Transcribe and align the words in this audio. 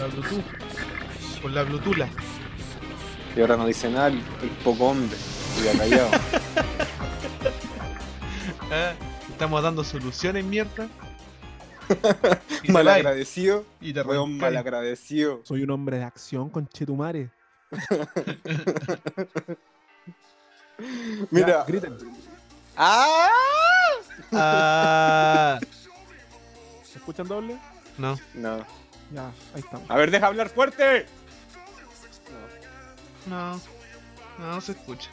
La 0.00 0.06
Bluetooth. 0.06 0.44
Con 1.42 1.54
la 1.54 1.62
Bluetooth. 1.62 1.96
Y 3.36 3.40
ahora 3.40 3.56
no 3.58 3.66
dice 3.66 3.88
nada 3.90 4.08
el, 4.08 4.14
el 4.16 4.48
poco 4.64 4.86
hombre. 4.86 5.16
Y 5.62 5.68
ha 5.68 5.78
callado. 5.78 6.10
Ah, 8.72 8.92
Estamos 9.28 9.60
dando 9.64 9.82
soluciones, 9.82 10.44
mierda. 10.44 10.86
Malagradecido. 12.68 13.64
Y 13.80 13.92
te 13.92 14.02
Weón 14.02 14.38
malagradecido. 14.38 15.40
Soy 15.42 15.64
un 15.64 15.70
hombre 15.72 15.98
de 15.98 16.04
acción 16.04 16.48
con 16.50 16.68
Chetumare. 16.68 17.30
Mira. 21.32 21.64
griten. 21.66 21.96
¡Ah! 22.76 23.28
Ah, 24.32 25.58
¿Se 26.84 26.98
escuchan 26.98 27.26
doble? 27.26 27.58
no. 27.98 28.16
No. 28.34 28.64
Ya, 29.10 29.32
ahí 29.54 29.60
estamos. 29.60 29.90
A 29.90 29.96
ver, 29.96 30.10
deja 30.10 30.26
hablar 30.26 30.48
fuerte. 30.48 31.06
No. 33.26 33.56
No, 34.38 34.54
no 34.54 34.60
se 34.60 34.72
escucha. 34.72 35.10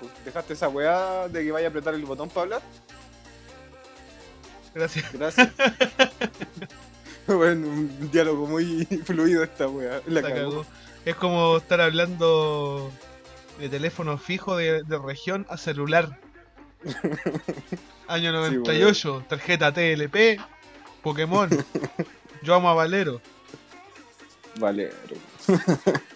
Pues, 0.00 0.12
¿Dejaste 0.24 0.54
esa 0.54 0.68
weá 0.68 1.28
de 1.28 1.44
que 1.44 1.52
vaya 1.52 1.66
a 1.66 1.70
apretar 1.70 1.94
el 1.94 2.04
botón 2.04 2.28
para 2.28 2.42
hablar? 2.42 2.62
Gracias. 4.74 5.12
Gracias. 5.12 5.50
bueno, 7.26 7.66
un 7.66 8.10
diálogo 8.10 8.46
muy 8.46 8.86
fluido 9.04 9.42
esta 9.44 9.68
weá. 9.68 10.00
La 10.06 10.22
cagó. 10.22 10.34
cagó. 10.34 10.66
Es 11.04 11.16
como 11.16 11.58
estar 11.58 11.80
hablando 11.80 12.90
de 13.58 13.68
teléfono 13.68 14.16
fijo 14.18 14.56
de, 14.56 14.82
de 14.82 14.98
región 14.98 15.46
a 15.48 15.56
celular. 15.56 16.18
Año 18.08 18.32
98, 18.32 19.26
tarjeta 19.28 19.72
TLP, 19.72 20.40
Pokémon. 21.02 21.48
Yo 22.42 22.54
amo 22.54 22.68
a 22.70 22.74
Valero. 22.74 23.20
Vale, 24.58 24.92
Yo 25.08 25.54
amo 25.54 25.62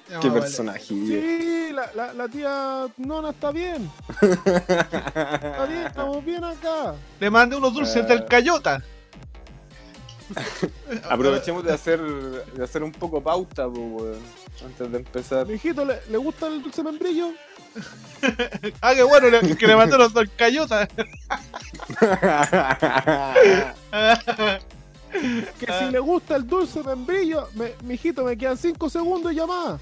qué 0.08 0.14
a 0.14 0.18
Valero. 0.18 0.34
personaje. 0.41 0.80
Sí, 0.84 1.70
la, 1.72 1.91
la, 1.94 2.12
la 2.14 2.28
tía 2.28 2.86
Nona 2.98 3.30
está 3.30 3.50
bien. 3.50 3.91
Está 4.20 5.66
bien, 5.66 5.86
estamos 5.86 6.24
bien 6.24 6.44
acá. 6.44 6.94
Le 7.20 7.30
mandé 7.30 7.56
unos 7.56 7.72
dulces 7.74 8.02
Ah. 8.04 8.06
del 8.06 8.24
Cayota. 8.26 8.82
Aprovechemos 11.10 11.62
de 11.64 11.72
hacer, 11.72 12.00
de 12.00 12.64
hacer 12.64 12.82
un 12.82 12.92
poco 12.92 13.22
pauta, 13.22 13.69
pues. 13.69 14.16
Antes 14.64 14.91
de 14.92 14.98
empezar. 14.98 15.46
Mijito, 15.46 15.84
¿le, 15.84 16.00
¿le 16.08 16.16
gusta 16.16 16.46
el 16.46 16.62
dulce 16.62 16.82
membrillo? 16.82 17.32
Ah, 18.80 18.94
qué 18.94 19.02
bueno, 19.02 19.28
le- 19.28 19.56
que 19.56 19.66
le 19.66 19.76
mandé 19.76 19.96
unos 19.96 20.14
del 20.14 20.30
Cayota. 20.34 20.88
Que 25.58 25.66
Ah. 25.68 25.78
si 25.80 25.90
le 25.92 25.98
gusta 25.98 26.36
el 26.36 26.46
dulce 26.46 26.82
membrillo, 26.82 27.48
me, 27.54 27.74
mijito, 27.84 28.24
me 28.24 28.36
quedan 28.36 28.56
5 28.56 28.88
segundos 28.90 29.32
y 29.32 29.36
ya 29.36 29.46
más. 29.46 29.80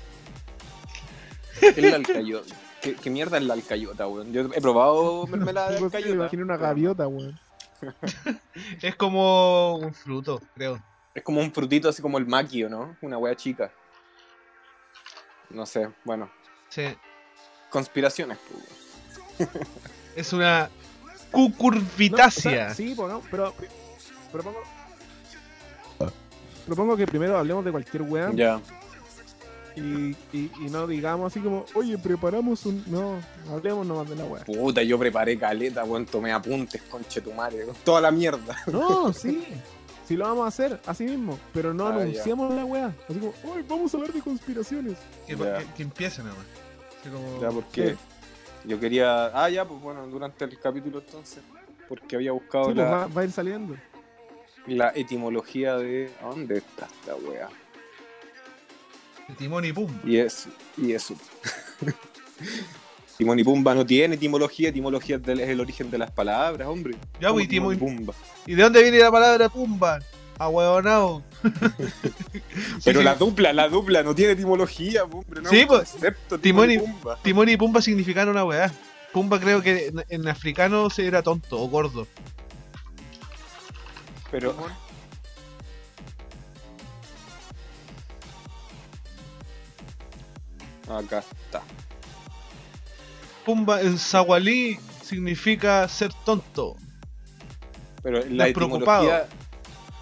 ¿Qué 1.61 1.69
es 1.69 1.79
la 1.91 1.97
alcayota? 1.97 2.55
¿Qué, 2.81 2.95
qué 2.97 3.11
mierda 3.11 3.39
es 3.39 3.45
la 3.45 3.55
alcayota, 3.55 4.07
weón? 4.09 4.33
Yo 4.33 4.43
he 4.55 4.61
probado 4.61 5.27
mermelada 5.29 5.69
de 5.71 5.75
así, 5.77 5.81
me 5.83 5.87
alcayota. 5.87 6.15
imaginé 6.15 6.43
una 6.43 6.57
gaviota, 6.57 7.07
weón. 7.09 7.39
Es 8.83 8.95
como 8.97 9.77
un 9.77 9.93
fruto, 9.95 10.41
creo. 10.55 10.83
Es 11.15 11.23
como 11.23 11.41
un 11.41 11.53
frutito 11.53 11.89
así 11.89 12.01
como 12.03 12.19
el 12.19 12.27
maquio, 12.27 12.69
¿no? 12.69 12.97
Una 13.03 13.19
wea 13.19 13.35
chica. 13.37 13.73
No 15.51 15.67
sé, 15.67 15.89
bueno. 16.05 16.31
Sí. 16.69 16.85
Conspiraciones, 17.71 18.39
pues, 18.49 19.49
weón. 19.51 19.67
Es 20.17 20.33
una 20.33 20.69
No, 20.69 20.69
o 21.31 21.31
cucurbitácea. 21.33 22.53
sea, 22.69 22.75
sí, 22.75 22.95
pues, 22.97 23.11
no, 23.13 23.23
pero 23.31 23.53
pri- 23.53 23.69
propongo. 26.67 26.97
Que 26.97 27.07
primero 27.07 27.37
hablemos 27.39 27.65
de 27.65 27.71
cualquier 27.73 28.03
weá 28.03 28.31
Ya. 28.35 28.61
y, 29.77 29.81
y, 29.81 30.51
y 30.61 30.71
no 30.71 30.87
digamos 30.87 31.33
así 31.33 31.41
como, 31.41 31.65
oye, 31.75 31.97
preparamos 31.99 32.67
un. 32.67 32.85
No, 32.89 33.19
hablemos 33.51 33.87
nomás 33.87 34.09
de 34.09 34.17
la 34.17 34.25
weá. 34.25 34.45
Puta, 34.45 34.83
yo 34.83 34.99
preparé 34.99 35.39
caleta, 35.39 35.85
weón. 35.85 36.05
Tomé 36.07 36.33
apuntes, 36.33 36.83
conchetumare. 36.83 37.65
con 37.67 37.75
Toda 37.85 38.01
la 38.03 38.11
mierda. 38.11 38.57
No, 38.71 39.13
sí. 39.13 39.45
Sí 40.07 40.17
lo 40.17 40.25
vamos 40.27 40.45
a 40.45 40.49
hacer, 40.49 40.81
así 40.85 41.05
mismo. 41.05 41.39
Pero 41.55 41.73
no 41.73 41.87
Ah, 41.87 41.95
ya. 41.97 42.03
anunciamos 42.03 42.53
la 42.55 42.65
weá. 42.65 42.93
Así 43.09 43.19
como, 43.19 43.33
oye, 43.53 43.65
vamos 43.69 43.95
a 43.95 43.97
hablar 43.97 44.13
de 44.13 44.21
conspiraciones. 44.21 44.99
Que, 45.27 45.37
que, 45.37 45.67
que 45.77 45.83
empiece 45.85 46.23
nada 46.23 46.35
más. 46.35 46.47
Así 47.01 47.09
como- 47.09 47.41
Ya, 47.41 47.49
porque 47.51 47.97
yo 48.65 48.79
quería. 48.81 49.27
Ah, 49.33 49.49
ya, 49.49 49.65
pues 49.67 49.81
bueno, 49.81 50.07
durante 50.09 50.45
el 50.45 50.59
capítulo 50.59 50.99
entonces. 50.99 51.43
Porque 51.89 52.17
había 52.17 52.33
buscado 52.33 52.67
Sí, 52.67 52.73
pues, 52.75 52.85
la, 52.85 52.91
va, 52.91 53.07
va 53.07 53.21
a 53.21 53.25
ir 53.25 53.33
saliendo. 53.33 53.75
La 54.67 54.93
etimología 54.95 55.77
de. 55.77 56.11
¿A 56.23 56.27
dónde 56.27 56.59
está 56.59 56.87
esta 56.87 57.15
wea? 57.17 57.49
Timón 59.39 59.65
y 59.65 59.73
Pum. 59.73 59.91
Y 60.05 60.19
eso. 60.19 60.51
Y 60.77 60.93
eso. 60.93 61.15
Timón 63.19 63.39
y 63.39 63.45
Pumba 63.45 63.75
no 63.75 63.87
tiene 63.87 64.17
etimología, 64.17 64.71
etimología 64.71 65.17
es 65.17 65.29
es 65.29 65.49
el 65.49 65.61
origen 65.61 65.91
de 65.91 65.99
las 65.99 66.11
palabras, 66.11 66.67
hombre. 66.67 66.95
Ya, 67.21 67.29
¿Cómo 67.29 67.35
pues, 67.35 67.49
Timón 67.49 67.75
y 67.75 67.77
Pumba. 67.77 68.15
¿Y 68.47 68.55
de 68.55 68.63
dónde 68.63 68.83
viene 68.83 68.99
la 68.99 69.11
palabra 69.13 69.49
Pumba? 69.49 70.01
Ahueonao. 70.39 71.23
Pero 72.85 72.99
sí. 73.01 73.05
la 73.05 73.15
dupla, 73.15 73.53
la 73.53 73.69
dupla 73.69 74.03
no 74.03 74.15
tiene 74.15 74.33
etimología, 74.33 75.05
hombre. 75.05 75.41
No 75.43 75.51
Sí, 75.51 75.61
es 75.61 75.67
pues, 75.67 75.91
concepto, 75.91 76.39
Timón 76.39 76.71
y- 76.71 76.79
Pumba. 76.79 77.19
Timón 77.23 77.49
y 77.49 77.57
Pumba 77.57 77.81
significan 77.81 78.29
una 78.29 78.45
weá. 78.45 78.73
Pumba 79.13 79.39
creo 79.39 79.63
que 79.63 79.89
en, 79.89 80.05
en 80.09 80.29
africano 80.29 80.91
se 80.91 81.07
era 81.07 81.23
tonto 81.23 81.61
o 81.61 81.69
gordo. 81.69 82.09
Pero. 84.33 84.55
Acá 90.89 91.21
está. 91.21 91.63
Pumba 93.45 93.81
en 93.81 93.99
Zawalí 93.99 94.79
significa 95.05 95.87
ser 95.89 96.13
tonto. 96.25 96.77
Pero 98.03 98.25
la 98.29 98.53
preocupado. 98.53 99.05
etimología. 99.05 99.29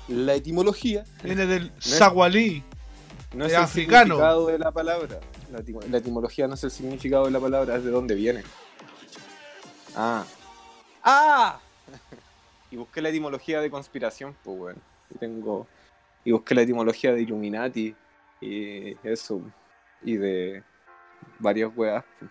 La 0.08 0.34
etimología 0.34 1.04
Viene 1.22 1.46
del 1.46 1.70
Zawalí. 1.80 2.64
no 3.34 3.44
es 3.46 3.52
Es 3.52 3.58
el 3.58 3.64
africano. 3.64 4.04
significado 4.14 4.46
de 4.46 4.58
la 4.58 4.72
palabra. 4.72 5.20
La 5.90 5.98
etimología 5.98 6.48
no 6.48 6.54
es 6.54 6.64
el 6.64 6.70
significado 6.70 7.26
de 7.26 7.30
la 7.30 7.40
palabra, 7.40 7.76
es 7.76 7.84
de 7.84 7.90
dónde 7.90 8.14
viene. 8.14 8.42
Ah. 9.96 10.24
¡Ah! 11.02 11.58
Y 12.70 12.76
busqué 12.76 13.02
la 13.02 13.08
etimología 13.08 13.60
de 13.60 13.70
conspiración, 13.70 14.36
pues 14.44 14.58
bueno. 14.58 14.80
Y 15.10 15.18
tengo. 15.18 15.66
Y 16.24 16.32
busqué 16.32 16.54
la 16.54 16.62
etimología 16.62 17.12
de 17.12 17.22
Illuminati. 17.22 17.94
Y 18.40 18.96
eso. 19.06 19.42
Y 20.02 20.16
de 20.16 20.62
varias 21.38 21.70
weas. 21.74 22.04
pues. 22.18 22.30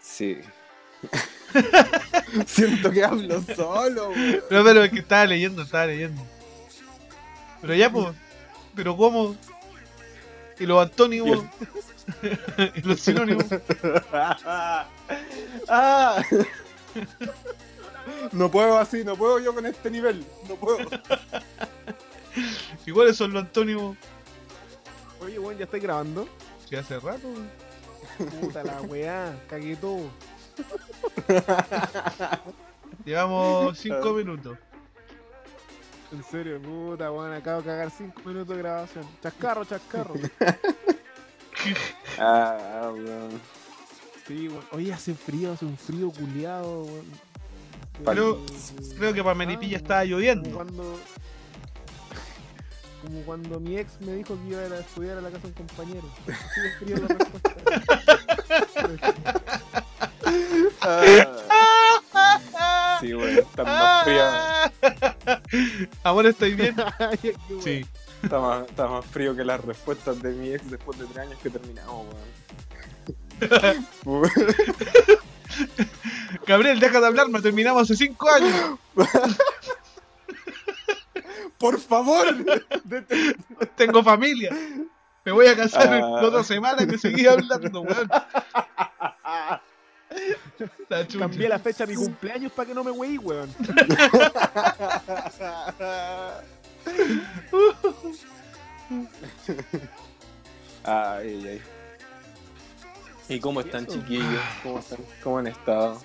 Sí. 0.00 0.38
Siento 2.46 2.90
que 2.90 3.04
hablo 3.04 3.40
solo, 3.42 4.10
weón. 4.10 4.42
No, 4.50 4.64
pero 4.64 4.84
es 4.84 4.90
que 4.90 5.00
estaba 5.00 5.26
leyendo, 5.26 5.62
estaba 5.62 5.86
leyendo. 5.86 6.22
Pero 7.60 7.74
ya, 7.74 7.90
pues. 7.90 8.08
Pero 8.74 8.96
¿cómo? 8.96 9.36
Y 10.58 10.66
los 10.66 10.82
antónimos. 10.82 11.44
y 12.76 12.80
los 12.82 13.00
sinónimos. 13.00 13.46
ah. 15.68 16.22
No 18.32 18.50
puedo 18.50 18.78
así, 18.78 19.04
no 19.04 19.16
puedo 19.16 19.38
yo 19.38 19.54
con 19.54 19.66
este 19.66 19.90
nivel. 19.90 20.24
No 20.48 20.56
puedo. 20.56 20.78
¿Y 22.86 22.92
cuáles 22.92 23.16
son 23.16 23.32
los 23.32 23.44
antónimos? 23.44 23.96
Oye, 25.20 25.38
weón, 25.38 25.58
ya 25.58 25.64
estoy 25.64 25.80
grabando. 25.80 26.28
Sí, 26.68 26.76
hace 26.76 26.98
rato. 27.00 27.28
Puta 28.40 28.64
la 28.64 28.80
weá, 28.82 29.34
cagué 29.48 29.76
todo. 29.76 30.10
Llevamos 33.04 33.78
5 33.78 34.12
minutos. 34.12 34.58
En 36.12 36.22
serio, 36.24 36.60
puta, 36.62 37.10
weón, 37.10 37.32
acabo 37.32 37.60
de 37.60 37.66
cagar 37.66 37.90
5 37.90 38.22
minutos 38.24 38.48
de 38.48 38.56
grabación. 38.62 39.06
Chascarro, 39.22 39.64
chascarro. 39.64 40.14
Ah, 42.18 42.92
weón. 42.94 43.40
Sí, 44.26 44.48
weón. 44.48 44.64
Oye, 44.70 44.92
hace 44.92 45.14
frío, 45.14 45.52
hace 45.52 45.64
un 45.64 45.76
frío 45.76 46.10
culiado, 46.12 46.84
weón. 46.84 47.25
Pero- 48.04 48.40
Eh, 48.48 48.94
Creo 48.98 49.12
que 49.12 49.22
para 49.22 49.34
Melipilla 49.34 49.76
ah, 49.76 49.80
estaba 49.80 50.00
Como 50.02 50.10
lloviendo. 50.12 50.50
cuando. 50.50 50.98
Como 53.02 53.20
cuando 53.22 53.60
mi 53.60 53.76
ex 53.78 54.00
me 54.00 54.14
dijo 54.14 54.36
que 54.42 54.48
iba 54.50 54.60
a 54.62 54.66
ir 54.66 54.72
a 54.72 54.78
estudiar 54.80 55.18
a 55.18 55.20
la 55.20 55.30
casa 55.30 55.42
de 55.42 55.48
un 55.48 55.54
compañero. 55.66 56.08
Así 56.22 56.60
de 56.60 56.70
frío 56.78 56.96
la 56.96 57.08
respuesta. 57.14 57.54
Ah. 60.80 61.42
Sí. 63.00 63.12
Está 63.12 63.62
más 63.62 64.04
fría. 64.04 64.72
Amor, 66.02 66.26
¿estáis 66.26 66.56
bien? 66.56 66.74
Sí. 67.62 67.84
Está 68.22 68.40
más, 68.40 68.66
está 68.66 68.86
más 68.88 69.04
frío 69.04 69.36
que 69.36 69.44
las 69.44 69.62
respuestas 69.62 70.22
de 70.22 70.32
mi 70.32 70.48
ex 70.54 70.70
después 70.70 70.98
de 70.98 71.04
tres 71.04 71.18
años 71.18 71.38
que 71.42 71.50
terminamos, 71.50 72.06
weón. 73.40 73.86
Gabriel, 76.46 76.80
deja 76.80 77.00
de 77.00 77.06
hablar, 77.06 77.28
no 77.28 77.40
terminamos 77.40 77.82
hace 77.84 77.96
5 77.96 78.28
años. 78.30 78.78
por 81.58 81.80
favor. 81.80 82.26
Tengo 83.76 84.02
familia. 84.02 84.50
Me 85.24 85.32
voy 85.32 85.46
a 85.46 85.56
casar 85.56 85.88
Ah. 85.88 85.98
la 86.00 86.06
otra 86.26 86.44
semana 86.44 86.86
que 86.86 86.98
seguí 86.98 87.26
hablando, 87.26 87.80
weón. 87.82 88.08
Cambié 91.18 91.48
la 91.48 91.58
fecha 91.58 91.84
de 91.84 91.94
mi 91.96 91.98
cumpleaños 92.04 92.52
para 92.52 92.68
que 92.68 92.74
no 92.74 92.84
me 92.84 92.90
weí, 92.90 93.18
weón. 93.18 93.52
Ay, 100.84 101.48
ay. 101.48 101.62
¿Y 103.28 103.40
cómo 103.40 103.60
están, 103.60 103.86
chiquillos? 103.86 104.40
¿Cómo 104.62 104.78
están? 104.78 104.98
¿Cómo 105.22 105.38
han 105.38 105.46
estado? 105.48 106.00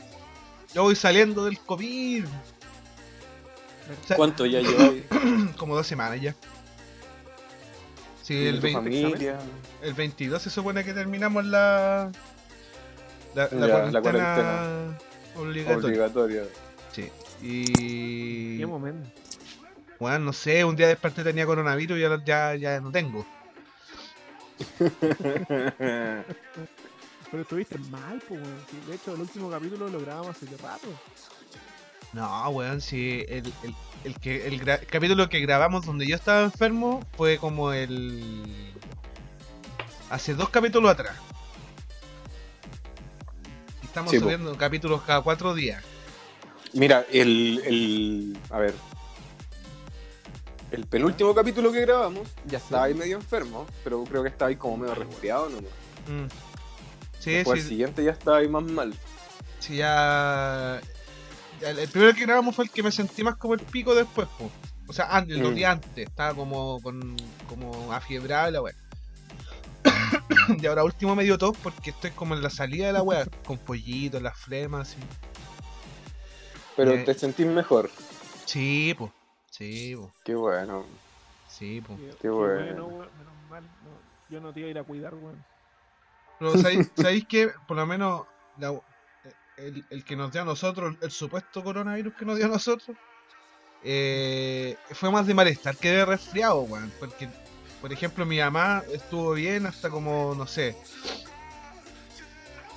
Yo 0.73 0.83
voy 0.83 0.95
saliendo 0.95 1.45
del 1.45 1.59
COVID. 1.59 2.25
O 2.25 4.07
sea, 4.07 4.15
¿Cuánto 4.17 4.45
ya 4.45 4.59
lleváis? 4.61 5.03
Como 5.57 5.75
dos 5.75 5.87
semanas 5.87 6.21
ya. 6.21 6.35
Sí, 8.23 8.35
¿Y 8.35 8.47
el, 8.47 8.55
tu 8.57 8.61
20 8.63 8.79
familia? 8.79 9.39
el 9.81 9.93
22 9.93 10.41
se 10.41 10.49
supone 10.49 10.83
que 10.83 10.93
terminamos 10.93 11.45
la. 11.45 12.11
La, 13.35 13.49
la 13.51 13.67
Ya, 13.67 13.91
la 13.91 14.01
cuarentena, 14.01 14.97
obligatoria. 15.35 15.87
Obligatorio. 15.87 16.43
Sí. 16.91 17.09
Y. 17.41 18.57
Qué 18.59 18.65
momento. 18.65 19.09
Bueno, 19.99 20.19
no 20.19 20.33
sé, 20.33 20.65
un 20.65 20.75
día 20.75 20.87
desperté 20.87 21.23
tenía 21.23 21.45
coronavirus 21.45 21.99
y 21.99 22.03
ahora 22.03 22.23
ya, 22.25 22.55
ya 22.55 22.79
no 22.81 22.91
tengo. 22.91 23.25
Pero 27.31 27.43
estuviste 27.43 27.77
mal, 27.89 28.21
pues, 28.27 28.41
de 28.87 28.95
hecho, 28.95 29.13
el 29.15 29.21
último 29.21 29.49
capítulo 29.49 29.87
lo 29.87 29.99
grabamos 30.01 30.35
hace 30.35 30.45
rato. 30.57 30.87
No, 32.13 32.49
weón, 32.49 32.81
sí, 32.81 33.23
el, 33.29 33.53
el, 33.63 33.75
el 34.03 34.19
que, 34.19 34.45
el 34.47 34.61
capítulo 34.87 35.29
que 35.29 35.39
grabamos 35.39 35.85
donde 35.85 36.05
yo 36.05 36.15
estaba 36.17 36.43
enfermo 36.43 37.05
fue 37.15 37.37
como 37.37 37.71
el... 37.71 38.73
Hace 40.09 40.33
dos 40.33 40.49
capítulos 40.49 40.91
atrás. 40.91 41.15
Y 43.81 43.85
Estamos 43.85 44.11
Sí, 44.11 44.17
po. 44.17 44.23
subiendo 44.25 44.57
capítulos 44.57 45.01
cada 45.03 45.21
cuatro 45.21 45.53
días. 45.55 45.81
Mira, 46.73 47.05
el, 47.11 47.61
el. 47.65 48.37
A 48.49 48.59
ver. 48.59 48.73
El 50.71 50.85
penúltimo 50.85 51.33
capítulo 51.33 51.71
que 51.71 51.81
grabamos, 51.81 52.27
ya 52.45 52.57
estaba 52.57 52.85
ahí 52.85 52.93
medio 52.93 53.17
enfermo, 53.17 53.65
pero 53.85 54.03
creo 54.03 54.23
que 54.23 54.29
estaba 54.29 54.49
ahí 54.49 54.55
como 54.57 54.77
medio 54.77 54.95
resfriado 54.95 55.49
nomás. 55.49 55.71
Mm. 56.07 56.50
Sí, 57.21 57.31
Después 57.31 57.61
el 57.61 57.67
siguiente 57.69 58.03
ya 58.03 58.11
estaba 58.11 58.37
ahí 58.37 58.47
más 58.49 58.63
mal. 58.63 58.93
sí, 59.59 59.77
ya... 59.77 60.81
El 61.61 61.87
primero 61.89 62.13
que 62.15 62.21
grabamos 62.25 62.55
fue 62.55 62.65
el 62.65 62.71
que 62.71 62.81
me 62.81 62.91
sentí 62.91 63.23
más 63.23 63.35
como 63.37 63.53
el 63.53 63.59
pico 63.59 63.93
después, 63.93 64.27
po. 64.39 64.49
O 64.87 64.93
sea, 64.93 65.15
antes, 65.15 65.37
los 65.37 65.51
Mm. 65.51 65.55
días 65.55 65.71
antes, 65.73 66.07
estaba 66.07 66.33
como 66.33 66.81
con 66.81 67.15
como 67.47 67.93
afiebrado 67.93 68.49
y 68.49 68.51
la 68.53 68.61
weá. 68.63 68.73
y 70.59 70.65
ahora 70.65 70.83
último 70.83 71.15
me 71.15 71.23
dio 71.23 71.37
tos 71.37 71.55
porque 71.61 71.91
estoy 71.91 72.09
como 72.11 72.33
en 72.33 72.41
la 72.41 72.49
salida 72.49 72.87
de 72.87 72.93
la 72.93 73.03
weá, 73.03 73.25
con 73.45 73.59
pollitos, 73.59 74.19
las 74.21 74.35
flemas, 74.37 74.95
y... 74.99 75.03
Pero 76.75 76.93
Eh. 76.93 77.03
te 77.03 77.13
sentís 77.13 77.45
mejor. 77.45 77.91
Sí, 78.45 78.95
pues. 78.97 79.11
Sí, 79.51 79.95
po. 79.95 80.11
Qué 80.23 80.33
bueno. 80.33 80.83
Sí, 81.47 81.81
po. 81.81 81.95
Qué, 82.19 82.29
bueno. 82.29 82.87
weón. 82.87 83.09
Menos 83.17 83.49
mal. 83.51 83.63
no, 83.63 84.33
yo 84.35 84.41
no 84.41 84.51
te 84.51 84.61
iba 84.61 84.67
a 84.67 84.71
ir 84.71 84.79
a 84.79 84.83
cuidar, 84.83 85.13
weón. 85.13 85.43
Pero 86.41 86.57
¿sabéis, 86.57 86.91
sabéis 86.95 87.25
que 87.27 87.51
por 87.67 87.77
lo 87.77 87.85
menos 87.85 88.25
la- 88.57 88.73
el, 89.57 89.85
el 89.91 90.03
que 90.03 90.15
nos 90.15 90.31
dio 90.31 90.41
a 90.41 90.45
nosotros, 90.45 90.95
el 91.01 91.11
supuesto 91.11 91.63
coronavirus 91.63 92.15
que 92.15 92.25
nos 92.25 92.35
dio 92.37 92.47
a 92.47 92.49
nosotros, 92.49 92.97
eh, 93.83 94.75
fue 94.91 95.11
más 95.11 95.27
de 95.27 95.35
malestar 95.35 95.77
que 95.77 95.91
de 95.91 96.03
resfriado, 96.05 96.61
weón. 96.61 96.91
Porque, 96.99 97.29
por 97.79 97.93
ejemplo, 97.93 98.25
mi 98.25 98.39
mamá 98.39 98.81
estuvo 98.91 99.33
bien 99.33 99.67
hasta 99.67 99.91
como, 99.91 100.33
no 100.35 100.47
sé, 100.47 100.75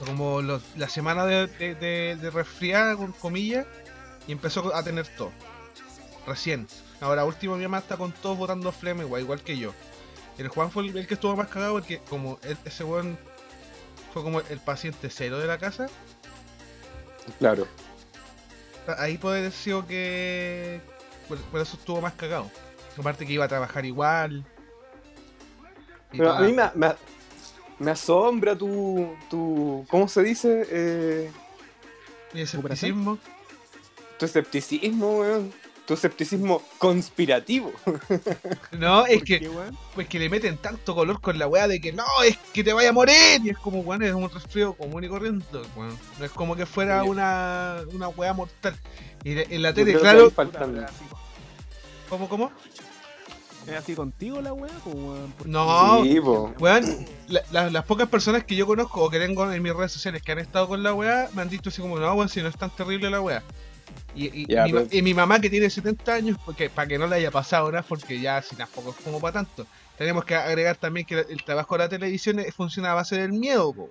como 0.07 0.43
los- 0.43 0.63
la 0.77 0.89
semana 0.91 1.25
de, 1.25 1.47
de, 1.47 1.75
de- 1.75 2.17
de 2.17 2.31
resfriada, 2.31 2.97
con 2.97 3.13
comillas, 3.13 3.67
y 4.27 4.33
empezó 4.33 4.75
a 4.75 4.83
tener 4.83 5.07
tos. 5.17 5.33
Recién. 6.27 6.67
Ahora, 7.01 7.25
último, 7.25 7.57
mi 7.57 7.63
mamá 7.63 7.79
está 7.79 7.97
con 7.97 8.13
tos 8.13 8.37
botando 8.37 8.73
flema, 8.73 9.03
igual, 9.05 9.23
igual 9.23 9.41
que 9.43 9.57
yo. 9.57 9.73
El 10.37 10.49
Juan 10.49 10.71
fue 10.71 10.83
el, 10.87 10.97
el 10.97 11.07
que 11.07 11.15
estuvo 11.15 11.35
más 11.37 11.49
cagado 11.49 11.75
porque 11.75 11.99
como 12.11 12.39
él- 12.43 12.59
ese 12.67 12.85
weón 12.85 13.19
fue 14.15 14.23
como 14.23 14.41
el 14.41 14.61
paciente 14.61 15.11
cero 15.11 15.39
de 15.39 15.47
la 15.49 15.59
casa, 15.59 15.89
Claro. 17.39 17.67
ahí 18.99 19.19
puede 19.19 19.41
haber 19.41 19.53
sido 19.53 19.87
que 19.87 20.81
por, 21.29 21.37
por 21.39 21.61
eso 21.61 21.77
estuvo 21.77 22.01
más 22.01 22.13
cagado. 22.15 22.51
Aparte 22.97 23.27
que 23.27 23.33
iba 23.33 23.45
a 23.45 23.49
trabajar 23.49 23.85
igual. 23.85 24.45
Pero 26.13 26.33
a 26.33 26.41
mí 26.41 26.53
me, 26.53 26.71
me, 26.77 26.95
me 27.81 27.91
asombra 27.91 28.57
tu, 28.57 29.17
tu. 29.29 29.85
¿Cómo 29.91 30.07
se 30.07 30.23
dice? 30.23 30.65
Eh, 30.71 31.33
el 32.35 32.41
escepticismo. 32.41 33.19
tu 34.19 34.27
escepticismo, 34.27 35.19
weón. 35.19 35.53
Tu 35.87 35.93
escepticismo 35.95 36.63
conspirativo. 36.79 37.71
No, 38.73 39.07
es 39.07 39.19
¿Por 39.19 39.25
que, 39.27 39.41
qué, 39.41 39.51
pues 39.95 40.09
que 40.09 40.19
le 40.19 40.29
meten 40.29 40.57
tanto 40.57 40.95
color 40.95 41.21
con 41.21 41.39
la 41.39 41.47
weá 41.47 41.69
de 41.69 41.81
que 41.81 41.93
no, 41.93 42.05
es 42.27 42.37
que 42.53 42.65
te 42.65 42.73
vaya 42.73 42.89
a 42.89 42.93
morir. 42.93 43.41
Y 43.45 43.51
es 43.51 43.59
como, 43.59 43.81
weón, 43.81 44.03
es 44.03 44.13
un 44.13 44.29
resfrío 44.31 44.75
común 44.75 45.05
y 45.05 45.09
corriente. 45.09 45.47
weón. 45.77 45.97
No 46.19 46.25
es 46.25 46.31
como 46.33 46.57
que 46.57 46.67
fuera 46.67 47.03
Sí. 47.03 47.09
una, 47.09 47.77
una 47.93 48.09
weá 48.09 48.33
mortal. 48.33 48.75
Y 49.23 49.39
en 49.39 49.63
la 49.63 49.73
tele, 49.73 49.99
claro. 49.99 50.33
¿Cómo, 52.09 52.29
cómo? 52.29 52.51
¿Es 53.67 53.75
así 53.77 53.95
contigo 53.95 54.41
la 54.43 54.53
weá, 54.53 54.73
No, 55.47 56.03
Sí. 56.03 56.19
Weón, 56.19 57.07
la- 57.29 57.43
la- 57.51 57.71
las 57.71 57.85
pocas 57.85 58.09
personas 58.09 58.45
que 58.45 58.57
yo 58.57 58.67
conozco 58.67 59.03
o 59.05 59.11
que 59.11 59.19
tengo 59.19 59.51
en 59.51 59.63
mis 59.63 59.73
redes 59.75 59.93
sociales 59.93 60.23
que 60.23 60.33
han 60.33 60.39
estado 60.39 60.69
con 60.69 60.83
la 60.83 60.93
weá 60.93 61.31
me 61.35 61.43
han 61.43 61.49
dicho 61.49 61.71
así 61.71 61.81
como, 61.81 61.99
no, 61.99 62.13
weón, 62.15 62.29
si 62.29 62.43
no 62.43 62.49
es 62.49 62.57
tan 62.59 62.71
terrible 62.71 63.09
la 63.11 63.21
weá. 63.21 63.43
Y, 64.15 64.43
y- 64.43 64.47
mi, 64.47 65.11
y 65.11 65.15
mamá 65.15 65.41
que 65.41 65.51
tiene 65.51 65.69
70 65.69 66.15
años, 66.15 66.39
porque 66.45 66.71
para 66.71 66.87
que 66.89 66.99
no 66.99 67.07
le 67.07 67.17
haya 67.17 67.31
pasado 67.31 67.71
nada, 67.73 67.85
porque 67.89 68.21
ya 68.21 68.41
si 68.43 68.55
tampoco 68.57 68.91
es 68.91 68.97
como 69.05 69.21
para 69.21 69.33
tanto. 69.35 69.67
Tenemos 69.99 70.25
que 70.25 70.35
agregar 70.35 70.77
también 70.77 71.07
que 71.07 71.19
el 71.29 71.45
trabajo 71.45 71.75
de 71.75 71.79
la 71.85 71.89
televisión 71.89 72.39
eh, 72.41 72.51
funciona 72.53 72.93
a 72.93 72.95
base 72.95 73.17
del 73.17 73.33
miedo, 73.33 73.73
po. 73.73 73.91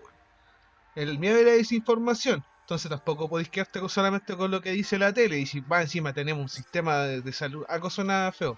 El 0.96 1.18
miedo 1.20 1.40
y 1.42 1.46
la 1.46 1.52
desinformación. 1.52 2.44
Entonces 2.62 2.90
tampoco 2.90 3.28
podéis 3.30 3.50
quedarte 3.50 3.80
solamente 3.90 4.36
con 4.38 4.50
lo 4.52 4.62
que 4.62 4.72
dice 4.72 4.98
la 4.98 5.12
tele. 5.14 5.38
Y 5.40 5.46
si 5.46 5.60
va 5.60 5.82
encima 5.82 6.14
tenemos 6.14 6.42
un 6.44 6.50
sistema 6.50 7.00
de, 7.04 7.22
de 7.22 7.34
salud, 7.34 7.66
algo 7.68 7.90
suena 7.90 8.32
feo. 8.32 8.58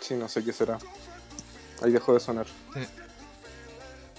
Sí, 0.00 0.14
no 0.14 0.28
sé 0.28 0.44
qué 0.44 0.52
será. 0.52 0.78
Ahí 1.82 1.92
dejó 1.92 2.12
de 2.14 2.20
sonar. 2.20 2.46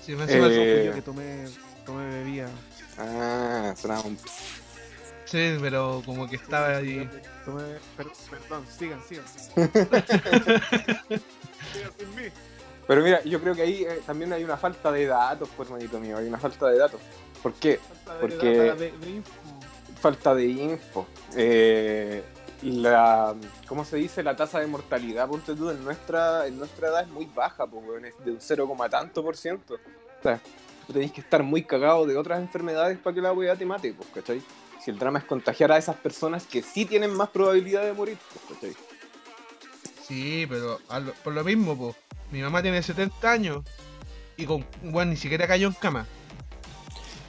Si 0.04 0.14
más 0.16 0.30
encima- 0.30 0.48
Eh, 0.50 0.92
que 0.96 1.02
tomé, 1.02 1.46
tomé 1.86 2.08
bebida. 2.08 2.50
Ah, 2.98 3.74
sonaba 3.78 4.02
un. 4.02 4.18
Sí, 5.30 5.58
pero 5.62 6.02
como 6.06 6.28
que 6.28 6.38
estaba 6.38 6.78
ahí. 6.78 7.08
Perdón, 8.30 8.66
sigan, 8.68 9.00
sigan. 9.08 9.26
Pero 12.88 13.04
mira, 13.04 13.24
yo 13.24 13.40
creo 13.40 13.54
que 13.54 13.62
ahí 13.62 13.84
eh, 13.84 14.02
también 14.06 14.34
hay 14.34 14.44
una 14.44 14.58
falta 14.58 14.92
de 14.92 15.06
datos, 15.06 15.48
pues, 15.56 15.70
hermanito 15.70 16.00
mío. 16.00 16.18
Hay 16.18 16.28
una 16.28 16.40
falta 16.40 16.68
de 16.68 16.78
datos. 16.78 17.00
¿Por 17.44 17.54
qué? 17.54 17.78
Falta 18.06 18.14
de 18.16 18.20
Porque- 18.20 18.48
de- 18.48 18.92
de 18.98 19.10
info. 19.10 19.32
Falta 20.02 20.34
de 20.36 20.46
info. 20.46 21.08
Eh, 21.36 22.24
la, 22.64 23.36
¿Cómo 23.68 23.86
se 23.86 23.98
dice? 23.98 24.24
La 24.24 24.36
tasa 24.36 24.60
de 24.60 24.68
mortalidad, 24.68 25.28
ponte 25.28 25.54
tú, 25.56 25.70
en 25.70 25.84
nuestra, 25.84 26.48
en 26.48 26.58
nuestra 26.58 26.88
edad 26.88 27.02
es 27.04 27.10
muy 27.10 27.26
baja, 27.26 27.68
pues, 27.68 28.04
es 28.04 28.26
de 28.26 28.32
un 28.32 28.42
0, 28.42 28.76
tanto 28.90 29.24
por 29.24 29.38
ciento. 29.38 29.76
O 29.76 30.24
sea, 30.24 30.40
tú 30.88 30.94
tenés 30.94 31.12
que 31.12 31.22
estar 31.22 31.44
muy 31.44 31.64
cagado 31.64 32.06
de 32.08 32.18
otras 32.18 32.40
enfermedades 32.40 32.98
para 32.98 33.14
que 33.14 33.22
la 33.22 33.32
weá 33.32 33.56
te 33.56 33.66
mate, 33.66 33.94
pues, 33.94 34.10
¿cachai? 34.14 34.42
Si 34.84 34.92
el 34.92 34.98
drama 35.00 35.20
es 35.20 35.26
contagiar 35.26 35.72
a 35.72 35.78
esas 35.78 35.96
personas 35.98 36.46
que 36.46 36.62
sí 36.64 36.86
tienen 36.86 37.14
más 37.14 37.30
probabilidad 37.30 37.84
de 37.84 37.94
morir, 37.94 38.18
pues, 38.48 38.60
¿cachai? 38.60 38.76
Sí, 40.08 40.46
pero 40.50 40.80
por 41.24 41.34
lo 41.34 41.44
mismo, 41.44 41.78
po. 41.78 41.96
Mi 42.32 42.42
mamá 42.42 42.62
tiene 42.62 42.82
70 42.82 43.32
años 43.32 43.64
y 44.38 44.46
con, 44.46 44.66
bueno, 44.84 45.12
ni 45.12 45.18
siquiera 45.18 45.48
cayó 45.48 45.68
en 45.68 45.74
cama. 45.74 46.06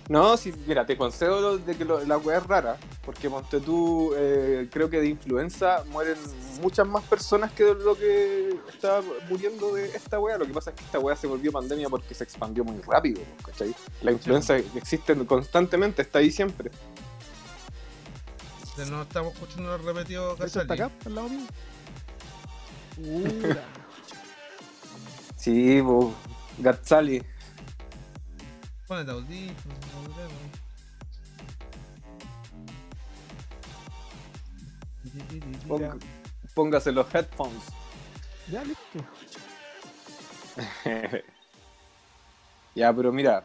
No, 0.08 0.36
sí, 0.36 0.52
mira, 0.66 0.84
te 0.84 0.96
concedo 0.96 1.40
lo- 1.40 1.58
de 1.58 1.76
que 1.76 1.84
lo- 1.84 2.04
la 2.04 2.18
weá 2.18 2.38
es 2.38 2.46
rara, 2.46 2.76
porque 3.04 3.30
ponte 3.30 3.60
tú, 3.60 4.12
eh, 4.16 4.68
creo 4.72 4.90
que 4.90 5.00
de 5.00 5.06
influenza 5.06 5.84
mueren 5.90 6.16
muchas 6.60 6.84
más 6.88 7.04
personas 7.04 7.52
que 7.52 7.62
de 7.64 7.74
lo 7.76 7.96
que 7.96 8.56
está 8.72 9.02
muriendo 9.28 9.72
de 9.72 9.86
esta 9.94 10.18
weá. 10.18 10.36
Lo 10.36 10.46
que 10.46 10.52
pasa 10.52 10.70
es 10.70 10.76
que 10.76 10.82
esta 10.84 10.98
weá 10.98 11.14
se 11.14 11.28
volvió 11.28 11.52
pandemia 11.52 11.88
porque 11.88 12.12
se 12.12 12.24
expandió 12.24 12.64
muy 12.64 12.80
rápido, 12.82 13.22
¿cachai? 13.46 13.72
La 14.02 14.10
influenza 14.10 14.56
existe 14.56 15.14
constantemente, 15.26 16.02
está 16.02 16.18
ahí 16.18 16.32
siempre. 16.32 16.72
De 18.80 18.86
no 18.86 19.02
estamos 19.02 19.34
escuchando 19.34 19.74
el 19.74 19.84
repetido 19.84 20.32
¿Esto 20.42 20.62
está 20.62 20.74
Casali. 20.74 20.80
acá, 20.80 20.94
al 21.04 21.14
lado 21.14 21.28
mío? 21.28 21.46
Pura. 22.96 23.62
Sí, 25.36 25.80
bo, 25.82 26.14
Gazzali. 26.58 27.22
Ponete 28.86 29.10
audífonos. 29.10 29.78
Ponga, 35.68 35.96
póngase 36.54 36.92
los 36.92 37.14
headphones. 37.14 37.62
Ya, 38.50 38.64
listo. 38.64 38.98
ya, 42.74 42.94
pero 42.94 43.12
mira, 43.12 43.44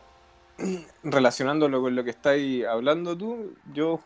relacionándolo 1.04 1.82
con 1.82 1.94
lo 1.94 2.06
que 2.06 2.12
estáis 2.12 2.66
hablando 2.66 3.18
tú, 3.18 3.54
yo 3.74 4.00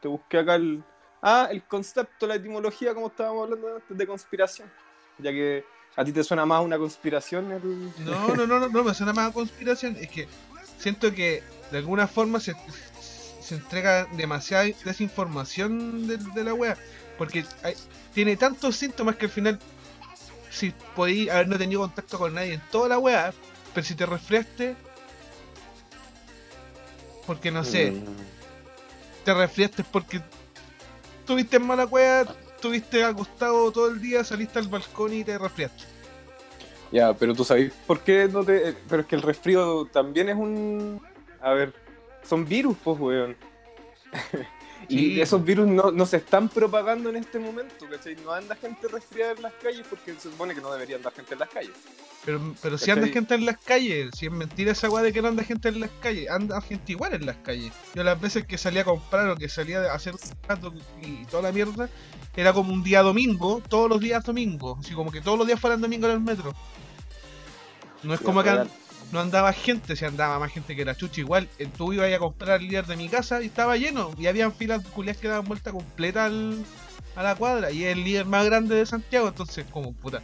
te 0.00 0.08
busqué 0.08 0.38
acá 0.38 0.54
el. 0.56 0.82
Ah, 1.22 1.48
el 1.50 1.62
concepto, 1.64 2.26
la 2.26 2.34
etimología, 2.34 2.92
como 2.94 3.06
estábamos 3.06 3.44
hablando 3.44 3.76
antes, 3.76 3.96
de 3.96 4.06
conspiración. 4.06 4.70
Ya 5.18 5.30
que 5.32 5.64
a 5.96 6.04
ti 6.04 6.12
te 6.12 6.22
suena 6.24 6.44
más 6.44 6.62
una 6.62 6.76
conspiración 6.78 7.50
el. 7.52 7.92
No, 8.04 8.34
no, 8.34 8.46
no, 8.46 8.58
no, 8.60 8.68
no 8.68 8.84
me 8.84 8.92
suena 8.94 9.12
más 9.12 9.30
a 9.30 9.32
conspiración. 9.32 9.96
Es 9.96 10.10
que 10.10 10.28
siento 10.78 11.12
que 11.14 11.42
de 11.70 11.78
alguna 11.78 12.06
forma 12.06 12.40
se, 12.40 12.54
se 13.40 13.54
entrega 13.54 14.06
demasiada 14.16 14.64
desinformación 14.84 16.06
de, 16.06 16.18
de 16.18 16.44
la 16.44 16.52
wea. 16.54 16.76
Porque 17.16 17.44
hay- 17.62 17.76
tiene 18.12 18.36
tantos 18.36 18.76
síntomas 18.76 19.16
que 19.16 19.26
al 19.26 19.30
final, 19.32 19.58
si 20.50 20.72
podí 20.94 21.28
haber 21.30 21.48
no 21.48 21.56
tenido 21.56 21.80
contacto 21.80 22.18
con 22.18 22.34
nadie 22.34 22.54
en 22.54 22.62
toda 22.70 22.88
la 22.90 22.98
wea, 22.98 23.32
pero 23.72 23.86
si 23.86 23.94
te 23.94 24.04
resfriaste, 24.04 24.76
porque 27.26 27.50
no 27.50 27.64
sé, 27.64 27.92
Mm, 27.92 28.04
te 29.24 29.34
resfriaste 29.34 29.82
porque 29.84 30.20
tuviste 31.26 31.58
mala 31.58 31.86
wea, 31.86 32.22
estuviste 32.54 33.02
acostado 33.04 33.70
todo 33.72 33.88
el 33.88 34.00
día, 34.00 34.22
saliste 34.24 34.58
al 34.58 34.68
balcón 34.68 35.12
y 35.14 35.24
te 35.24 35.36
resfriaste. 35.38 35.84
Ya, 36.92 37.12
pero 37.14 37.34
tú 37.34 37.44
sabes 37.44 37.72
por 37.86 38.00
qué 38.00 38.28
no 38.30 38.44
te. 38.44 38.68
eh, 38.70 38.76
Pero 38.88 39.02
es 39.02 39.08
que 39.08 39.16
el 39.16 39.22
resfrío 39.22 39.86
también 39.86 40.28
es 40.28 40.36
un. 40.36 41.00
A 41.40 41.52
ver, 41.52 41.72
son 42.22 42.44
virus, 42.46 42.76
pues, 42.84 42.98
weón. 43.00 43.36
y 44.88 45.14
Sí. 45.14 45.20
esos 45.20 45.44
virus 45.44 45.66
no, 45.66 45.90
no 45.90 46.06
se 46.06 46.18
están 46.18 46.48
propagando 46.48 47.10
en 47.10 47.16
este 47.16 47.38
momento, 47.38 47.86
¿cachai? 47.90 48.16
No 48.16 48.32
anda 48.32 48.54
gente 48.56 48.88
resfriada 48.88 49.32
en 49.32 49.42
las 49.42 49.52
calles 49.54 49.86
porque 49.88 50.14
se 50.14 50.30
supone 50.30 50.54
que 50.54 50.60
no 50.60 50.72
debería 50.72 50.96
andar 50.96 51.12
gente 51.12 51.34
en 51.34 51.40
las 51.40 51.48
calles. 51.48 51.72
Pero, 52.24 52.54
pero 52.62 52.78
si 52.78 52.90
anda 52.90 53.06
gente 53.08 53.34
en 53.34 53.44
las 53.44 53.58
calles, 53.58 54.10
si 54.16 54.26
es 54.26 54.32
mentira 54.32 54.72
esa 54.72 54.88
weá 54.88 55.02
de 55.02 55.12
que 55.12 55.20
no 55.20 55.28
anda 55.28 55.44
gente 55.44 55.68
en 55.68 55.80
las 55.80 55.90
calles, 56.00 56.30
anda 56.30 56.60
gente 56.62 56.92
igual 56.92 57.12
en 57.14 57.26
las 57.26 57.36
calles. 57.36 57.72
Yo 57.94 58.02
las 58.02 58.18
veces 58.20 58.46
que 58.46 58.56
salía 58.56 58.80
a 58.82 58.84
comprar 58.84 59.28
o 59.28 59.36
que 59.36 59.48
salía 59.48 59.80
a 59.80 59.94
hacer 59.94 60.14
y 61.02 61.24
toda 61.26 61.42
la 61.42 61.52
mierda, 61.52 61.88
era 62.36 62.52
como 62.52 62.72
un 62.72 62.82
día 62.82 63.02
domingo, 63.02 63.62
todos 63.68 63.88
los 63.90 64.00
días 64.00 64.24
domingo, 64.24 64.78
así 64.80 64.94
como 64.94 65.12
que 65.12 65.20
todos 65.20 65.36
los 65.38 65.46
días 65.46 65.60
fueran 65.60 65.80
domingo 65.80 66.06
en 66.06 66.12
el 66.12 66.20
metro. 66.20 66.54
No 68.02 68.14
es 68.14 68.20
Sí, 68.20 68.26
como 68.26 68.42
real. 68.42 68.70
No 69.14 69.20
andaba 69.20 69.52
gente, 69.52 69.96
si 69.96 70.04
andaba 70.04 70.38
más 70.38 70.52
gente 70.52 70.74
que 70.76 70.84
la 70.84 70.94
chucha 70.96 71.20
igual. 71.20 71.48
Tú 71.78 71.92
ibas 71.92 72.12
a 72.12 72.18
comprar 72.18 72.60
el 72.60 72.68
líder 72.68 72.84
de 72.86 72.96
mi 72.96 73.08
casa 73.08 73.40
y 73.40 73.46
estaba 73.46 73.76
lleno, 73.76 74.10
y 74.18 74.26
habían 74.26 74.52
filas 74.52 74.84
culias 74.88 75.16
que 75.16 75.28
daban 75.28 75.46
vuelta 75.46 75.70
completa 75.72 76.26
al- 76.26 76.64
a 77.16 77.22
la 77.22 77.36
cuadra, 77.36 77.70
y 77.70 77.84
es 77.84 77.96
el 77.96 78.02
líder 78.02 78.26
más 78.26 78.44
grande 78.44 78.74
de 78.74 78.84
Santiago, 78.84 79.28
entonces 79.28 79.64
como 79.70 79.92
puta. 79.92 80.20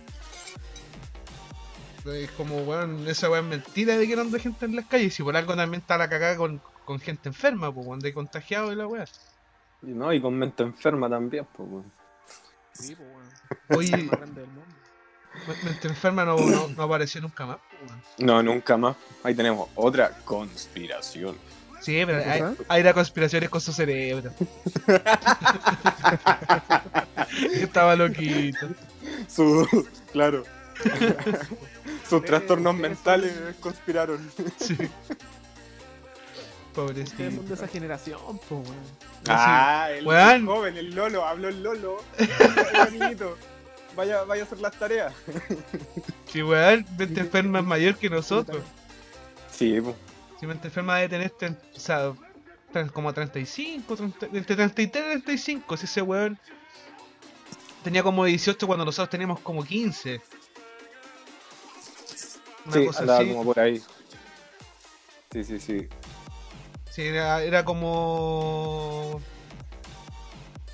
Es 2.05 2.31
como, 2.33 2.63
weón, 2.63 3.07
esa 3.07 3.31
weón 3.31 3.45
es 3.53 3.59
mentira 3.59 3.97
de 3.97 4.09
que 4.09 4.17
no 4.17 4.23
anda 4.23 4.39
gente 4.39 4.65
en 4.65 4.75
las 4.75 4.87
calles. 4.87 5.21
Y 5.21 5.23
por 5.23 5.37
algo 5.37 5.55
también 5.55 5.83
está 5.83 5.99
la 5.99 6.09
cagada 6.09 6.37
con, 6.37 6.61
con 6.85 6.99
gente 6.99 7.29
enferma, 7.29 7.73
pues, 7.73 7.87
weón, 7.87 8.01
de 8.01 8.13
contagiado 8.13 8.73
y 8.73 8.75
la 8.75 8.87
weá. 8.87 9.05
Y 9.83 9.89
no, 9.89 10.13
y 10.13 10.21
con 10.21 10.37
mente 10.37 10.63
enferma 10.63 11.09
también, 11.09 11.47
pues, 11.55 11.69
weón. 11.71 11.93
Sí, 12.73 12.97
pues, 12.97 13.09
weón. 13.09 13.79
Oye, 13.79 14.11
mente 15.65 15.89
enferma 15.89 16.25
no, 16.25 16.37
no, 16.37 16.69
no 16.69 16.83
apareció 16.83 17.21
nunca 17.21 17.47
más, 17.47 17.59
pues. 17.79 17.93
No, 18.19 18.43
nunca 18.43 18.77
más. 18.77 18.97
Ahí 19.23 19.35
tenemos 19.35 19.69
otra 19.75 20.11
conspiración. 20.25 21.37
Sí, 21.81 22.03
pero 22.05 22.23
¿Qué 22.23 22.31
hay, 22.31 22.43
hay 22.69 22.83
las 22.83 22.93
conspiraciones 22.95 23.49
con 23.49 23.61
su 23.61 23.73
cerebro. 23.73 24.33
Estaba 27.53 27.97
loquito. 27.97 28.69
Su, 29.29 29.89
claro. 30.13 30.45
Sus 32.09 32.25
trastornos 32.25 32.75
ustedes 32.75 32.91
mentales 32.91 33.33
conspiraron. 33.61 34.31
Sí. 34.59 34.73
Ustedes 34.75 34.91
Pobrecito. 36.75 37.31
son 37.37 37.49
de 37.49 37.55
esa 37.55 37.67
generación, 37.69 38.21
pues, 38.49 38.69
weón. 38.69 39.11
Ah, 39.29 39.89
el, 39.91 40.07
el 40.07 40.47
joven, 40.47 40.77
el 40.77 40.95
Lolo, 40.95 41.27
habló 41.27 41.49
el 41.49 41.63
Lolo. 41.63 41.97
Oiga, 42.19 42.91
niñito, 42.91 43.37
vaya, 43.97 44.25
vaya 44.25 44.43
a 44.43 44.47
hacer 44.47 44.61
las 44.61 44.79
tareas. 44.79 45.13
Sí, 46.27 46.43
weón, 46.43 46.85
mente 46.99 47.21
enferma 47.21 47.59
es 47.61 47.65
mayor 47.65 47.97
que 47.97 48.09
nosotros. 48.11 48.63
Sí, 49.51 49.81
pues. 49.81 49.95
Si 50.39 50.47
mente 50.47 50.69
enferma 50.69 50.99
debe 50.99 51.29
tener, 51.29 51.61
o 51.75 51.79
sea, 51.79 52.13
como 52.93 53.13
35, 53.13 53.97
30, 53.97 54.27
entre 54.27 54.57
33 54.57 54.87
y 54.87 54.89
35. 54.89 55.77
Si 55.77 55.85
ese 55.85 56.03
weón 56.03 56.39
tenía 57.85 58.03
como 58.03 58.25
18 58.25 58.67
cuando 58.67 58.85
nosotros 58.85 59.11
teníamos 59.11 59.41
como 59.41 59.65
15. 59.65 60.21
Una 62.67 62.75
Sí, 62.75 62.87
cosa 62.87 63.01
andaba 63.01 63.19
así. 63.21 63.29
como 63.31 63.45
por 63.45 63.61
ahí. 63.61 63.83
Sí, 65.33 65.45
sí, 65.45 65.61
sí. 65.61 65.89
Sí, 66.91 67.03
era, 67.03 67.43
era 67.43 67.65
como. 67.65 69.21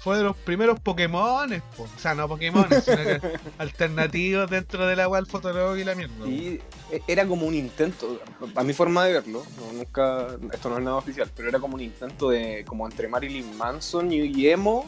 Fue 0.06 0.18
de 0.18 0.22
los 0.22 0.36
primeros 0.36 0.78
Pokémones, 0.78 1.62
po. 1.76 1.82
o 1.82 1.98
sea, 1.98 2.14
no 2.14 2.28
Pokémones, 2.28 2.84
sino 2.84 2.96
que 2.98 3.20
alternativos 3.58 4.48
dentro 4.48 4.86
del 4.86 5.00
agua, 5.00 5.18
el 5.18 5.26
fotolog 5.26 5.76
y 5.76 5.82
la 5.82 5.96
mierda. 5.96 6.28
Y 6.28 6.60
e- 6.92 7.02
era 7.08 7.26
como 7.26 7.44
un 7.44 7.54
intento, 7.54 8.20
a 8.54 8.62
mi 8.62 8.72
forma 8.72 9.04
de 9.04 9.14
verlo, 9.14 9.42
no, 9.58 9.72
nunca, 9.72 10.28
esto 10.52 10.70
no 10.70 10.78
es 10.78 10.84
nada 10.84 10.98
oficial, 10.98 11.28
pero 11.34 11.48
era 11.48 11.58
como 11.58 11.75
un 11.75 11.80
intento 11.80 12.30
de, 12.30 12.64
como 12.68 12.86
entre 12.86 13.08
Marilyn 13.08 13.56
Manson 13.58 14.12
y, 14.12 14.46
Emo, 14.46 14.86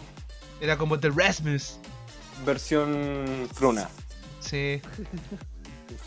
Era 0.61 0.79
como 0.79 1.01
The 1.01 1.11
Rasmus. 1.11 1.81
versión 2.47 3.49
Fruna. 3.53 3.89
Sí. 4.39 4.81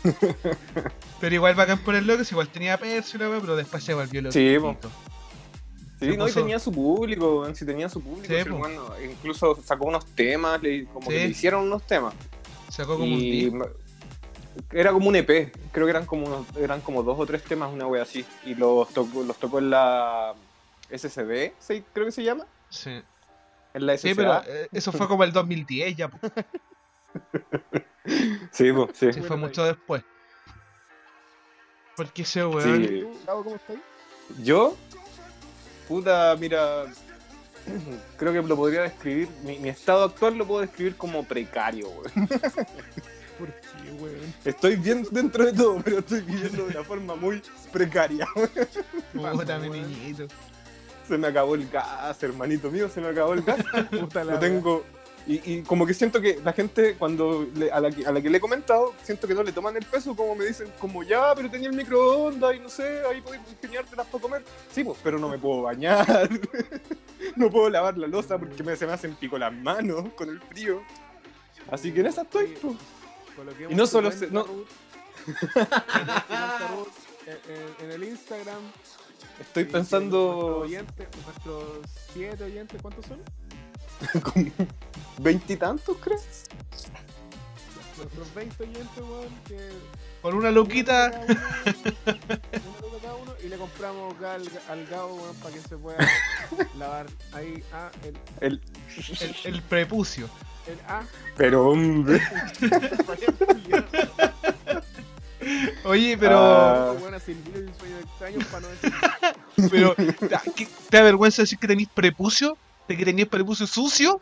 pero 1.20 1.34
igual 1.34 1.54
bacán 1.54 1.80
por 1.80 1.96
el 1.96 2.06
loco, 2.06 2.22
igual 2.30 2.48
tenía 2.48 2.78
perso 2.78 3.18
y 3.18 3.20
la 3.20 3.38
pero 3.42 3.56
después 3.56 3.84
se 3.84 3.92
volvió 3.92 4.22
loco. 4.22 4.32
Sí. 4.32 4.56
Sí, 6.10 6.16
no, 6.16 6.28
y 6.28 6.32
tenía 6.32 6.58
su 6.58 6.72
público, 6.72 7.40
weón, 7.40 7.54
sí 7.56 7.64
tenía 7.66 7.88
su 7.88 8.00
público. 8.02 8.34
Sí, 8.34 8.48
bueno, 8.50 8.88
incluso 9.04 9.58
sacó 9.62 9.86
unos 9.86 10.04
temas, 10.14 10.60
le- 10.62 10.84
como 10.86 11.02
Sí. 11.10 11.16
que 11.16 11.24
le 11.24 11.26
hicieron 11.30 11.64
unos 11.64 11.82
temas. 11.86 12.14
Sacó 12.68 12.92
como 12.98 13.04
un 13.14 13.18
disco. 13.20 13.68
era 14.70 14.92
como 14.92 15.08
un 15.08 15.16
EP, 15.16 15.50
creo 15.72 15.86
que 15.86 15.90
eran 15.90 16.04
como 16.04 16.26
unos, 16.26 16.46
eran 16.58 16.80
como 16.82 17.02
dos 17.02 17.18
o 17.18 17.24
tres 17.26 17.42
temas, 17.42 17.72
una 17.72 17.86
wea 17.86 18.02
así. 18.02 18.24
Y 18.44 18.54
los 18.54 18.88
tocó, 18.90 19.22
los 19.22 19.36
tocó 19.38 19.58
en 19.58 19.70
la 19.70 20.34
SCD, 20.90 21.54
¿sí? 21.58 21.82
creo 21.94 22.04
que 22.06 22.12
se 22.12 22.22
llama. 22.22 22.46
Sí. 22.68 23.00
En 23.74 23.86
la 23.86 23.94
SCA. 23.96 24.08
Sí, 24.10 24.14
pero 24.14 24.42
eh, 24.46 24.68
eso 24.72 24.92
fue 24.92 25.08
como 25.08 25.24
el 25.24 25.32
2010 25.32 25.96
ya, 25.96 26.08
po. 26.08 26.18
Sí, 28.50 28.72
po, 28.72 28.88
sí. 28.92 29.12
Sí, 29.12 29.20
fue 29.22 29.36
mucho 29.36 29.64
después. 29.64 30.02
Porque 31.96 32.22
ese 32.22 32.44
weón. 32.44 32.86
Sí. 32.86 33.00
¿Tú, 33.00 33.18
Gabo, 33.26 33.44
cómo 33.44 33.56
estás? 33.56 33.76
Yo, 34.42 34.76
puta, 35.88 36.36
mira, 36.38 36.84
creo 38.16 38.32
que 38.32 38.42
lo 38.42 38.56
podría 38.56 38.82
describir, 38.82 39.28
mi, 39.44 39.58
mi 39.58 39.68
estado 39.68 40.04
actual 40.04 40.36
lo 40.36 40.46
puedo 40.46 40.60
describir 40.60 40.96
como 40.96 41.24
precario, 41.24 41.88
weón. 41.88 42.28
¿Por 43.38 43.48
qué, 43.48 43.92
weón? 43.98 44.34
Estoy 44.44 44.76
bien 44.76 45.06
dentro 45.10 45.44
de 45.44 45.52
todo, 45.52 45.80
pero 45.82 45.98
estoy 45.98 46.20
viviendo 46.20 46.66
de 46.66 46.70
una 46.70 46.84
forma 46.84 47.16
muy 47.16 47.42
precaria. 47.72 48.26
Puta, 49.12 49.58
mi 49.58 49.68
weón? 49.68 49.88
niñito. 49.88 50.26
Se 51.06 51.18
me 51.18 51.26
acabó 51.26 51.54
el 51.56 51.68
gas, 51.68 52.22
hermanito 52.22 52.70
mío, 52.70 52.88
se 52.88 53.00
me 53.00 53.08
acabó 53.08 53.34
el 53.34 53.42
gas. 53.42 53.64
Puta 53.90 54.24
la 54.24 54.34
No 54.34 54.38
tengo... 54.38 54.84
Y, 55.26 55.52
y 55.52 55.62
como 55.62 55.86
que 55.86 55.94
siento 55.94 56.20
que 56.20 56.40
la 56.44 56.52
gente, 56.52 56.96
cuando 56.96 57.46
le- 57.54 57.70
a, 57.70 57.78
la 57.80 57.90
que, 57.92 58.04
a 58.04 58.10
la 58.10 58.20
que 58.20 58.28
le 58.28 58.38
he 58.38 58.40
comentado, 58.40 58.92
siento 59.04 59.28
que 59.28 59.34
no 59.34 59.44
le 59.44 59.52
toman 59.52 59.76
el 59.76 59.84
peso, 59.84 60.16
como 60.16 60.34
me 60.34 60.44
dicen, 60.46 60.66
como 60.80 61.04
ya, 61.04 61.32
pero 61.36 61.48
tenía 61.48 61.68
el 61.68 61.76
microondas 61.76 62.56
y 62.56 62.58
no 62.58 62.68
sé, 62.68 63.02
ahí 63.08 63.20
podéis 63.20 63.42
ingeniártelas 63.52 64.06
para 64.08 64.20
comer. 64.20 64.44
Sí, 64.72 64.82
pues, 64.82 64.98
pero 65.02 65.18
no 65.20 65.28
me 65.28 65.38
puedo 65.38 65.62
bañar, 65.62 66.28
no 67.36 67.50
puedo 67.50 67.70
lavar 67.70 67.96
la 67.98 68.08
losa 68.08 68.36
porque 68.36 68.62
me- 68.64 68.74
se 68.74 68.84
me 68.86 68.92
hacen 68.94 69.14
pico 69.14 69.38
las 69.38 69.52
manos 69.52 70.12
con 70.16 70.28
el 70.28 70.40
frío. 70.40 70.82
Así 71.70 71.92
que 71.92 72.00
en 72.00 72.06
esa 72.06 72.22
estoy, 72.22 72.56
pues. 72.60 72.76
Y 73.70 73.74
no 73.76 73.86
solo 73.86 74.10
se- 74.10 74.26
no- 74.28 74.44
en, 77.26 77.54
en- 77.54 77.84
en 77.86 77.90
el 77.92 78.04
Instagram. 78.04 78.58
Estoy 79.40 79.64
pensando 79.64 80.18
Nuestros 80.18 80.62
oyentes, 80.66 81.08
nuestros 81.24 81.64
siete 82.12 82.44
oyentes, 82.44 82.82
¿cuántos 82.82 83.06
son? 83.06 83.20
como 84.22 84.46
veintitantos, 85.18 85.96
creo. 85.98 86.18
Nuestros 87.96 88.34
20 88.34 88.62
oyentes, 88.64 88.98
weón, 88.98 89.28
que. 89.46 89.70
Con 90.22 90.34
una 90.34 90.50
luquita. 90.50 91.10
Una 91.26 91.34
luca 91.34 91.92
cada 93.02 93.14
uno, 93.16 93.34
y 93.44 93.48
le 93.48 93.56
compramos 93.56 94.14
al, 94.22 94.48
al 94.68 94.86
Gabo, 94.86 95.14
weón, 95.16 95.36
para 95.36 95.54
que 95.54 95.60
se 95.60 95.76
pueda 95.76 95.98
lavar 96.78 97.06
ahí. 97.32 97.62
Ah, 97.72 97.90
el, 98.04 98.18
El... 98.40 98.60
El, 99.20 99.54
el 99.54 99.62
prepucio. 99.62 100.28
el 100.66 100.78
A. 100.88 101.02
Pero 101.36 101.68
hombre. 101.68 102.20
Oye, 105.84 106.16
pero. 106.18 106.38
Ah. 106.38 106.94
Pero 109.70 109.94
¿te, 109.94 110.14
¿qué- 110.54 110.68
¿Te 110.88 110.96
da 110.96 111.02
vergüenza 111.02 111.42
decir 111.42 111.58
que 111.58 111.66
tenéis 111.66 111.88
prepucio? 111.92 112.56
¿De 112.88 112.96
que 112.96 113.04
tenéis 113.04 113.28
prepucio 113.28 113.66
sucio? 113.66 114.18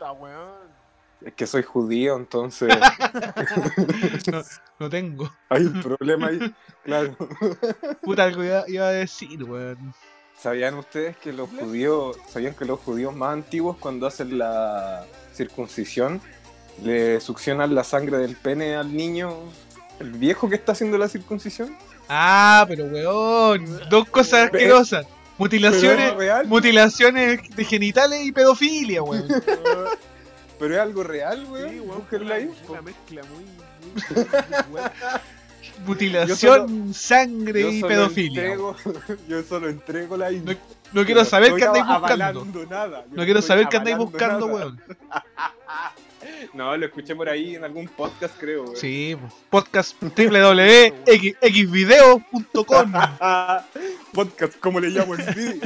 Es 1.23 1.33
que 1.33 1.45
soy 1.45 1.61
judío, 1.63 2.15
entonces 2.15 2.73
No, 4.31 4.41
no 4.79 4.89
tengo. 4.89 5.31
hay 5.49 5.65
un 5.65 5.81
problema 5.81 6.27
ahí. 6.27 6.55
Claro. 6.83 7.15
Puta, 8.01 8.23
algo 8.23 8.43
iba, 8.43 8.63
iba 8.67 8.87
a 8.87 8.91
decir, 8.91 9.43
weón. 9.43 9.93
¿Sabían 10.37 10.73
ustedes 10.75 11.17
que 11.17 11.31
los 11.31 11.49
judíos, 11.49 12.17
sabían 12.27 12.55
que 12.55 12.65
los 12.65 12.79
judíos 12.79 13.15
más 13.15 13.33
antiguos 13.33 13.77
cuando 13.77 14.07
hacen 14.07 14.39
la 14.39 15.05
circuncisión 15.33 16.19
le 16.83 17.19
succionan 17.21 17.75
la 17.75 17.83
sangre 17.83 18.17
del 18.17 18.35
pene 18.35 18.75
al 18.75 18.95
niño, 18.95 19.35
el 19.99 20.11
viejo 20.13 20.49
que 20.49 20.55
está 20.55 20.71
haciendo 20.71 20.97
la 20.97 21.07
circuncisión? 21.07 21.77
Ah, 22.09 22.65
pero 22.67 22.85
weón. 22.85 23.79
Dos 23.91 24.09
cosas 24.09 24.45
asquerosas. 24.45 25.05
Mutilaciones, 25.41 25.97
Pero 25.97 26.11
es 26.11 26.17
real. 26.17 26.45
mutilaciones 26.47 27.39
de 27.55 27.65
genitales 27.65 28.23
y 28.23 28.31
pedofilia, 28.31 29.01
weón. 29.01 29.27
Pero 30.59 30.75
es 30.75 30.79
algo 30.79 31.01
real, 31.01 31.43
weón. 31.49 31.69
Sí, 31.71 31.79
weón, 31.79 32.03
ahí. 32.31 32.43
una, 32.45 32.55
una 32.69 32.81
mezcla 32.83 33.23
muy. 33.23 33.43
muy, 33.43 33.53
muy 34.13 34.25
buena. 34.69 34.91
Mutilación, 35.85 36.93
sangre 36.93 37.71
y 37.71 37.81
pedofilia. 37.81 38.53
entrego- 38.53 38.75
yo 39.27 39.41
solo 39.41 39.67
entrego 39.67 40.15
la 40.15 40.31
info. 40.31 40.51
No, 40.51 40.57
no 40.93 41.05
quiero 41.05 41.25
saber 41.25 41.55
qué 41.55 41.63
andáis 41.65 41.87
buscando. 41.87 42.45
Nada. 42.69 43.03
No 43.09 43.23
quiero 43.23 43.41
saber 43.41 43.67
qué 43.67 43.77
andáis 43.77 43.97
buscando, 43.97 44.45
nada. 44.45 44.59
weón. 44.59 44.79
No, 46.53 46.77
lo 46.77 46.85
escuché 46.85 47.15
por 47.15 47.27
ahí 47.29 47.55
en 47.55 47.63
algún 47.63 47.87
podcast, 47.87 48.35
creo, 48.39 48.65
weón. 48.65 48.75
Sí, 48.75 49.17
po. 49.19 49.27
podcast 49.49 49.95
www.xvideo.com. 49.99 52.93
podcast, 54.13 54.59
como 54.59 54.79
le 54.79 54.89
llamo 54.89 55.15
en 55.15 55.25
vídeo. 55.33 55.61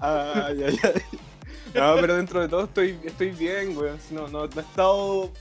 Ay, 0.00 0.64
ay, 0.64 0.78
ay. 0.82 1.02
No, 1.74 1.96
pero 2.00 2.16
dentro 2.16 2.40
de 2.40 2.48
todo 2.48 2.64
estoy, 2.64 2.98
estoy 3.04 3.30
bien, 3.30 3.76
weón. 3.76 3.98
No, 4.10 4.28
no, 4.28 4.46
no 4.46 4.60
he 4.60 4.60
estado. 4.60 5.32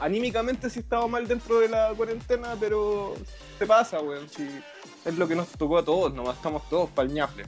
Anímicamente 0.00 0.70
sí 0.70 0.80
he 0.80 0.82
estado 0.82 1.08
mal 1.08 1.26
dentro 1.26 1.60
de 1.60 1.68
la 1.68 1.92
cuarentena, 1.96 2.56
pero 2.58 3.16
te 3.58 3.66
pasa, 3.66 4.00
weón. 4.00 4.28
Sí, 4.28 4.48
es 5.04 5.16
lo 5.16 5.26
que 5.26 5.34
nos 5.34 5.48
tocó 5.48 5.78
a 5.78 5.84
todos, 5.84 6.12
nomás 6.14 6.36
estamos 6.36 6.68
todos 6.68 6.90
pa'l 6.90 7.12
ñafle. 7.12 7.44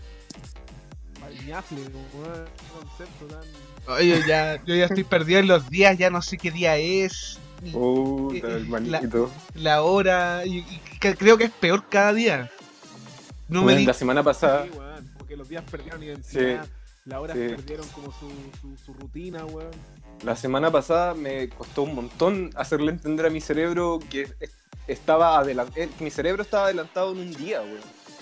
Al 1.24 1.46
ñafle, 1.46 1.82
weón. 1.82 2.44
Qué 2.56 2.64
concepto 2.78 3.26
tan. 3.26 3.44
Oye, 3.94 4.22
ya, 4.26 4.62
yo 4.64 4.74
ya 4.74 4.84
estoy 4.86 5.04
perdido 5.04 5.40
en 5.40 5.48
los 5.48 5.68
días, 5.68 5.96
ya 5.98 6.10
no 6.10 6.22
sé 6.22 6.38
qué 6.38 6.50
día 6.50 6.76
es, 6.76 7.38
Eh, 7.62 8.64
manito. 8.68 9.30
la 9.54 9.82
hora, 9.82 10.44
y, 10.46 10.64
creo 10.98 11.36
que 11.36 11.44
es 11.44 11.50
peor 11.50 11.84
cada 11.88 12.12
día. 12.12 12.50
No 13.48 13.62
me 13.62 13.78
la 13.84 13.92
semana 13.94 14.22
pasada. 14.22 14.64
Sí, 14.64 14.70
weón. 14.78 15.10
Porque 15.18 15.36
los 15.36 15.48
días 15.48 15.64
perdieron 15.70 16.02
identidad. 16.02 16.66
Las 17.04 17.18
horas 17.18 17.36
sí. 17.36 17.48
perdieron 17.48 17.86
como 17.88 18.12
su, 18.12 18.30
su, 18.60 18.76
su 18.84 18.94
rutina, 18.94 19.44
weón. 19.44 19.70
La 20.22 20.36
semana 20.36 20.70
pasada 20.70 21.14
me 21.14 21.48
costó 21.48 21.82
un 21.82 21.94
montón 21.94 22.50
hacerle 22.54 22.92
entender 22.92 23.26
a 23.26 23.30
mi 23.30 23.40
cerebro 23.40 23.98
que 24.10 24.28
es- 24.40 24.52
estaba 24.86 25.38
adelantado, 25.38 25.86
mi 26.00 26.10
cerebro 26.10 26.42
estaba 26.42 26.64
adelantado 26.64 27.12
en 27.12 27.18
un 27.20 27.32
día, 27.32 27.60
weón. 27.62 27.80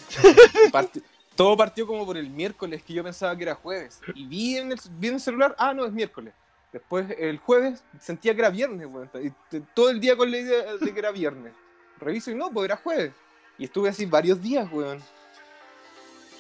Parti- 0.73 1.03
todo 1.35 1.57
partió 1.57 1.87
como 1.87 2.05
por 2.07 2.17
el 2.17 2.31
miércoles, 2.31 2.83
que 2.83 2.95
yo 2.95 3.05
pensaba 3.05 3.37
que 3.37 3.43
era 3.45 3.55
jueves. 3.55 4.01
Y 4.15 4.27
vi 4.27 4.57
en 4.57 4.73
el, 4.73 4.81
vi 4.99 5.09
en 5.09 5.15
el 5.15 5.21
celular, 5.21 5.55
ah, 5.59 5.73
no, 5.75 5.85
es 5.85 5.93
miércoles. 5.93 6.33
Después, 6.73 7.07
el 7.19 7.39
jueves, 7.39 7.83
sentía 8.01 8.35
que 8.35 8.41
era 8.41 8.51
viernes, 8.51 8.87
weón. 8.87 9.11
Y 9.23 9.31
todo 9.75 9.89
el 9.91 10.01
día 10.01 10.17
con 10.17 10.31
la 10.31 10.37
idea 10.39 10.75
de 10.77 10.93
que 10.93 10.99
era 10.99 11.11
viernes. 11.11 11.53
Reviso 11.99 12.31
y 12.31 12.35
no, 12.35 12.51
pues 12.51 12.67
era 12.67 12.77
jueves. 12.77 13.13
Y 13.57 13.65
estuve 13.65 13.89
así 13.89 14.05
varios 14.07 14.41
días, 14.43 14.69
weón. 14.71 15.03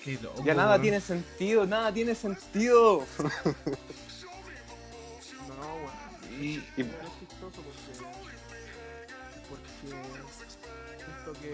Qué 0.05 0.18
loco, 0.22 0.42
Ya 0.44 0.55
nada 0.55 0.70
weón. 0.72 0.83
tiene 0.83 1.00
sentido, 1.00 1.66
nada 1.66 1.92
tiene 1.92 2.14
sentido. 2.14 3.05
No, 5.48 5.55
weón. 5.55 6.42
Y- 6.42 6.62
Y- 6.76 6.81
es 6.83 7.18
chistoso 7.18 7.62
porque. 7.62 8.05
Porque. 9.48 9.68
Siento 11.05 11.33
que. 11.40 11.50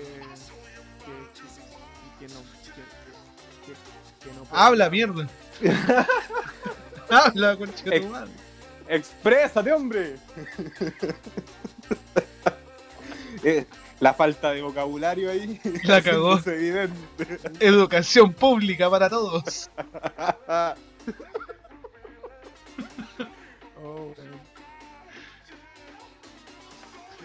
Que, 1.04 1.14
que, 1.32 2.26
que 2.26 2.34
no. 2.34 2.40
Que, 2.74 3.72
que, 3.72 4.28
que 4.28 4.34
no 4.36 4.44
puedo- 4.44 4.60
Habla, 4.62 4.90
mierda. 4.90 5.28
Habla, 7.10 7.56
de 7.56 8.00
tu 8.00 8.06
madre. 8.08 8.30
¡Exprésate, 8.88 9.72
hombre! 9.72 10.16
Eh, 13.46 13.66
la 14.00 14.14
falta 14.14 14.52
de 14.52 14.62
vocabulario 14.62 15.30
ahí. 15.30 15.60
La 15.82 16.00
cagó. 16.00 16.38
Es 16.38 16.46
evidente. 16.46 17.38
Educación 17.60 18.32
pública 18.32 18.88
para 18.88 19.10
todos. 19.10 19.70
Oh. 23.86 24.14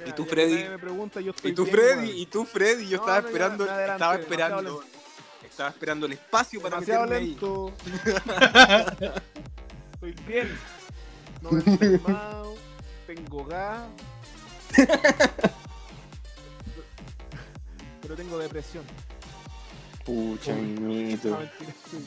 ¿Y 0.06 0.12
tú, 0.12 0.26
Freddy? 0.26 0.54
nadie 0.56 0.70
Me 0.72 0.80
pregunta, 0.80 1.22
yo 1.22 1.32
estoy 1.32 1.52
Y 1.52 1.54
tú, 1.54 1.64
bien, 1.64 1.76
Freddy, 1.76 2.22
y 2.22 2.26
tú, 2.26 2.46
Freddy, 2.46 2.88
yo 2.88 2.98
No, 2.98 3.04
estaba 3.04 3.22
no, 3.22 3.28
esperando, 3.28 3.66
no, 3.66 3.72
adelante, 3.72 3.94
estaba 3.94 4.16
esperando, 4.16 4.84
estaba 5.44 5.70
esperando 5.70 6.06
el 6.06 6.12
espacio 6.14 6.62
para 6.62 6.80
meterme 6.80 7.16
ahí. 7.16 7.28
lento. 7.30 7.74
Estoy 9.94 10.12
bien. 10.28 10.50
No 11.42 11.52
me 11.52 11.62
he 11.62 11.70
enfermado. 11.72 12.56
Tengo 13.08 13.46
gas. 13.46 13.82
Pero 18.02 18.16
tengo 18.16 18.38
depresión. 18.38 18.84
Pucha. 20.06 20.54
No, 20.54 20.90
mentira. 20.90 21.52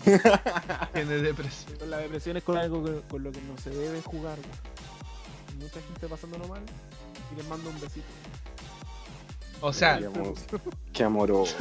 Tiene 0.92 1.14
depresión. 1.16 1.78
La 1.90 1.98
depresión 1.98 2.36
es 2.36 2.42
con 2.42 2.56
algo 2.56 2.84
que- 2.84 3.00
con 3.08 3.22
lo 3.22 3.30
que 3.32 3.40
no 3.42 3.56
se 3.58 3.70
debe 3.70 4.00
jugar. 4.02 4.36
Mucha 5.60 5.80
gente 5.80 6.08
pasándolo 6.08 6.48
mal 6.48 6.62
y 7.32 7.36
les 7.36 7.46
mando 7.46 7.70
un 7.70 7.80
besito. 7.80 8.06
O 9.60 9.72
sea, 9.72 9.98
Qué 9.98 10.06
amor- 10.06 10.34
Qué 10.92 11.04
amoroso. 11.04 11.54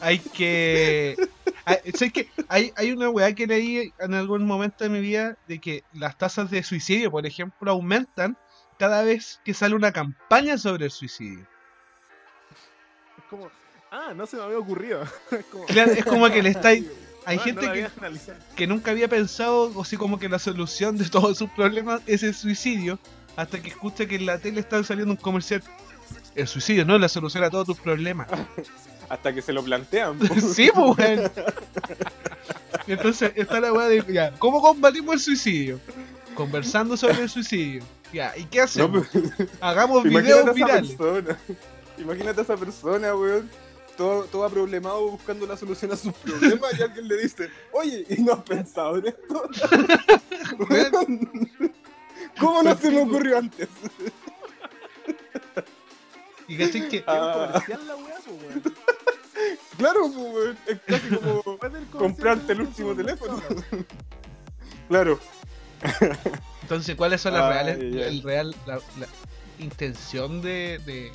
hay 0.00 0.18
que. 0.20 1.16
Hay- 1.84 1.92
¿sabes 1.92 2.12
qué? 2.12 2.28
Hay, 2.48 2.72
hay 2.76 2.92
una 2.92 3.08
weá 3.10 3.34
que 3.34 3.46
leí 3.46 3.92
en 3.98 4.14
algún 4.14 4.46
momento 4.46 4.84
de 4.84 4.90
mi 4.90 5.00
vida 5.00 5.36
de 5.48 5.60
que 5.60 5.84
las 5.92 6.16
tasas 6.18 6.50
de 6.50 6.62
suicidio, 6.62 7.10
por 7.10 7.26
ejemplo, 7.26 7.70
aumentan 7.70 8.36
cada 8.78 9.02
vez 9.02 9.40
que 9.44 9.52
sale 9.54 9.74
una 9.74 9.92
campaña 9.92 10.56
sobre 10.58 10.86
el 10.86 10.90
suicidio. 10.90 11.46
Es 13.18 13.24
como, 13.28 13.50
ah, 13.90 14.12
no 14.14 14.26
se 14.26 14.36
me 14.36 14.42
había 14.42 14.58
ocurrido. 14.58 15.02
es 15.30 15.44
como, 15.46 15.66
Claro, 15.66 15.92
es 15.92 16.04
como 16.04 16.28
que 16.30 16.42
le 16.42 16.50
estáis. 16.50 16.86
Hay 17.26 17.36
Ah, 17.36 17.40
no 17.40 17.44
gente 17.44 17.72
que, 17.72 17.90
que 18.56 18.66
nunca 18.66 18.92
había 18.92 19.06
pensado, 19.06 19.70
o 19.74 19.82
así 19.82 19.98
como 19.98 20.18
que 20.18 20.28
la 20.30 20.38
solución 20.38 20.96
de 20.96 21.04
todos 21.10 21.36
sus 21.36 21.50
problemas 21.50 22.00
es 22.06 22.22
el 22.22 22.34
suicidio, 22.34 22.98
hasta 23.36 23.60
que 23.60 23.68
escucha 23.68 24.06
que 24.06 24.16
en 24.16 24.24
la 24.24 24.38
tele 24.38 24.60
está 24.60 24.82
saliendo 24.82 25.12
un 25.12 25.18
comercial. 25.20 25.62
El 26.34 26.48
suicidio 26.48 26.86
no 26.86 26.94
es 26.94 27.00
la 27.02 27.10
solución 27.10 27.44
a 27.44 27.50
todos 27.50 27.66
tus 27.66 27.78
problemas. 27.78 28.26
Hasta 29.10 29.34
que 29.34 29.42
se 29.42 29.52
lo 29.52 29.62
plantean. 29.62 30.18
sí, 30.54 30.70
pues, 30.74 30.98
weón. 30.98 31.30
Y 32.86 32.92
Entonces 32.92 33.32
está 33.36 33.60
la 33.60 33.72
weá 33.72 33.88
de, 33.88 34.04
ya, 34.12 34.30
¿cómo 34.38 34.62
combatimos 34.62 35.14
el 35.14 35.20
suicidio? 35.20 35.80
Conversando 36.34 36.96
sobre 36.96 37.20
el 37.22 37.28
suicidio. 37.28 37.82
Ya, 38.12 38.32
¿y 38.36 38.44
qué 38.44 38.58
No, 38.58 38.64
hacemos? 38.64 39.06
pero- 39.12 39.28
Hagamos 39.60 40.06
Imagínate 40.06 40.52
videos 40.52 40.88
esa 40.88 41.04
virales. 41.04 41.36
Imagínate 41.98 42.40
a 42.40 42.44
esa 42.44 42.56
persona, 42.56 43.14
weón. 43.14 43.50
Todo, 43.96 44.24
todo 44.24 44.48
problemado 44.48 45.10
buscando 45.10 45.46
la 45.46 45.56
solución 45.58 45.92
a 45.92 45.96
sus 45.96 46.14
problemas 46.14 46.78
y 46.78 46.82
alguien 46.82 47.06
le 47.06 47.16
dice, 47.18 47.50
oye, 47.72 48.06
¿y 48.08 48.22
no 48.22 48.32
has 48.32 48.42
pensado 48.44 48.96
en 48.96 49.08
esto? 49.08 49.42
¿Cómo 52.38 52.62
no 52.62 52.74
se 52.78 52.90
me 52.90 53.02
ocurrió 53.02 53.38
antes? 53.38 53.68
Y 56.48 56.56
cachai 56.56 56.88
que. 56.88 56.96
Es 56.98 57.04
Ah. 57.06 57.48
comercial 57.52 57.86
la 57.86 57.96
weá, 57.96 58.16
weón. 58.26 58.62
Claro, 59.80 60.10
pues. 60.12 60.56
Es 60.66 60.78
casi 60.86 61.16
como 61.16 61.42
comprarte 61.90 62.52
el 62.52 62.60
último 62.62 62.94
teléfono. 62.94 63.42
Claro. 64.88 65.20
Entonces, 66.62 66.96
¿cuáles 66.96 67.20
son 67.20 67.34
las 67.34 67.48
reales, 67.48 67.78
ay. 67.80 68.02
el 68.02 68.22
real, 68.22 68.54
la, 68.66 68.74
la 68.76 69.06
intención 69.60 70.42
de, 70.42 70.80
de, 70.84 71.12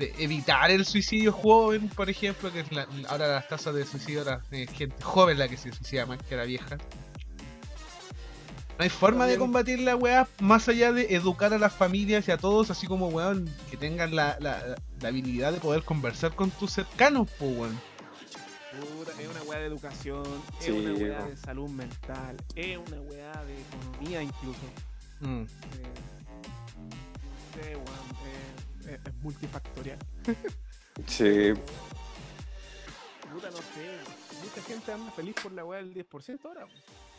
de 0.00 0.14
evitar 0.18 0.70
el 0.72 0.84
suicidio 0.84 1.32
joven, 1.32 1.88
por 1.90 2.10
ejemplo, 2.10 2.52
que 2.52 2.60
es 2.60 2.72
la- 2.72 2.88
ahora 3.08 3.28
las 3.28 3.46
tasas 3.48 3.72
de 3.74 3.86
suicidio 3.86 4.20
ahora 4.22 4.40
es 4.50 4.68
gente 4.72 5.00
joven 5.00 5.38
la 5.38 5.46
que 5.46 5.56
se 5.56 5.70
suicida 5.72 6.06
más 6.06 6.18
que 6.24 6.34
la 6.36 6.42
vieja. 6.44 6.76
No 8.78 8.82
hay 8.82 8.90
forma 8.90 9.26
de 9.26 9.38
combatir 9.38 9.78
la 9.80 9.94
weá 9.94 10.26
más 10.40 10.68
allá 10.68 10.92
de 10.92 11.14
educar 11.14 11.52
a 11.54 11.58
las 11.58 11.72
familias 11.72 12.26
y 12.26 12.32
a 12.32 12.38
todos, 12.38 12.70
así 12.70 12.86
como 12.88 13.06
weón, 13.08 13.48
que 13.70 13.76
tengan 13.76 14.16
la, 14.16 14.36
la, 14.40 14.74
la 15.00 15.08
habilidad 15.08 15.52
de 15.52 15.60
poder 15.60 15.84
conversar 15.84 16.34
con 16.34 16.50
tus 16.50 16.72
cercanos, 16.72 17.28
pues 17.38 17.56
weón. 17.56 17.80
Es 19.20 19.28
una 19.28 19.42
weá 19.44 19.60
de 19.60 19.66
educación, 19.66 20.24
Sí, 20.58 20.70
es 20.70 20.76
una 20.76 20.92
weá 20.94 21.20
no. 21.20 21.28
de 21.28 21.36
salud 21.36 21.70
mental, 21.70 22.36
es 22.56 22.76
una 22.76 23.00
weá 23.02 23.44
de 23.44 23.60
economía 23.60 24.22
incluso. 24.22 24.58
Mm. 25.20 25.42
Eh, 25.42 25.46
no 26.76 27.62
sé, 27.62 27.76
weón, 27.76 27.86
eh, 28.26 28.98
es, 29.04 29.06
es 29.06 29.14
multifactorial. 29.22 29.98
Sí. 31.08 31.52
puta, 33.32 33.50
no 33.50 33.56
sé. 33.56 33.98
Mucha 34.44 34.62
gente 34.64 34.92
anda 34.92 35.10
feliz 35.10 35.34
por 35.42 35.50
la 35.50 35.64
weá 35.64 35.80
del 35.80 35.92
10% 35.92 36.38
ahora. 36.44 36.66
weón. 36.66 37.13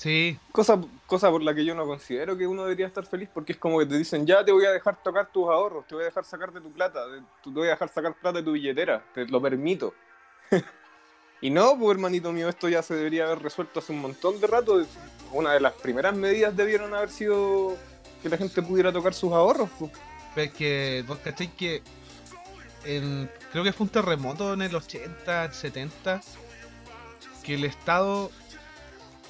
Sí, 0.00 0.38
Cosa, 0.50 0.80
cosa 1.06 1.30
por 1.30 1.42
la 1.42 1.54
que 1.54 1.62
yo 1.62 1.74
no 1.74 1.84
considero 1.84 2.34
que 2.34 2.46
uno 2.46 2.62
debería 2.62 2.86
estar 2.86 3.04
feliz 3.04 3.28
porque 3.34 3.52
es 3.52 3.58
como 3.58 3.78
que 3.78 3.84
te 3.84 3.98
dicen, 3.98 4.26
ya 4.26 4.42
te 4.42 4.50
voy 4.50 4.64
a 4.64 4.70
dejar 4.70 5.02
tocar 5.02 5.30
tus 5.30 5.44
ahorros, 5.46 5.86
te 5.86 5.94
voy 5.94 6.04
a 6.04 6.06
dejar 6.06 6.24
sacar 6.24 6.50
de 6.54 6.60
tu 6.62 6.72
plata, 6.72 7.00
te 7.44 7.50
voy 7.50 7.66
a 7.68 7.72
dejar 7.72 7.90
sacar 7.90 8.14
plata 8.14 8.38
de 8.38 8.44
tu 8.44 8.52
billetera, 8.52 9.04
te 9.12 9.26
lo 9.26 9.42
permito. 9.42 9.92
y 11.42 11.50
no, 11.50 11.78
pues 11.78 11.96
hermanito 11.96 12.32
mío, 12.32 12.48
esto 12.48 12.66
ya 12.70 12.82
se 12.82 12.94
debería 12.94 13.26
haber 13.26 13.40
resuelto 13.42 13.80
hace 13.80 13.92
un 13.92 14.00
montón 14.00 14.40
de 14.40 14.46
rato. 14.46 14.82
Una 15.32 15.52
de 15.52 15.60
las 15.60 15.74
primeras 15.74 16.16
medidas 16.16 16.56
debieron 16.56 16.94
haber 16.94 17.10
sido 17.10 17.76
que 18.22 18.30
la 18.30 18.38
gente 18.38 18.62
pudiera 18.62 18.90
tocar 18.90 19.12
sus 19.12 19.32
ahorros. 19.34 19.68
pues. 19.78 19.92
pero 20.34 20.46
es 20.50 20.54
que 20.54 21.04
vos 21.06 21.18
cacháis 21.18 21.50
que 21.58 21.82
en- 22.86 23.30
creo 23.52 23.64
que 23.64 23.72
fue 23.74 23.84
un 23.84 23.90
terremoto 23.92 24.54
en 24.54 24.62
el 24.62 24.74
80, 24.74 25.44
el 25.44 25.52
70, 25.52 26.22
que 27.44 27.54
el 27.56 27.64
Estado 27.66 28.30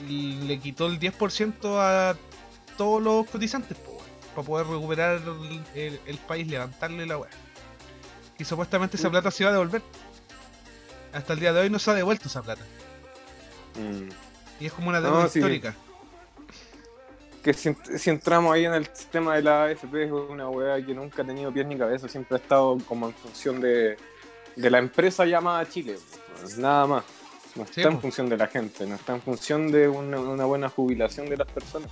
le 0.09 0.59
quitó 0.59 0.87
el 0.87 0.99
10% 0.99 1.77
a 1.79 2.17
todos 2.77 3.03
los 3.03 3.27
cotizantes, 3.29 3.77
para 4.35 4.47
poder 4.47 4.67
recuperar 4.67 5.21
el, 5.23 5.63
el- 5.75 6.01
el 6.07 6.19
país, 6.19 6.47
levantarle 6.49 7.07
la 7.07 7.19
weá. 7.19 7.31
Y 8.39 8.45
supuestamente 8.45 8.97
esa 8.97 9.11
plata 9.11 9.31
se 9.31 9.43
iba 9.43 9.51
a 9.51 9.53
devolver. 9.53 9.83
Hasta 11.13 11.33
el 11.35 11.41
día 11.41 11.53
de 11.53 11.61
hoy 11.61 11.71
no 11.71 11.79
se 11.79 11.91
ha 11.91 11.95
devuelto 11.95 12.29
esa 12.29 12.41
plata. 12.43 12.63
Y 14.59 14.67
es 14.67 14.73
como 14.73 14.89
una 14.89 15.01
deuda 15.01 15.23
No, 15.25 15.29
sí. 15.29 15.39
histórica. 15.39 15.75
Que 17.43 17.55
si, 17.55 17.75
si 17.97 18.11
entramos 18.11 18.53
ahí 18.55 18.67
en 18.67 18.75
el 18.75 18.87
sistema 18.95 19.35
de 19.37 19.43
la 19.43 19.65
AFP 19.65 20.05
es 20.05 20.11
una 20.13 20.49
weá 20.51 20.85
que 20.85 20.95
nunca 20.95 21.23
ha 21.23 21.25
tenido 21.27 21.51
pies 21.53 21.67
ni 21.67 21.77
cabeza, 21.79 22.07
siempre 22.09 22.37
ha 22.37 22.41
estado 22.41 22.77
como 22.87 23.07
en 23.09 23.15
función 23.15 23.61
de, 23.61 23.97
de 24.57 24.71
la 24.71 24.79
empresa 24.79 25.25
llamada 25.25 25.67
Chile, 25.69 25.99
pues, 26.39 26.59
nada 26.59 26.87
más. 26.87 27.05
No 27.57 27.65
Sí, 27.65 27.71
está 27.77 27.83
en 27.83 27.89
pues. 27.95 28.03
función 28.03 28.29
de 28.29 28.37
la 28.37 28.47
gente, 28.47 28.87
no 28.87 28.95
está 28.95 29.15
en 29.15 29.23
función 29.23 29.71
de 29.73 29.89
una, 29.89 30.19
una 30.21 30.45
buena 30.45 30.69
jubilación 30.69 31.29
de 31.29 31.37
las 31.37 31.49
personas. 31.49 31.91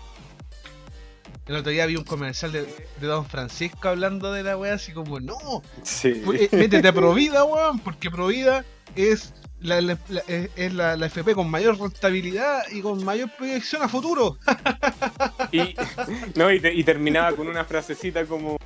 El 1.46 1.56
otro 1.56 1.70
día 1.72 1.86
vi 1.86 1.96
un 1.96 2.04
comercial 2.04 2.52
de, 2.52 2.62
de 3.00 3.06
Don 3.06 3.24
Francisco 3.24 3.88
hablando 3.88 4.30
de 4.32 4.42
la 4.42 4.56
weá, 4.58 4.74
así 4.74 4.92
como, 4.92 5.18
no, 5.18 5.62
Sí. 5.82 6.22
Eh, 6.34 6.48
métete 6.52 6.88
a 6.88 6.92
Provida, 6.92 7.44
weón, 7.44 7.78
porque 7.80 8.10
Provida 8.10 8.64
es 8.94 9.32
la, 9.60 9.80
la- 9.80 9.98
la- 10.08 10.22
es 10.28 10.50
es 10.56 10.74
la, 10.74 10.96
la 10.96 11.06
FP 11.06 11.34
con 11.34 11.50
mayor 11.50 11.78
rentabilidad 11.80 12.62
y 12.70 12.82
con 12.82 13.02
mayor 13.02 13.30
proyección 13.36 13.82
a 13.82 13.88
futuro. 13.88 14.36
Y, 15.50 15.74
no, 16.34 16.50
y, 16.52 16.60
te- 16.60 16.74
y 16.74 16.84
terminaba 16.84 17.32
con 17.32 17.48
una 17.48 17.64
frasecita 17.64 18.26
como, 18.26 18.58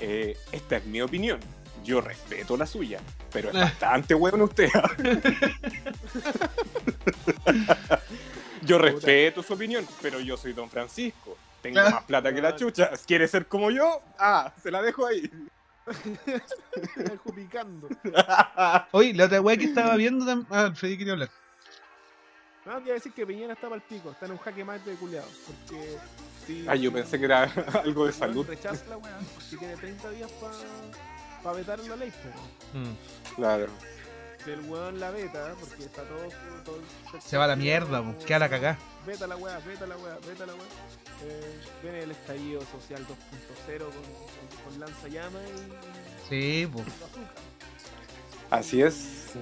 eh, 0.00 0.36
esta 0.50 0.78
es 0.78 0.86
mi 0.86 1.00
opinión, 1.00 1.38
yo 1.86 2.00
respeto 2.00 2.56
la 2.56 2.66
suya, 2.66 3.00
pero 3.32 3.48
es 3.48 3.54
bastante 3.54 4.12
bueno 4.14 4.44
usted. 4.44 4.68
¿ah?". 4.74 4.90
yo 8.62 8.78
respeto 8.78 9.42
su 9.42 9.54
opinión, 9.54 9.86
pero 10.02 10.20
yo 10.20 10.36
soy 10.36 10.52
don 10.52 10.68
Francisco. 10.68 11.36
Tengo 11.62 11.82
más 11.82 12.04
plata 12.04 12.32
que 12.34 12.40
la 12.42 12.54
chucha. 12.54 12.90
¿Quiere 13.06 13.26
ser 13.28 13.46
como 13.46 13.70
yo? 13.70 14.02
Ah, 14.18 14.52
se 14.62 14.70
la 14.70 14.82
dejo 14.82 15.06
ahí. 15.06 15.30
Me 16.96 17.04
dejo 17.04 17.32
picando. 17.32 17.88
Oye, 18.92 19.14
la 19.14 19.24
otra 19.26 19.40
weá 19.40 19.56
que 19.56 19.64
estaba 19.64 19.96
viendo 19.96 20.44
Ah, 20.50 20.70
Freddy 20.74 20.98
quería 20.98 21.12
hablar. 21.14 21.30
No, 22.64 22.76
te 22.78 22.82
iba 22.82 22.90
a 22.90 22.94
decir 22.94 23.12
que 23.12 23.24
Piñera 23.24 23.52
está 23.52 23.68
para 23.68 23.76
el 23.76 23.82
pico, 23.82 24.10
está 24.10 24.26
en 24.26 24.32
un 24.32 24.38
jaque 24.38 24.64
mate 24.64 24.90
de 24.90 24.96
culiado. 24.96 25.28
Porque. 25.46 25.96
Si, 26.44 26.64
Ay, 26.68 26.80
yo 26.82 26.92
pensé 26.92 27.18
que 27.18 27.24
era 27.24 27.44
algo 27.84 28.06
de 28.06 28.12
salud. 28.12 28.44
rechaza 28.46 28.84
la 28.88 28.96
weá, 28.96 29.16
porque 29.34 29.56
tiene 29.56 29.76
30 29.76 30.10
días 30.10 30.30
para 30.32 30.54
vetar 31.52 31.78
la 31.80 31.96
ley, 31.96 32.12
pero. 32.22 32.84
Mm. 32.84 32.96
Claro. 33.36 33.72
Si 34.44 34.50
el 34.52 34.60
weón 34.60 35.00
la 35.00 35.10
veta, 35.10 35.54
porque 35.58 35.84
está 35.84 36.02
todo. 36.04 36.28
todo 36.64 36.76
el 36.76 37.22
Se 37.22 37.36
va 37.36 37.44
a 37.44 37.48
la 37.48 37.56
mierda, 37.56 38.02
po, 38.02 38.16
queda 38.24 38.38
la 38.40 38.48
cagá. 38.48 38.78
Veta 39.06 39.26
la 39.26 39.36
weá, 39.36 39.58
veta 39.58 39.86
la 39.86 39.96
weá, 39.96 40.16
veta 40.26 40.46
la 40.46 40.54
weá. 40.54 40.64
Eh, 41.24 41.60
viene 41.82 42.02
el 42.02 42.10
estallido 42.10 42.60
social 42.60 43.04
2.0 43.06 43.78
con, 43.78 43.90
con, 43.90 44.64
con 44.64 44.80
lanzallamas 44.80 45.42
y, 45.42 46.28
Sí, 46.28 46.66
bazooka. 46.66 47.40
Así 48.50 48.82
es. 48.82 49.32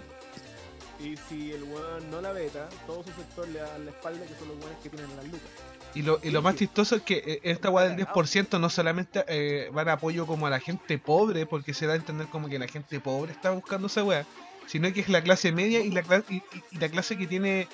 Y 1.00 1.16
si 1.28 1.52
el 1.52 1.64
weón 1.64 2.10
no 2.10 2.20
la 2.20 2.32
veta, 2.32 2.68
todo 2.86 3.02
su 3.02 3.10
sector 3.10 3.46
le 3.48 3.58
da 3.58 3.78
la 3.78 3.90
espalda, 3.90 4.24
que 4.24 4.34
son 4.36 4.48
los 4.48 4.58
weones 4.58 4.78
que 4.82 4.88
tienen 4.88 5.16
las 5.16 5.24
lucas. 5.26 5.50
Y 5.94 6.02
lo, 6.02 6.18
y 6.22 6.30
lo 6.30 6.42
más 6.42 6.57
chistoso 6.57 6.96
es 6.96 7.02
que 7.02 7.22
eh, 7.24 7.40
esta 7.44 7.70
weá 7.70 7.88
del 7.88 7.96
10% 7.96 8.59
no 8.59 8.68
solamente 8.68 9.24
eh, 9.28 9.70
va 9.76 9.83
en 9.83 9.90
apoyo 9.90 10.26
como 10.26 10.46
a 10.46 10.50
la 10.50 10.59
gente 10.61 10.98
pobre, 10.98 11.46
porque 11.46 11.72
se 11.72 11.87
da 11.87 11.92
a 11.92 11.96
entender 11.96 12.26
como 12.28 12.48
que 12.48 12.59
la 12.59 12.66
gente 12.66 12.98
pobre 13.00 13.30
está 13.33 13.50
buscando 13.50 13.87
esa 13.87 14.02
weá, 14.02 14.26
sino 14.66 14.92
que 14.92 15.00
es 15.00 15.09
la 15.09 15.22
clase 15.22 15.52
media 15.52 15.80
y 15.80 15.90
la, 15.90 16.02
y, 16.28 16.37
y- 16.72 16.78
la 16.78 16.88
clase 16.88 17.16
que 17.16 17.26
tiene 17.28 17.68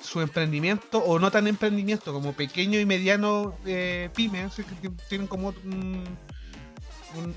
su 0.00 0.20
emprendimiento 0.20 0.98
o 0.98 1.20
no 1.20 1.30
tan 1.30 1.46
emprendimiento, 1.46 2.12
como 2.12 2.32
pequeño 2.32 2.80
y 2.80 2.84
mediano 2.86 3.54
eh, 3.64 4.10
pyme, 4.16 4.42
así 4.42 4.64
que 4.64 4.74
ti- 4.88 4.96
tienen 5.08 5.28
como 5.28 5.48
un, 5.64 6.04
un- 7.16 7.34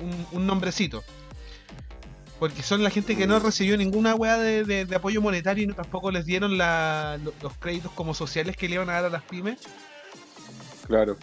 un- 0.00 0.26
un 0.32 0.46
nombrecito. 0.46 1.04
Porque 2.38 2.62
son 2.62 2.84
la 2.84 2.90
gente 2.90 3.16
que 3.16 3.26
no 3.26 3.40
recibió 3.40 3.76
ninguna 3.76 4.14
weá 4.14 4.38
de, 4.38 4.62
de- 4.64 4.84
de 4.84 4.96
apoyo 4.96 5.20
monetario 5.20 5.64
y 5.64 5.66
no, 5.66 5.74
tampoco 5.74 6.10
les 6.12 6.24
dieron 6.24 6.56
la- 6.56 7.18
lo- 7.24 7.34
los 7.42 7.52
créditos 7.54 7.90
como 7.92 8.14
sociales 8.14 8.56
que 8.56 8.68
le 8.68 8.76
iban 8.76 8.88
a 8.90 8.94
dar 8.94 9.06
a 9.06 9.08
las 9.10 9.22
pymes. 9.22 9.58
Claro. 10.86 11.16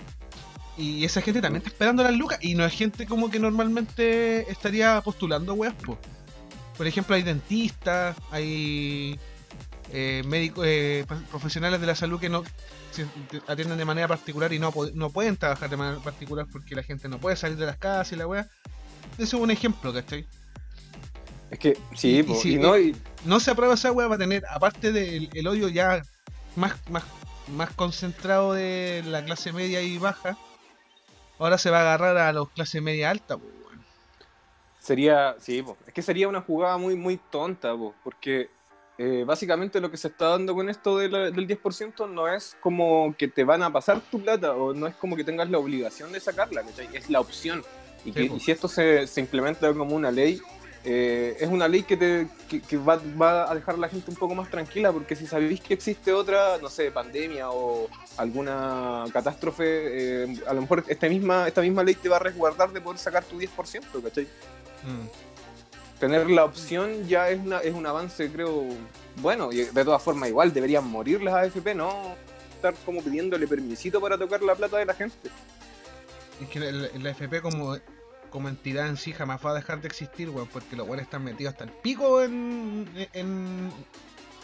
Y 0.78 1.06
esa 1.06 1.22
gente 1.22 1.42
también 1.42 1.62
está 1.62 1.70
esperando 1.70 2.04
las 2.04 2.14
lucas. 2.14 2.40
Y 2.42 2.56
no 2.56 2.66
es 2.66 2.74
gente 2.74 3.06
como 3.06 3.32
que 3.32 3.40
normalmente 3.40 4.52
estaría 4.52 5.00
postulando 5.02 5.54
weas, 5.54 5.74
po. 5.74 5.98
Por 6.78 6.86
ejemplo, 6.86 7.16
hay 7.16 7.24
dentistas, 7.24 8.18
hay 8.32 9.18
eh, 9.94 10.22
médicos, 10.28 10.66
eh, 10.68 11.06
profesionales 11.32 11.80
de 11.80 11.88
la 11.88 11.96
salud 11.96 12.20
que 12.20 12.28
no 12.28 12.44
se 12.92 13.06
atienden 13.48 13.78
de 13.78 13.86
manera 13.86 14.10
particular 14.10 14.52
y 14.52 14.60
no, 14.60 14.74
no 14.94 15.10
pueden 15.10 15.38
trabajar 15.38 15.70
de 15.70 15.78
manera 15.78 16.00
particular 16.02 16.46
porque 16.52 16.76
la 16.76 16.84
gente 16.84 17.08
no 17.08 17.18
puede 17.20 17.38
salir 17.38 17.58
de 17.58 17.66
las 17.66 17.78
casas 17.78 18.12
y 18.12 18.16
la 18.18 18.28
wea. 18.28 18.48
Eso 19.18 19.38
es 19.38 19.44
un 19.44 19.52
ejemplo, 19.52 19.94
¿cachai? 19.94 20.26
Es 21.52 21.60
que, 21.60 21.78
sí, 21.96 22.20
Y- 22.20 22.24
po, 22.24 22.36
si- 22.36 22.54
y 22.54 22.58
no, 22.58 22.78
y- 22.78 22.96
no 23.24 23.40
se 23.40 23.52
aprueba 23.52 23.76
esa 23.76 23.92
weá, 23.92 24.08
va 24.08 24.16
a 24.16 24.20
tener, 24.20 24.44
aparte 24.50 24.92
del 24.92 25.30
el 25.34 25.48
odio 25.48 25.68
ya 25.70 26.02
más, 26.56 26.74
más, 26.90 27.04
más 27.56 27.72
concentrado 27.72 28.54
de 28.54 29.04
la 29.06 29.24
clase 29.24 29.52
media 29.54 29.82
y 29.82 29.98
baja, 29.98 30.38
ahora 31.38 31.58
se 31.58 31.70
va 31.70 31.80
a 31.80 31.82
agarrar 31.82 32.18
a 32.18 32.34
los 32.34 32.50
clase 32.50 32.82
media 32.82 33.10
alta, 33.12 33.36
weón. 33.36 33.56
Sería, 34.80 35.36
sí, 35.40 35.62
po. 35.64 35.78
es 35.88 35.94
que 35.94 36.02
sería 36.02 36.28
una 36.28 36.42
jugada 36.42 36.78
muy, 36.78 36.96
muy 36.96 37.18
tonta, 37.32 37.74
po, 37.76 37.94
porque 38.04 38.50
eh, 38.98 39.24
básicamente 39.28 39.82
lo 39.82 39.92
que 39.92 39.98
se 39.98 40.08
está 40.08 40.30
dando 40.30 40.54
con 40.56 40.70
esto 40.70 40.98
de 40.98 41.10
la- 41.10 41.30
del 41.32 41.46
10% 41.48 42.08
no 42.08 42.30
es 42.30 42.56
como 42.62 43.14
que 43.18 43.28
te 43.28 43.44
van 43.44 43.62
a 43.62 43.70
pasar 43.74 44.00
tu 44.10 44.22
plata 44.22 44.54
o 44.54 44.74
no 44.74 44.88
es 44.88 44.96
como 44.96 45.18
que 45.18 45.24
tengas 45.26 45.50
la 45.50 45.58
obligación 45.58 46.12
de 46.14 46.20
sacarla, 46.22 46.62
¿cachai? 46.64 46.88
es 46.94 47.10
la 47.10 47.20
opción. 47.20 47.62
Y, 48.06 48.12
que- 48.14 48.26
po. 48.28 48.38
y 48.38 48.40
si 48.40 48.52
esto 48.52 48.68
se, 48.70 49.06
se 49.08 49.20
implementa 49.20 49.74
como 49.74 49.96
una 49.96 50.12
ley, 50.12 50.40
eh, 50.88 51.36
es 51.40 51.50
una 51.50 51.68
ley 51.68 51.82
que, 51.82 51.98
te, 51.98 52.28
que, 52.48 52.62
que 52.62 52.78
va, 52.78 53.02
va 53.20 53.52
a 53.52 53.56
dejar 53.56 53.74
a 53.74 53.78
la 53.80 53.90
gente 53.90 54.12
un 54.12 54.18
poco 54.18 54.36
más 54.36 54.52
tranquila, 54.52 54.94
porque 54.94 55.16
si 55.16 55.26
sabéis 55.26 55.60
que 55.60 55.74
existe 55.74 56.14
otra, 56.14 56.60
no 56.62 56.70
sé, 56.70 56.92
pandemia 56.92 57.50
o 57.50 57.90
alguna 58.18 59.06
catástrofe, 59.12 59.64
eh, 59.66 60.44
a 60.46 60.54
lo 60.54 60.62
mejor 60.62 60.84
esta 60.88 61.10
misma, 61.10 61.48
esta 61.48 61.62
misma 61.62 61.84
ley 61.84 61.96
te 61.96 62.08
va 62.08 62.18
a 62.18 62.20
resguardar 62.20 62.72
de 62.72 62.82
poder 62.82 63.00
sacar 63.00 63.24
tu 63.24 63.40
10%, 63.40 63.50
¿cachai? 64.04 64.28
Mm. 64.84 66.00
tener 66.00 66.30
la 66.30 66.46
opción 66.46 67.08
ya 67.08 67.30
es, 67.30 67.40
una, 67.40 67.58
es 67.60 67.74
un 67.74 67.88
avance, 67.88 68.30
creo, 68.32 68.66
bueno, 69.16 69.52
y 69.52 69.64
de 69.64 69.84
todas 69.84 70.04
formas 70.04 70.30
igual 70.30 70.54
deberían 70.54 70.86
morir 70.86 71.24
las 71.24 71.34
AFP, 71.34 71.74
no 71.74 72.14
estar 72.54 72.76
como 72.86 73.02
pidiéndole 73.02 73.48
permisito 73.48 74.00
para 74.00 74.20
tocar 74.20 74.44
la 74.44 74.54
plata 74.54 74.78
de 74.78 74.86
la 74.86 74.94
gente. 74.94 75.32
Es 76.40 76.48
que 76.50 76.60
la, 76.60 76.90
la 76.96 77.10
FP 77.10 77.42
como, 77.42 77.76
como 78.36 78.50
entidad 78.50 78.90
en 78.90 78.98
sí 78.98 79.14
jamás 79.14 79.40
va 79.46 79.52
a 79.52 79.54
dejar 79.54 79.80
de 79.80 79.88
existir, 79.88 80.30
weón, 80.30 80.50
porque 80.52 80.76
los 80.76 80.86
weones 80.86 81.06
están 81.06 81.24
metidos 81.24 81.54
hasta 81.54 81.64
el 81.64 81.72
pico 81.72 82.22
en, 82.22 82.86
en, 83.14 83.72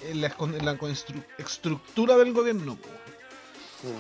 en 0.04 0.22
la, 0.22 0.28
en 0.40 0.66
la 0.66 0.78
constru- 0.78 1.26
estructura 1.38 2.16
del 2.16 2.32
gobierno, 2.32 2.78
weón. 3.84 3.98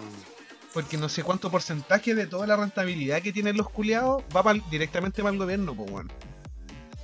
Porque 0.74 0.96
no 0.98 1.10
sé 1.10 1.24
cuánto 1.24 1.52
porcentaje 1.52 2.16
de 2.16 2.26
toda 2.26 2.48
la 2.48 2.56
rentabilidad 2.56 3.22
que 3.22 3.34
tienen 3.34 3.58
los 3.58 3.70
culiados 3.70 4.24
va 4.34 4.54
directamente 4.70 5.22
para 5.22 5.34
el 5.34 5.40
gobierno, 5.40 5.76
pues 5.76 5.92
weón. 5.92 6.12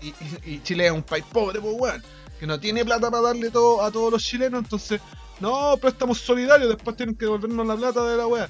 Y, 0.01 0.07
y- 0.07 0.53
y 0.53 0.63
Chile 0.63 0.85
es 0.85 0.93
un 0.93 1.03
país 1.03 1.25
pobre, 1.29 1.59
pues 1.59 1.75
weón. 1.77 2.01
Que 2.39 2.47
no 2.47 2.57
tiene 2.57 2.85
plata 2.85 3.11
para 3.11 3.23
darle 3.23 3.51
todo 3.51 3.83
a 3.83 3.91
todos 3.91 4.13
los 4.13 4.23
chilenos, 4.23 4.63
entonces, 4.63 5.01
no, 5.41 5.75
préstamos 5.75 6.21
solidarios, 6.21 6.69
después 6.69 6.95
tienen 6.95 7.15
que 7.15 7.25
devolvernos 7.25 7.67
la 7.67 7.75
plata 7.75 8.03
de 8.09 8.15
la 8.15 8.27
weá. 8.27 8.49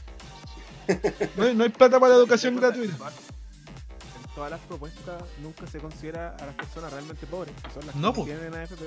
No 1.36 1.43
hay, 1.43 1.56
no 1.56 1.63
hay 1.63 1.69
plata 1.69 2.00
para 2.00 2.13
la 2.13 2.19
educación 2.19 2.56
gratuita. 2.56 2.95
Todas 4.38 4.52
las 4.52 4.60
propuestas 4.62 5.23
nunca 5.41 5.65
se 5.65 5.80
considera 5.80 6.36
a 6.39 6.45
las 6.45 6.54
personas 6.54 6.93
realmente 6.93 7.26
pobres, 7.26 7.56
que 7.63 7.71
son 7.71 7.88
las 7.88 7.95
No, 7.95 8.13
que 8.13 8.21
tienen 8.26 8.54
AFP, 8.54 8.86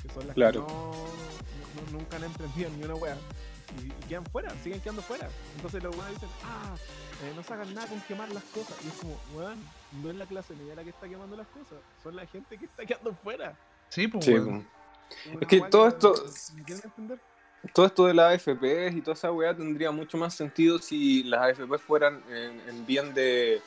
que 0.00 0.14
son 0.14 0.26
las 0.28 0.34
Claro. 0.36 0.64
que 0.64 0.72
no, 0.72 1.98
nunca 1.98 2.16
han 2.18 2.22
emprendido 2.22 2.70
ni 2.70 2.84
una 2.84 2.94
wea. 2.94 3.16
Y, 3.82 3.86
y 3.88 4.08
quedan 4.08 4.24
fuera, 4.26 4.48
siguen 4.62 4.80
quedando 4.80 5.02
fuera. 5.02 5.28
Entonces 5.56 5.82
los 5.82 5.92
weones 5.96 6.14
dicen, 6.14 6.28
ah, 6.44 6.76
eh, 7.24 7.32
no 7.34 7.42
sacan 7.42 7.74
nada 7.74 7.88
con 7.88 8.00
quemar 8.02 8.30
las 8.30 8.44
cosas. 8.44 8.76
Y 8.84 8.86
es 8.86 8.94
como, 8.94 9.18
weón, 9.34 9.58
no 10.04 10.08
es 10.10 10.14
la 10.14 10.24
clase 10.26 10.54
media 10.54 10.76
la 10.76 10.84
que 10.84 10.90
está 10.90 11.08
quemando 11.08 11.36
las 11.36 11.48
cosas, 11.48 11.78
son 12.00 12.14
la 12.14 12.24
gente 12.28 12.56
que 12.56 12.66
está 12.66 12.86
quedando 12.86 13.12
fuera. 13.24 13.58
Sí, 13.88 14.06
pues 14.06 14.24
Sí, 14.24 14.34
Es 15.40 15.48
que 15.48 15.60
todo 15.62 15.88
esto- 15.88 16.14
¿Me 16.54 16.62
quieren 16.62 16.84
entender? 16.84 17.20
todo 17.74 17.86
esto 17.86 18.06
de 18.06 18.14
las 18.14 18.34
AFP 18.34 18.90
y 18.92 19.00
toda 19.00 19.14
esa 19.14 19.32
weá 19.32 19.52
tendría 19.56 19.90
mucho 19.90 20.16
más 20.16 20.32
sentido 20.32 20.78
si 20.78 21.24
las 21.24 21.40
AFP 21.42 21.76
fueran 21.78 22.22
en, 22.30 22.60
en 22.68 22.86
bien 22.86 23.12
de, 23.14 23.60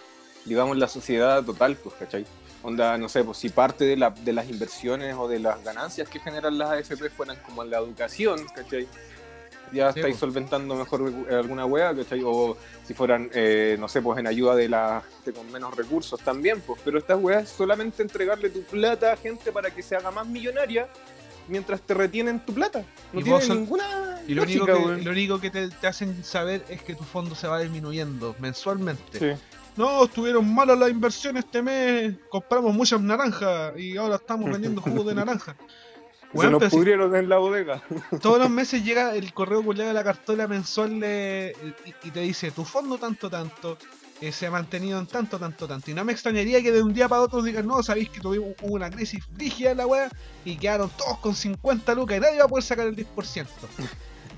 digamos, 0.45 0.77
la 0.77 0.87
sociedad 0.87 1.43
total, 1.43 1.75
pues, 1.75 1.95
¿cachai? 1.95 2.25
Onda, 2.61 2.97
no 2.97 3.07
sé, 3.07 3.23
pues 3.23 3.37
si 3.37 3.49
parte 3.49 3.85
de, 3.85 3.95
la- 3.95 4.09
de 4.11 4.33
las 4.33 4.49
inversiones 4.49 5.15
o 5.17 5.27
de 5.27 5.39
las 5.39 5.63
ganancias 5.63 6.09
que 6.09 6.19
generan 6.19 6.57
las 6.57 6.71
AFP 6.71 7.09
fueran 7.09 7.37
como 7.45 7.63
en 7.63 7.69
la 7.69 7.77
educación, 7.77 8.45
¿cachai? 8.53 8.87
Ya 9.71 9.93
Sí, 9.93 9.99
estáis 9.99 10.13
pues. 10.15 10.19
solventando 10.19 10.73
mejor 10.75 11.13
eh, 11.29 11.35
alguna 11.35 11.65
weá, 11.65 11.95
¿cachai? 11.95 12.21
O 12.25 12.57
si 12.85 12.93
fueran, 12.95 13.29
eh, 13.33 13.77
no 13.79 13.87
sé, 13.87 14.01
pues 14.01 14.17
en 14.19 14.25
ayuda 14.27 14.55
de 14.55 14.67
la 14.67 15.03
gente 15.15 15.31
con 15.39 15.49
menos 15.51 15.75
recursos 15.75 16.19
también, 16.21 16.59
pues. 16.61 16.81
Pero 16.83 16.97
estas 16.97 17.19
weas 17.21 17.43
es 17.43 17.49
solamente 17.49 18.01
entregarle 18.01 18.49
tu 18.49 18.63
plata 18.63 19.13
a 19.13 19.15
gente 19.17 19.51
para 19.51 19.69
que 19.69 19.83
se 19.83 19.95
haga 19.95 20.09
más 20.11 20.25
millonaria 20.27 20.87
mientras 21.47 21.81
te 21.81 21.93
retienen 21.93 22.43
tu 22.45 22.53
plata. 22.53 22.83
No 23.13 23.21
tiene 23.21 23.47
ninguna 23.47 24.19
Y 24.27 24.33
lo 24.33 24.43
único 24.43 24.65
que, 24.65 24.73
lo 25.03 25.11
único 25.11 25.39
que 25.39 25.49
te, 25.51 25.69
te 25.69 25.87
hacen 25.87 26.23
saber 26.23 26.63
es 26.67 26.81
que 26.81 26.95
tu 26.95 27.03
fondo 27.03 27.35
se 27.35 27.47
va 27.47 27.59
disminuyendo 27.59 28.35
mensualmente. 28.39 29.19
Sí. 29.35 29.41
No, 29.77 30.03
estuvieron 30.05 30.53
malas 30.53 30.77
las 30.77 30.89
inversiones 30.89 31.45
este 31.45 31.61
mes. 31.61 32.15
Compramos 32.29 32.73
muchas 32.73 32.99
naranjas 33.01 33.73
y 33.77 33.95
ahora 33.97 34.15
estamos 34.15 34.49
vendiendo 34.51 34.81
jugos 34.81 35.05
de 35.05 35.15
naranja. 35.15 35.55
Se 36.35 36.47
nos 36.49 36.63
pudrieron 36.65 37.15
en 37.15 37.27
la 37.27 37.37
bodega. 37.39 37.81
todos 38.21 38.37
los 38.39 38.49
meses 38.51 38.83
llega 38.83 39.15
el 39.15 39.33
correo 39.33 39.63
culiado 39.63 39.87
de 39.87 39.93
la 39.95 40.03
cartola 40.03 40.47
mensual 40.47 40.99
de- 40.99 41.55
y, 41.85 42.07
y 42.07 42.11
te 42.11 42.19
dice 42.21 42.51
tu 42.51 42.63
fondo 42.65 42.97
tanto 42.99 43.29
tanto 43.31 43.77
eh, 44.21 44.31
se 44.31 44.45
ha 44.45 44.51
mantenido 44.51 44.99
en 44.99 45.07
tanto 45.07 45.39
tanto 45.39 45.65
tanto 45.67 45.89
y 45.89 45.93
no 45.95 46.03
me 46.05 46.11
extrañaría 46.11 46.61
que 46.61 46.71
de 46.71 46.83
un 46.83 46.93
día 46.93 47.07
para 47.09 47.21
otro 47.21 47.41
digan 47.41 47.65
no 47.65 47.81
sabéis 47.81 48.09
que 48.09 48.19
tuvimos 48.19 48.49
hubo 48.61 48.75
una 48.75 48.91
crisis 48.91 49.23
frígida 49.33 49.71
en 49.71 49.77
la 49.77 49.87
weá 49.87 50.09
y 50.45 50.55
quedaron 50.57 50.91
todos 50.95 51.17
con 51.19 51.33
50 51.33 51.95
lucas 51.95 52.17
y 52.17 52.19
nadie 52.19 52.37
va 52.37 52.43
a 52.45 52.47
poder 52.47 52.63
sacar 52.63 52.85
el 52.87 52.95
10% 52.95 53.47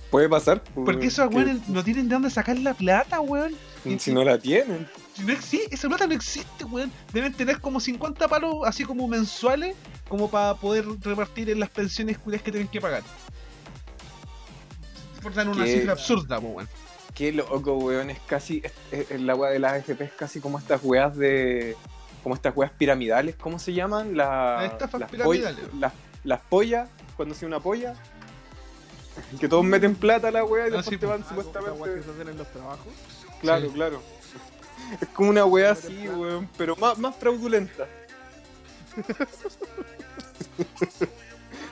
Puede 0.09 0.27
pasar. 0.27 0.61
pues, 0.63 0.85
porque 0.85 1.05
esos 1.07 1.29
que- 1.29 1.35
weones 1.35 1.69
no 1.69 1.83
tienen 1.83 2.09
de 2.09 2.13
dónde 2.15 2.29
sacar 2.31 2.57
la 2.57 2.73
plata 2.73 3.19
weón 3.19 3.53
Si 3.99 4.13
no 4.13 4.23
la 4.23 4.37
tienen. 4.37 4.87
No 5.25 5.33
existe, 5.33 5.73
esa 5.73 5.87
plata 5.87 6.05
no 6.07 6.13
existe, 6.13 6.63
weón. 6.65 6.91
Deben 7.13 7.33
tener 7.33 7.59
como 7.59 7.79
50 7.79 8.27
palos 8.27 8.55
así 8.65 8.85
como 8.85 9.07
mensuales, 9.07 9.75
como 10.07 10.29
para 10.29 10.55
poder 10.55 10.85
repartir 11.01 11.49
en 11.49 11.59
las 11.59 11.69
pensiones 11.69 12.17
culias 12.17 12.41
que 12.41 12.51
tienen 12.51 12.67
que 12.69 12.79
pagar. 12.79 13.03
Por 15.21 15.33
dar 15.33 15.47
una 15.49 15.65
¿Qué? 15.65 15.73
cifra 15.73 15.93
absurda, 15.93 16.39
weón. 16.39 16.67
Qué 17.13 17.31
loco, 17.31 17.75
weón. 17.75 18.09
Es 18.09 18.19
casi. 18.27 18.61
El 19.09 19.29
agua 19.29 19.49
de 19.49 19.59
las 19.59 19.73
AFP 19.73 20.03
es 20.05 20.11
casi 20.13 20.39
como 20.39 20.57
estas 20.57 20.81
weas 20.83 21.15
de. 21.17 21.75
Como 22.23 22.35
estas 22.35 22.55
weas 22.55 22.71
piramidales, 22.71 23.35
¿cómo 23.35 23.57
se 23.59 23.73
llaman? 23.73 24.15
La- 24.15 24.57
Las 24.61 24.71
estafas 24.73 25.01
las 25.01 25.09
piramidales. 25.11 25.57
poll- 25.57 25.79
las, 25.79 25.93
las 26.23 26.41
pollas, 26.41 26.87
cuando 27.17 27.33
se 27.35 27.45
una 27.47 27.59
polla. 27.59 27.95
Que 29.39 29.47
todos 29.49 29.65
meten 29.65 29.95
plata 29.95 30.29
a 30.29 30.31
la 30.31 30.45
wea 30.45 30.65
y 30.65 30.69
Ah, 30.69 30.77
después 30.77 30.85
sí, 30.93 30.97
te 30.97 31.05
van 31.05 31.21
Ah, 31.21 31.25
weá 31.35 31.35
que 31.43 31.43
supuestamente. 31.51 32.03
se 32.03 32.11
hacen 32.11 32.27
en 32.29 32.37
los 32.37 32.47
trabajos. 32.51 32.87
Claro, 33.41 33.67
Sí. 33.67 33.73
claro. 33.73 34.01
Es 34.99 35.07
como 35.09 35.29
una 35.29 35.45
wea 35.45 35.71
así, 35.71 36.07
weón, 36.09 36.49
pero 36.57 36.75
más, 36.75 36.97
más 36.97 37.15
fraudulenta. 37.15 37.87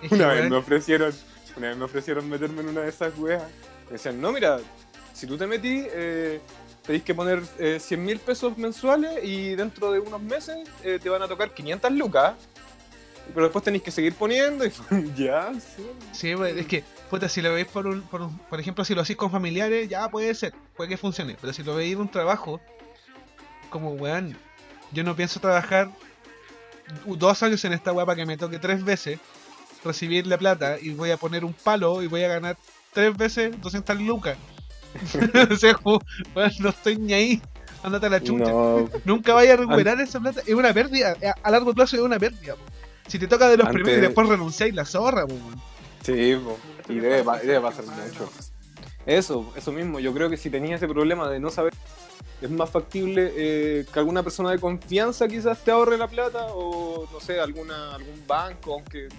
Una 0.09 0.27
vez 0.27 0.49
me 0.49 0.55
ofrecieron, 0.55 1.13
una 1.57 1.67
vez 1.69 1.77
me 1.77 1.83
ofrecieron 1.85 2.29
meterme 2.29 2.61
en 2.61 2.69
una 2.69 2.81
de 2.81 2.89
esas 2.89 3.17
weas. 3.17 3.43
Me 3.87 3.93
decían, 3.93 4.21
no, 4.21 4.31
mira, 4.31 4.59
si 5.13 5.27
tú 5.27 5.37
te 5.37 5.45
metís, 5.45 5.85
eh, 5.91 6.39
tenéis 6.85 7.03
que 7.03 7.13
poner 7.13 7.41
eh, 7.57 7.79
100 7.79 8.05
mil 8.05 8.19
pesos 8.19 8.57
mensuales 8.57 9.23
y 9.23 9.55
dentro 9.55 9.91
de 9.91 9.99
unos 9.99 10.21
meses 10.21 10.57
eh, 10.83 10.99
te 11.01 11.09
van 11.09 11.21
a 11.21 11.27
tocar 11.27 11.53
500 11.53 11.91
lucas. 11.91 12.35
Pero 13.33 13.43
después 13.45 13.63
tenéis 13.63 13.83
que 13.83 13.91
seguir 13.91 14.13
poniendo 14.15 14.65
y 14.65 14.71
ya, 15.15 15.51
sí. 15.53 15.83
Sí, 16.11 16.35
weón, 16.35 16.57
es 16.57 16.65
que, 16.67 16.83
puta, 17.09 17.29
si 17.29 17.41
lo 17.41 17.53
veis 17.53 17.67
por 17.67 17.85
un, 17.87 18.01
por 18.01 18.21
un- 18.21 18.37
por 18.37 18.59
ejemplo, 18.59 18.83
si 18.85 18.95
lo 18.95 19.01
hacéis 19.01 19.17
con 19.17 19.31
familiares, 19.31 19.87
ya 19.89 20.07
puede 20.09 20.33
ser, 20.35 20.53
puede 20.75 20.89
que 20.89 20.97
funcione. 20.97 21.37
Pero 21.39 21.53
si 21.53 21.63
lo 21.63 21.75
veis 21.75 21.93
en 21.93 22.01
un 22.01 22.09
trabajo, 22.09 22.59
como 23.69 23.91
weón, 23.93 24.35
yo 24.91 25.03
no 25.03 25.15
pienso 25.15 25.39
trabajar 25.39 25.89
dos 27.05 27.43
años 27.43 27.63
en 27.65 27.73
esta 27.73 27.91
weá 27.93 28.05
para 28.05 28.15
que 28.15 28.25
me 28.25 28.37
toque 28.37 28.57
tres 28.59 28.83
veces 28.83 29.19
recibir 29.83 30.25
la 30.27 30.37
plata 30.37 30.77
y 30.81 30.89
voy 30.91 31.11
a 31.11 31.17
poner 31.17 31.45
un 31.45 31.53
palo 31.53 32.01
y 32.01 32.07
voy 32.07 32.23
a 32.23 32.27
ganar 32.27 32.57
tres 32.93 33.15
veces 33.15 33.59
200 33.61 33.99
lucas. 34.01 34.37
o 35.51 35.55
sea, 35.55 35.75
como, 35.75 36.01
weón, 36.35 36.51
no 36.59 36.69
estoy 36.69 36.97
ni 36.97 37.13
ahí. 37.13 37.41
Ándate 37.83 38.07
a 38.07 38.09
la 38.09 38.21
chucha. 38.21 38.51
No, 38.51 38.89
Nunca 39.05 39.33
vaya 39.33 39.53
a 39.53 39.57
recuperar 39.57 40.01
esa 40.01 40.19
plata. 40.19 40.41
Es 40.45 40.53
una 40.53 40.73
pérdida. 40.73 41.15
A, 41.23 41.47
a 41.47 41.51
largo 41.51 41.73
plazo 41.73 41.95
es 41.95 42.01
una 42.01 42.19
pérdida. 42.19 42.55
po. 42.55 42.61
Si 43.09 43.19
te 43.19 43.27
toca 43.27 43.49
de 43.49 43.57
los 43.57 43.67
Antes- 43.67 43.73
primeros 43.81 43.97
y 43.97 44.01
después 44.07 44.29
renunciáis 44.29 44.73
la 44.73 44.85
zorra, 44.85 45.25
weón. 45.25 45.61
sí, 46.03 46.35
po. 46.43 46.57
y 46.87 46.99
debe, 46.99 47.23
debe 47.43 47.59
pasar 47.61 47.85
mucho. 47.85 48.29
Eso, 49.05 49.51
eso 49.55 49.71
mismo. 49.71 49.99
Yo 49.99 50.13
creo 50.13 50.29
que 50.29 50.37
si 50.37 50.49
tenías 50.49 50.81
ese 50.81 50.87
problema 50.91 51.29
de 51.29 51.39
no 51.39 51.49
saber, 51.49 51.73
es 52.41 52.49
más 52.49 52.69
factible 52.69 53.33
eh, 53.35 53.85
que 53.91 53.99
alguna 53.99 54.23
persona 54.23 54.51
de 54.51 54.59
confianza 54.59 55.27
quizás 55.27 55.63
te 55.63 55.71
ahorre 55.71 55.97
la 55.97 56.07
plata 56.07 56.45
o 56.51 57.07
no 57.11 57.19
sé, 57.19 57.39
alguna 57.39 57.95
algún 57.95 58.25
banco, 58.27 58.73
aunque 58.75 59.09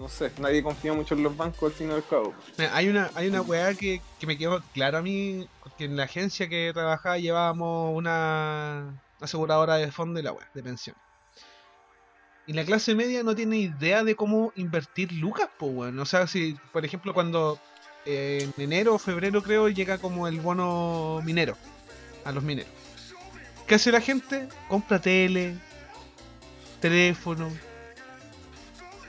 no 0.00 0.08
sé, 0.08 0.30
nadie 0.38 0.62
confía 0.62 0.92
mucho 0.92 1.14
en 1.14 1.22
los 1.22 1.36
bancos 1.36 1.72
al 1.72 1.76
fin 1.76 1.90
y 1.90 1.94
al 1.94 2.04
cabo. 2.06 2.34
Hay 2.72 2.88
una, 2.88 3.10
hay 3.14 3.28
una 3.28 3.40
weá 3.42 3.74
que, 3.74 4.00
que 4.20 4.26
me 4.26 4.36
quedó 4.38 4.62
claro 4.74 4.98
a 4.98 5.02
mí, 5.02 5.48
porque 5.62 5.84
en 5.86 5.96
la 5.96 6.04
agencia 6.04 6.48
que 6.48 6.70
trabajaba 6.74 7.18
llevábamos 7.18 7.96
una 7.96 9.00
aseguradora 9.20 9.76
de 9.76 9.90
fondo 9.90 10.20
y 10.20 10.22
la 10.22 10.32
weá, 10.32 10.48
de 10.54 10.62
pensión. 10.62 10.94
Y 12.46 12.52
la 12.52 12.64
clase 12.64 12.94
media 12.94 13.22
no 13.22 13.34
tiene 13.34 13.58
idea 13.58 14.04
de 14.04 14.14
cómo 14.14 14.52
invertir 14.54 15.12
lucas, 15.12 15.48
pues 15.58 15.72
weón. 15.74 15.98
O 15.98 16.04
sea, 16.04 16.26
si, 16.26 16.56
por 16.72 16.84
ejemplo, 16.84 17.12
cuando 17.12 17.58
eh, 18.04 18.48
en 18.56 18.62
enero 18.62 18.94
o 18.94 18.98
febrero 18.98 19.42
creo 19.42 19.68
llega 19.68 19.98
como 19.98 20.28
el 20.28 20.40
bono 20.40 21.20
minero 21.24 21.56
a 22.24 22.30
los 22.30 22.44
mineros. 22.44 22.70
¿Qué 23.66 23.74
hace 23.74 23.90
la 23.90 24.00
gente? 24.00 24.48
Compra 24.68 25.00
tele, 25.00 25.56
teléfono, 26.80 27.50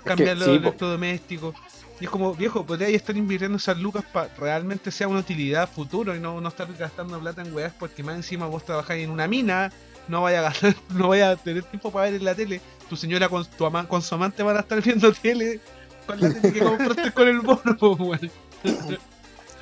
cambia 0.03 0.33
los 0.33 0.45
sí, 0.45 0.55
electrodomésticos. 0.55 1.55
Y 1.99 2.05
es 2.05 2.09
como, 2.09 2.33
viejo, 2.33 2.65
podría 2.65 2.87
estar 2.89 3.15
invirtiendo 3.15 3.57
esas 3.57 3.77
lucas 3.77 4.03
para 4.11 4.29
realmente 4.35 4.91
sea 4.91 5.07
una 5.07 5.19
utilidad 5.19 5.69
futuro 5.69 6.15
y 6.15 6.19
no, 6.19 6.41
no 6.41 6.49
estar 6.49 6.71
gastando 6.73 7.19
plata 7.19 7.41
en 7.41 7.53
weas 7.53 7.73
porque 7.73 8.03
más 8.03 8.15
encima 8.15 8.45
vos 8.47 8.65
trabajáis 8.65 9.03
en 9.03 9.09
una 9.09 9.27
mina, 9.27 9.71
no 10.07 10.21
vaya 10.23 10.39
a 10.39 10.43
gastar, 10.43 10.75
no 10.89 11.09
vaya 11.09 11.31
a 11.31 11.35
tener 11.35 11.63
tiempo 11.63 11.91
para 11.91 12.05
ver 12.05 12.15
en 12.15 12.25
la 12.25 12.35
tele. 12.35 12.61
Tu 12.89 12.95
señora 12.95 13.27
con 13.29 13.45
tu 13.45 13.65
ama, 13.65 13.87
con 13.87 14.01
su 14.01 14.15
amante 14.15 14.43
van 14.43 14.57
a 14.57 14.61
estar 14.61 14.81
viendo 14.81 15.11
tele 15.13 15.59
con 16.05 16.19
la 16.21 16.33
tele 16.33 16.53
que 16.53 16.59
compraste 16.61 17.11
con 17.11 17.27
el 17.27 17.41
bono, 17.41 17.75
weón. 17.81 18.31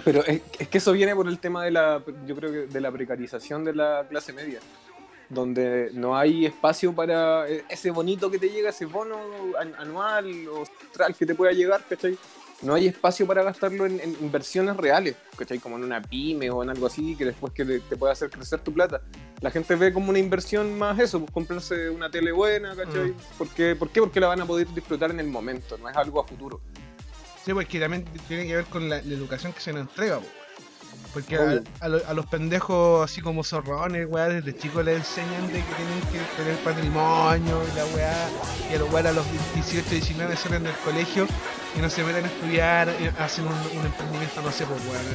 Pero 0.03 0.23
es, 0.25 0.41
es 0.59 0.67
que 0.67 0.77
eso 0.77 0.91
viene 0.91 1.15
por 1.15 1.27
el 1.27 1.39
tema 1.39 1.63
de 1.63 1.71
la, 1.71 2.01
yo 2.27 2.35
creo 2.35 2.51
que 2.51 2.57
de 2.67 2.81
la 2.81 2.91
precarización 2.91 3.63
de 3.65 3.73
la 3.73 4.05
clase 4.07 4.31
media, 4.33 4.59
donde 5.29 5.89
no 5.93 6.15
hay 6.15 6.45
espacio 6.45 6.93
para 6.93 7.49
eh, 7.49 7.63
ese 7.69 7.89
bonito 7.89 8.29
que 8.29 8.37
te 8.37 8.49
llega, 8.49 8.69
ese 8.69 8.85
bono 8.85 9.17
an- 9.59 9.73
anual 9.79 10.47
o 10.49 10.63
central 10.65 11.15
que 11.15 11.25
te 11.25 11.33
pueda 11.33 11.51
llegar, 11.53 11.81
¿cachai? 11.89 12.15
No 12.61 12.73
hay 12.73 12.87
espacio 12.87 13.27
para 13.27 13.43
gastarlo 13.43 13.85
en, 13.85 13.99
en 13.99 14.15
inversiones 14.21 14.77
reales, 14.77 15.15
¿cachai? 15.37 15.59
Como 15.59 15.75
en 15.77 15.83
una 15.83 16.01
pyme 16.01 16.49
o 16.49 16.63
en 16.63 16.69
algo 16.69 16.87
así 16.87 17.15
que 17.15 17.25
después 17.25 17.51
que 17.53 17.65
te, 17.65 17.79
te 17.81 17.97
pueda 17.97 18.13
hacer 18.13 18.29
crecer 18.29 18.61
tu 18.61 18.73
plata. 18.73 19.01
La 19.41 19.51
gente 19.51 19.75
ve 19.75 19.91
como 19.93 20.09
una 20.09 20.19
inversión 20.19 20.77
más 20.77 20.97
eso, 20.99 21.19
pues 21.19 21.31
comprarse 21.31 21.89
una 21.89 22.09
tele 22.09 22.31
buena, 22.31 22.75
¿cachai? 22.75 23.09
Mm. 23.11 23.15
¿Por 23.37 23.49
qué? 23.49 23.75
¿Por 23.75 23.89
qué? 23.89 23.99
Porque 23.99 24.19
la 24.19 24.27
van 24.27 24.41
a 24.41 24.45
poder 24.45 24.67
disfrutar 24.73 25.11
en 25.11 25.19
el 25.19 25.27
momento, 25.27 25.77
no 25.77 25.89
es 25.89 25.95
algo 25.97 26.21
a 26.21 26.23
futuro. 26.25 26.61
Sí, 27.45 27.53
pues 27.53 27.67
que 27.67 27.79
también 27.79 28.05
tiene 28.27 28.47
que 28.47 28.55
ver 28.55 28.65
con 28.65 28.89
la, 28.89 29.01
la 29.01 29.13
educación 29.13 29.51
que 29.53 29.59
se 29.59 29.71
nos 29.73 29.81
entrega, 29.81 30.19
po, 30.19 30.25
weón. 30.25 30.45
Porque 31.13 31.37
Obvio. 31.37 31.63
a, 31.81 31.85
a 31.85 31.89
lo- 31.89 32.07
a 32.07 32.13
los 32.13 32.25
pendejos 32.25 33.03
así 33.09 33.21
como 33.21 33.43
zorrones, 33.43 34.07
weá, 34.09 34.27
desde 34.29 34.57
chicos 34.57 34.83
les 34.83 34.97
enseñan 34.97 35.47
de 35.47 35.53
que 35.59 35.73
tienen 35.75 36.01
que 36.11 36.19
tener 36.43 36.57
patrimonio 36.63 37.61
y 37.71 37.75
la 37.77 37.85
weá, 37.95 38.29
y 38.71 38.75
a 38.75 38.79
los 38.79 38.91
weá 38.91 39.09
a 39.09 39.11
los 39.13 39.25
18, 39.53 39.89
19 39.91 40.35
salen 40.35 40.63
del 40.63 40.73
colegio 40.83 41.27
y 41.77 41.81
no 41.81 41.89
se 41.89 42.03
meten 42.03 42.23
a 42.23 42.27
estudiar, 42.27 42.89
eh, 42.89 43.11
hacen 43.19 43.45
un, 43.45 43.53
un 43.53 43.85
emprendimiento, 43.85 44.41
no 44.41 44.51
sé, 44.51 44.65
pues 44.65 44.81
weón. 44.85 45.05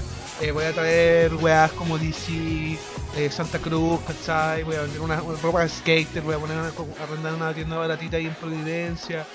Eh, 0.40 0.53
voy 0.53 0.64
a 0.64 0.73
traer 0.73 1.35
weás 1.35 1.73
como 1.73 1.99
DC, 1.99 2.79
eh, 3.16 3.31
Santa 3.31 3.59
Cruz, 3.59 4.01
¿cachai? 4.07 4.62
Voy 4.62 4.77
a 4.77 4.83
vender 4.83 5.01
una, 5.01 5.23
una 5.23 5.40
ropa 5.40 5.62
de 5.62 5.68
skater, 5.68 6.23
voy 6.23 6.35
a 6.35 6.38
poner 6.38 6.59
una, 6.59 6.73
arrendar 7.03 7.35
una 7.35 7.55
tienda 7.55 7.79
baratita 7.79 8.18
ahí 8.18 8.27
en 8.27 8.35
Providencia. 8.35 9.27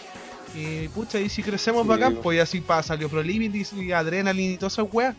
Y 0.53 0.87
pucha, 0.89 1.19
y 1.19 1.29
si 1.29 1.43
crecemos 1.43 1.83
Sí, 1.83 1.89
bacán, 1.89 2.15
pues 2.15 2.37
y 2.37 2.39
así 2.39 2.61
pasa, 2.61 2.89
salió 2.89 3.09
Pro 3.09 3.21
Limit 3.21 3.55
y 3.73 3.91
Adrenaline 3.91 4.53
y 4.53 4.57
todas 4.57 4.73
esas 4.73 4.87
weas. 4.91 5.15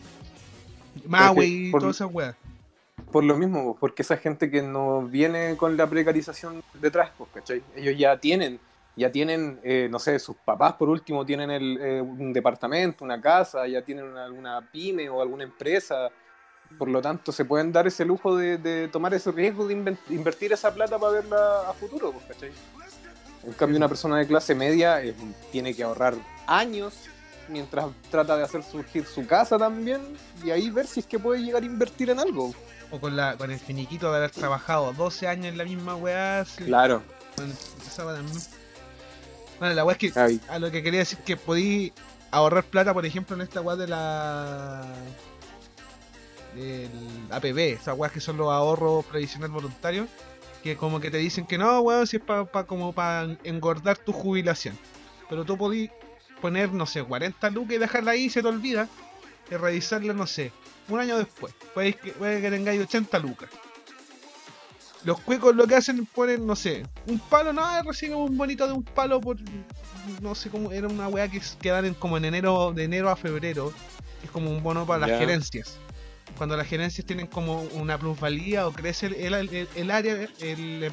Maui 1.07 1.69
y 1.69 1.71
todas 1.73 1.97
esas 1.97 2.09
weas. 2.11 2.37
Por 3.13 3.25
lo 3.25 3.37
mismo, 3.37 3.77
porque 3.79 4.03
esa 4.03 4.17
gente 4.17 4.51
que 4.51 4.63
no 4.63 5.03
viene 5.03 5.57
con 5.57 5.77
la 5.77 5.89
precarización 5.89 6.63
detrás, 6.81 7.11
pues, 7.19 7.31
¿cachai? 7.35 7.63
Ellos 7.77 7.97
ya 7.99 8.17
tienen, 8.19 8.59
ya 8.97 9.13
tienen, 9.13 9.61
eh, 9.63 9.89
no 9.91 9.99
sé, 9.99 10.19
sus 10.19 10.37
papás 10.37 10.73
por 10.75 10.89
último 10.89 11.25
tienen 11.25 11.51
el, 11.51 11.79
eh, 11.81 12.01
un 12.01 12.33
departamento, 12.33 13.05
una 13.05 13.21
casa, 13.21 13.67
ya 13.67 13.83
tienen 13.83 14.07
una, 14.07 14.25
alguna 14.25 14.69
pyme 14.73 15.09
o 15.11 15.21
alguna 15.21 15.45
empresa. 15.45 16.09
Por 16.79 16.89
lo 16.89 17.01
tanto, 17.01 17.31
se 17.31 17.45
pueden 17.45 17.71
dar 17.71 17.87
ese 17.87 18.05
lujo 18.05 18.37
de, 18.37 18.59
de 18.59 18.89
tomar 18.89 19.13
ese 19.15 19.31
riesgo 19.31 19.69
de 19.69 19.75
invertir 20.09 20.53
esa 20.53 20.75
plata 20.75 20.99
para 20.99 21.13
verla 21.13 21.69
a 21.69 21.73
futuro, 21.75 22.11
pues, 22.11 22.25
¿cachai? 22.25 22.51
En 23.45 23.53
cambio, 23.53 23.77
una 23.77 23.89
persona 23.89 24.19
de 24.19 24.27
clase 24.27 24.55
media 24.55 25.03
eh, 25.05 25.15
tiene 25.53 25.75
que 25.75 25.85
ahorrar 25.85 26.15
años 26.47 26.95
mientras 27.49 27.87
trata 28.11 28.37
de 28.37 28.43
hacer 28.43 28.65
surgir 28.65 29.05
su 29.05 29.25
casa 29.25 29.57
también 29.57 30.01
y 30.45 30.51
ahí 30.51 30.69
ver 30.71 30.87
si 30.87 31.01
es 31.01 31.07
que 31.07 31.19
puede 31.19 31.43
llegar 31.43 31.63
a 31.63 31.67
invertir 31.67 32.11
en 32.11 32.19
algo. 32.19 32.53
O 32.91 33.01
con, 33.01 33.15
la, 33.17 33.37
con 33.37 33.51
el 33.51 33.59
finiquito 33.59 34.11
de 34.11 34.19
haber 34.19 34.31
trabajado 34.31 34.93
12 34.93 35.29
años 35.29 35.47
en 35.47 35.59
la 35.59 35.65
misma 35.65 35.97
weá. 35.97 36.45
Claro. 36.57 37.03
Bueno. 37.37 37.53
Bueno, 39.59 39.75
la 39.75 39.85
weá 39.85 39.97
es 39.99 40.13
que 40.13 40.41
a 40.49 40.59
lo 40.59 40.71
que 40.71 40.83
quería 40.83 41.01
decir 41.01 41.19
que 41.19 41.37
podí 41.37 41.93
ahorrar 42.31 42.65
plata, 42.65 42.93
por 42.93 43.07
ejemplo, 43.07 43.37
en 43.37 43.43
esta 43.43 43.61
weá 43.61 43.77
de 43.77 43.89
la. 43.89 44.85
del 46.55 46.91
APB, 47.31 47.59
esas 47.75 47.97
weas 47.97 48.13
que 48.13 48.21
son 48.21 48.37
los 48.37 48.51
ahorros 48.51 49.05
previsional 49.07 49.51
voluntarios, 49.51 50.09
que 50.63 50.77
como 50.77 51.01
que 51.01 51.11
te 51.11 51.19
dicen 51.19 51.47
que 51.47 51.59
no, 51.59 51.81
weón, 51.81 52.07
si 52.07 52.17
es 52.19 52.23
para 52.23 52.47
como 52.65 52.93
para 52.93 53.37
engordar 53.45 53.97
tu 53.99 54.13
jubilación. 54.13 54.79
Pero 55.29 55.45
tú 55.45 55.57
podís 55.57 55.91
poner, 56.41 56.73
no 56.73 56.87
sé, 56.87 57.03
40 57.03 57.51
lucas 57.51 57.77
y 57.77 57.79
dejarla 57.79 58.13
ahí 58.13 58.25
y 58.25 58.31
se 58.31 58.43
te 58.43 58.49
olvida. 58.49 58.89
Y 59.51 59.55
revisarla, 59.55 60.13
no 60.13 60.27
sé, 60.27 60.53
un 60.89 61.01
año 61.01 61.19
después. 61.19 61.55
Puede 61.73 61.93
que, 61.95 62.13
puede 62.13 62.41
que 62.41 62.51
tengáis 62.51 62.83
80 62.83 63.19
lucas. 63.21 63.49
Los 65.07 65.21
cuecos 65.21 65.55
lo 65.57 65.67
que 65.67 65.77
hacen 65.77 66.01
es 66.03 66.09
poner, 66.09 66.41
no 66.41 66.55
sé, 66.57 66.85
un 67.07 67.19
palo, 67.21 67.53
no, 67.53 67.63
reciben 67.85 68.17
un 68.19 68.37
bonito 68.37 68.67
de 68.67 68.73
un 68.75 68.83
palo 68.83 69.21
por. 69.21 69.37
No 70.21 70.35
sé 70.35 70.51
cómo, 70.51 70.71
era 70.73 70.89
una 70.89 71.09
weá 71.09 71.29
que, 71.29 71.41
que 71.61 71.71
dan 71.71 71.85
en- 71.87 71.95
como 71.95 72.17
en 72.17 72.25
enero, 72.27 72.73
de 72.75 72.85
enero 72.85 73.09
a 73.09 73.17
febrero. 73.17 73.73
Que 74.21 74.27
es 74.27 74.31
como 74.33 74.51
un 74.51 74.63
bono 74.63 74.85
para 74.85 75.07
las 75.07 75.11
gerencias. 75.21 75.79
Cuando 76.37 76.57
las 76.57 76.67
gerencias 76.67 77.07
tienen 77.07 77.27
como 77.29 77.63
una 77.75 77.97
plusvalía 77.99 78.67
o 78.67 78.73
crece 78.73 79.07
el, 79.07 79.15
el, 79.15 79.35
el- 79.55 79.69
el 79.77 79.91
área, 79.91 80.29
el, 80.41 80.93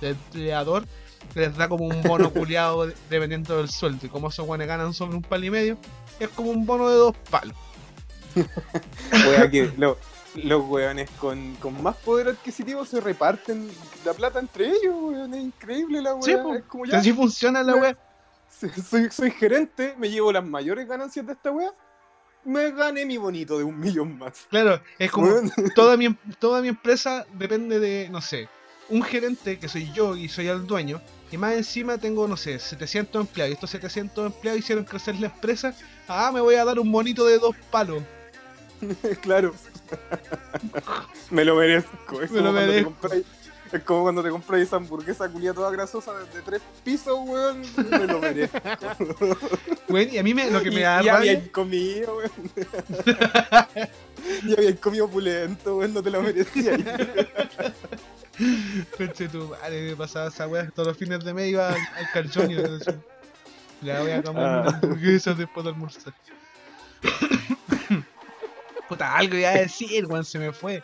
empleador 0.00 0.86
les 1.34 1.56
da 1.56 1.68
como 1.68 1.84
un 1.86 2.02
bono 2.02 2.30
culiado 2.32 2.86
de- 2.86 2.94
dependiendo 3.10 3.56
del 3.58 3.68
sueldo. 3.68 4.06
Y 4.06 4.08
como 4.08 4.28
esos 4.28 4.46
guanes 4.46 4.68
ganan 4.68 4.94
sobre 4.94 5.16
un 5.16 5.22
palo 5.22 5.44
y 5.44 5.50
medio, 5.50 5.78
es 6.20 6.28
como 6.28 6.50
un 6.50 6.64
bono 6.64 6.88
de 6.88 6.96
dos 6.96 7.16
palos. 7.30 7.56
Wea 9.12 9.50
que 9.50 9.72
lo- 9.76 9.98
los 10.44 10.64
weones 10.68 11.10
con, 11.18 11.54
con 11.56 11.82
más 11.82 11.96
poder 11.96 12.28
adquisitivo 12.28 12.84
se 12.84 13.00
reparten 13.00 13.68
la 14.04 14.14
plata 14.14 14.38
entre 14.38 14.66
ellos, 14.68 14.94
weón. 14.98 15.34
Es 15.34 15.40
increíble 15.42 16.00
la 16.02 16.16
Sí, 16.20 16.34
wea. 16.34 16.42
po. 16.42 16.54
es 16.54 16.64
como 16.64 16.84
ya, 16.86 16.98
Así 16.98 17.12
funciona 17.12 17.62
la 17.62 17.74
wea. 17.76 17.96
soy, 18.50 19.10
soy 19.10 19.30
gerente, 19.30 19.94
me 19.98 20.10
llevo 20.10 20.32
las 20.32 20.44
mayores 20.44 20.86
ganancias 20.88 21.26
de 21.26 21.32
esta 21.32 21.50
wea. 21.50 21.72
Me 22.44 22.70
gané 22.70 23.04
mi 23.04 23.16
bonito 23.18 23.58
de 23.58 23.64
un 23.64 23.78
millón 23.78 24.16
más. 24.18 24.46
Claro, 24.48 24.80
es 24.98 25.10
como 25.10 25.26
Weón. 25.28 25.50
toda 25.74 25.96
mi, 25.96 26.14
toda 26.38 26.62
mi 26.62 26.68
empresa 26.68 27.26
depende 27.34 27.78
de, 27.78 28.08
no 28.10 28.20
sé, 28.22 28.48
un 28.88 29.02
gerente 29.02 29.58
que 29.58 29.68
soy 29.68 29.92
yo 29.92 30.16
y 30.16 30.28
soy 30.28 30.48
el 30.48 30.66
dueño. 30.66 31.02
Y 31.30 31.36
más 31.36 31.52
encima 31.54 31.98
tengo, 31.98 32.26
no 32.26 32.38
sé, 32.38 32.58
700 32.58 33.20
empleados. 33.26 33.50
Y 33.50 33.54
estos 33.54 33.70
700 33.70 34.26
empleados 34.32 34.60
hicieron 34.60 34.84
crecer 34.84 35.16
la 35.16 35.26
empresa. 35.26 35.74
Ah, 36.06 36.30
me 36.32 36.40
voy 36.40 36.54
a 36.54 36.64
dar 36.64 36.78
un 36.78 36.90
bonito 36.90 37.26
de 37.26 37.38
dos 37.38 37.54
palos. 37.70 38.02
claro. 39.20 39.54
me 41.30 41.44
lo 41.44 41.56
merezco. 41.56 42.22
Es 42.22 42.30
Me 42.30 42.40
lo 42.40 42.52
merezco. 42.52 43.08
Es 43.72 43.82
como 43.82 44.02
cuando 44.04 44.22
te 44.22 44.30
compras 44.30 44.62
esa 44.62 44.76
hamburguesa 44.76 45.28
culia 45.28 45.52
toda 45.52 45.70
grasosa 45.70 46.14
de, 46.14 46.40
tres 46.42 46.62
pisos, 46.84 47.18
weón. 47.26 47.62
Me 47.90 48.06
lo 48.06 48.18
merezco. 48.18 48.58
Bueno, 49.88 50.12
y 50.12 50.18
a 50.18 50.22
mí 50.22 50.34
me, 50.34 50.50
lo 50.50 50.60
que 50.62 50.68
y, 50.68 50.74
me 50.74 50.80
da 50.82 51.02
y 51.02 51.06
rabia... 51.06 51.16
habían 51.16 51.48
comido, 51.48 52.16
weón. 52.18 52.30
y 54.44 54.52
habían 54.52 54.76
comido 54.76 55.06
opulento, 55.06 55.78
weón. 55.78 55.94
No 55.94 56.02
te 56.02 56.10
lo 56.10 56.22
merecías. 56.22 56.78
Conche 58.96 59.28
tu 59.28 59.48
madre, 59.48 59.90
me 59.90 59.96
pasaba 59.96 60.28
esa 60.28 60.46
weá 60.46 60.70
todos 60.70 60.88
los 60.88 60.96
fines 60.96 61.24
de 61.24 61.34
mes 61.34 61.50
iba 61.50 61.68
al, 61.68 61.74
al 61.74 62.10
calzón 62.12 62.50
y 62.50 62.54
le 62.54 64.00
voy 64.00 64.10
a 64.10 64.22
comer 64.22 64.44
Ah. 64.44 64.60
una 64.62 64.76
hamburguesa 64.76 65.34
después 65.34 65.64
de 65.64 65.70
almorzar. 65.70 66.12
Puta, 68.88 69.16
algo 69.16 69.36
iba 69.36 69.50
a 69.50 69.54
decir, 69.54 70.06
weón, 70.06 70.24
se 70.24 70.38
me 70.38 70.52
fue. 70.52 70.82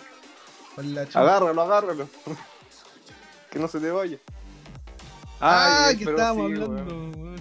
Agárralo, 1.14 1.62
agárralo. 1.62 2.08
que 3.50 3.58
no 3.58 3.68
se 3.68 3.80
te 3.80 3.90
vaya. 3.90 4.18
Ah, 5.40 5.86
Ay, 5.88 5.96
que 5.96 6.04
estábamos 6.04 6.46
sí, 6.48 6.52
hablando, 6.54 6.94
weón. 6.94 7.36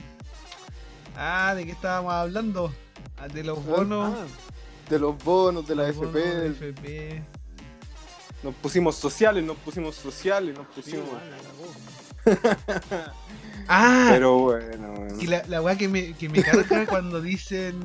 Ah, 1.16 1.54
¿de 1.56 1.66
qué 1.66 1.72
estábamos 1.72 2.14
hablando? 2.14 2.74
Ah, 3.18 3.28
De 3.28 3.44
los 3.44 3.64
bonos. 3.66 4.18
Ah, 4.20 4.26
de 4.90 5.00
los 5.00 5.18
bonos, 5.24 5.68
de 5.68 5.76
la 5.76 5.88
los 5.88 5.92
FP, 5.98 6.06
bonos 6.20 6.24
de 6.36 6.42
del- 6.42 6.52
FP. 6.54 7.24
nos 8.44 8.56
pusimos 8.56 8.96
sociales, 8.96 9.44
nos 9.44 9.58
pusimos 9.58 9.96
sociales, 9.96 10.58
nos 10.58 10.68
pusimos. 10.68 11.08
Ah, 13.68 14.08
Pero 14.12 14.40
bueno, 14.40 14.94
y 15.20 15.28
la, 15.28 15.42
la 15.48 15.62
weá 15.62 15.78
que 15.78 15.88
me, 15.88 16.14
que 16.16 16.28
me 16.28 16.44
carga 16.44 16.86
cuando 16.90 17.22
dicen 17.22 17.80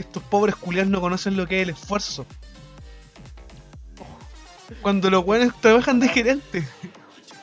estos 0.00 0.22
pobres 0.24 0.56
culiados 0.56 0.90
no 0.90 1.00
conocen 1.00 1.36
lo 1.36 1.46
que 1.46 1.60
es 1.60 1.68
el 1.68 1.74
esfuerzo. 1.74 2.26
Cuando 4.82 5.10
los 5.10 5.24
weones 5.24 5.52
trabajan 5.60 5.98
de 6.00 6.08
gerente. 6.08 6.68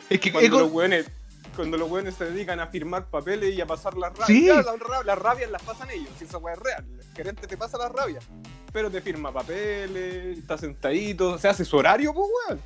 Es 0.10 0.20
que 0.20 0.32
cuando 0.32 0.60
los 0.60 0.72
weones 0.72 1.08
cuando 1.56 1.78
los 1.78 1.89
weones 1.89 2.15
se 2.15 2.26
dedican 2.26 2.60
a 2.60 2.68
firmar 2.68 3.06
papeles 3.06 3.56
y 3.56 3.62
a 3.62 3.65
pasar 3.65 3.96
las 3.96 4.12
rabias. 4.12 4.28
Sí. 4.28 4.48
Las, 4.48 4.65
ra- 4.65 5.04
las 5.06 5.18
rabias 5.18 5.50
las 5.50 5.62
pasan 5.63 5.89
ellos, 5.89 6.10
si 6.20 6.26
esa 6.26 6.38
weá 6.38 6.54
es 6.54 6.60
real. 6.60 6.86
El 7.00 7.15
gerente 7.15 7.48
te 7.48 7.56
pasa 7.56 7.78
las 7.78 7.91
rabias. 7.94 8.26
Pero 8.74 8.91
te 8.91 9.00
firma 9.02 9.32
papeles, 9.32 10.38
está 10.38 10.58
sentadito, 10.58 11.38
se 11.38 11.48
hace 11.48 11.63
su 11.63 11.78
horario, 11.78 12.13
pues 12.13 12.28
weón. 12.50 12.62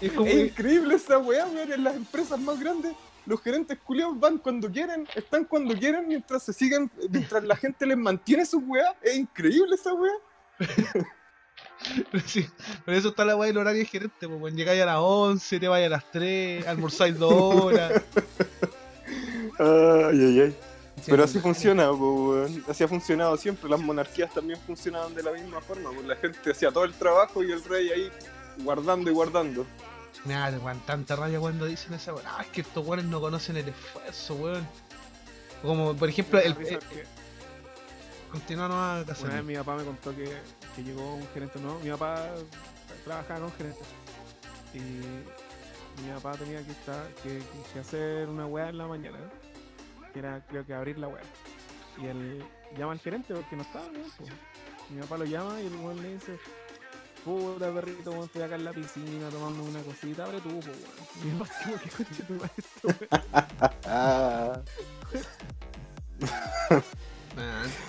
es 0.00 0.12
como 0.12 0.26
Es 0.26 0.48
increíble 0.48 0.96
esa 0.96 1.18
weá, 1.18 1.46
weón. 1.46 1.72
En 1.72 1.84
las 1.84 1.94
empresas 1.94 2.40
más 2.40 2.58
grandes, 2.58 2.92
los 3.26 3.40
gerentes 3.42 3.78
culiados 3.78 4.18
van 4.18 4.38
cuando 4.38 4.70
quieren, 4.70 5.06
están 5.14 5.44
cuando 5.44 5.74
quieren, 5.74 6.08
mientras 6.08 6.42
se 6.42 6.52
siguen, 6.52 6.90
mientras 7.10 7.44
la 7.44 7.56
gente 7.56 7.84
les 7.86 7.96
mantiene 7.96 8.46
sus 8.46 8.62
weá. 8.64 8.94
Es 9.02 9.16
increíble 9.16 9.74
esa 9.74 9.92
weá. 9.92 10.14
Sí, 12.24 12.48
por 12.84 12.94
eso 12.94 13.08
está 13.10 13.24
la 13.24 13.36
weá 13.36 13.48
del 13.48 13.58
horario 13.58 13.80
de 13.80 13.86
gerente, 13.86 14.28
pues 14.28 14.54
llegáis 14.54 14.82
a 14.82 14.86
las 14.86 14.98
11, 14.98 15.60
te 15.60 15.68
vais 15.68 15.86
a 15.86 15.90
las 15.90 16.10
3, 16.10 16.66
almorzáis 16.66 17.18
2 17.18 17.32
horas. 17.32 18.02
Ay, 19.58 20.20
ay, 20.20 20.40
ay. 20.40 20.56
Pero 21.06 21.24
así 21.24 21.34
Sí, 21.36 21.42
funciona, 21.42 21.92
weón. 21.92 22.64
Así 22.66 22.82
ha 22.82 22.88
funcionado 22.88 23.36
siempre. 23.36 23.68
Las 23.68 23.80
monarquías 23.80 24.32
también 24.32 24.58
funcionaban 24.66 25.14
de 25.14 25.22
la 25.22 25.32
misma 25.32 25.60
forma. 25.60 25.90
Pues 25.90 26.06
la 26.06 26.16
gente 26.16 26.50
hacía 26.50 26.70
todo 26.70 26.84
el 26.84 26.94
trabajo 26.94 27.44
y 27.44 27.52
el 27.52 27.62
rey 27.64 27.90
ahí 27.90 28.10
guardando 28.58 29.10
y 29.10 29.12
guardando. 29.12 29.66
Me 30.24 30.34
da 30.34 30.50
weón, 30.50 30.80
tanta 30.80 31.16
rabia 31.16 31.38
cuando 31.38 31.66
dicen 31.66 31.94
esa 31.94 32.14
weá. 32.14 32.24
Ah, 32.26 32.42
es 32.42 32.48
que 32.48 32.62
estos 32.62 32.84
weones 32.86 33.06
no 33.06 33.20
conocen 33.20 33.56
el 33.56 33.68
esfuerzo, 33.68 34.34
weón. 34.34 34.66
Como 35.62 35.94
por 35.94 36.08
ejemplo, 36.08 36.40
el, 36.40 36.54
da 36.54 36.58
risa 36.58 36.74
eh, 36.74 36.78
porque 36.80 37.04
continúa 38.30 38.68
no 38.68 38.74
Una 39.24 39.34
vez 39.34 39.44
mi 39.44 39.54
papá 39.54 39.76
me 39.76 39.84
contó 39.84 40.14
que, 40.14 40.36
que 40.74 40.84
llegó 40.84 41.14
un 41.14 41.26
gerente 41.28 41.58
nuevo. 41.60 41.78
Mi 41.80 41.90
papá 41.90 42.28
trabajaba 43.04 43.40
con 43.40 43.52
gerentes. 43.52 43.86
Y 44.74 44.78
mi 46.02 46.12
papá 46.14 46.32
tenía 46.32 46.62
que 46.64 46.72
estar 46.72 47.08
que, 47.22 47.42
que 47.72 47.78
hacer 47.78 48.28
una 48.28 48.46
weá 48.46 48.68
en 48.68 48.78
la 48.78 48.86
mañana. 48.86 49.18
Que 50.12 50.18
era 50.18 50.44
creo 50.46 50.66
que 50.66 50.74
abrir 50.74 50.98
la 50.98 51.08
weá. 51.08 51.22
Y 51.98 52.06
él 52.06 52.44
llama 52.76 52.92
al 52.92 53.00
gerente 53.00 53.34
porque 53.34 53.56
no 53.56 53.62
estaba. 53.62 53.86
Pues, 53.88 54.30
Mi 54.90 55.00
papá 55.00 55.18
lo 55.18 55.24
llama 55.24 55.60
y 55.60 55.66
el 55.66 55.76
weón 55.76 56.02
le 56.02 56.14
dice, 56.14 56.38
puta 57.26 57.72
perrito, 57.74 58.10
weón, 58.12 58.24
estoy 58.24 58.42
acá 58.42 58.54
en 58.54 58.64
la 58.64 58.72
piscina 58.72 59.28
tomando 59.30 59.64
una 59.64 59.80
cosita, 59.80 60.24
abre 60.24 60.40
tú, 60.40 60.60
pues 60.60 60.66
weón. 60.66 60.78
Y 61.20 61.24
mi 61.26 61.32
papá 61.32 61.50
así 61.52 61.64
como 61.64 61.78
que 61.82 61.90
coche 61.90 62.22
tu 62.22 62.32
madre 62.34 62.52
esto, 62.56 62.88
weón?". 62.88 63.08
Ah. 63.84 64.60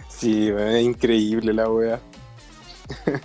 Sí, 0.09 0.51
weón, 0.51 0.69
es 0.69 0.83
increíble 0.83 1.53
la 1.53 1.69
wea. 1.69 1.99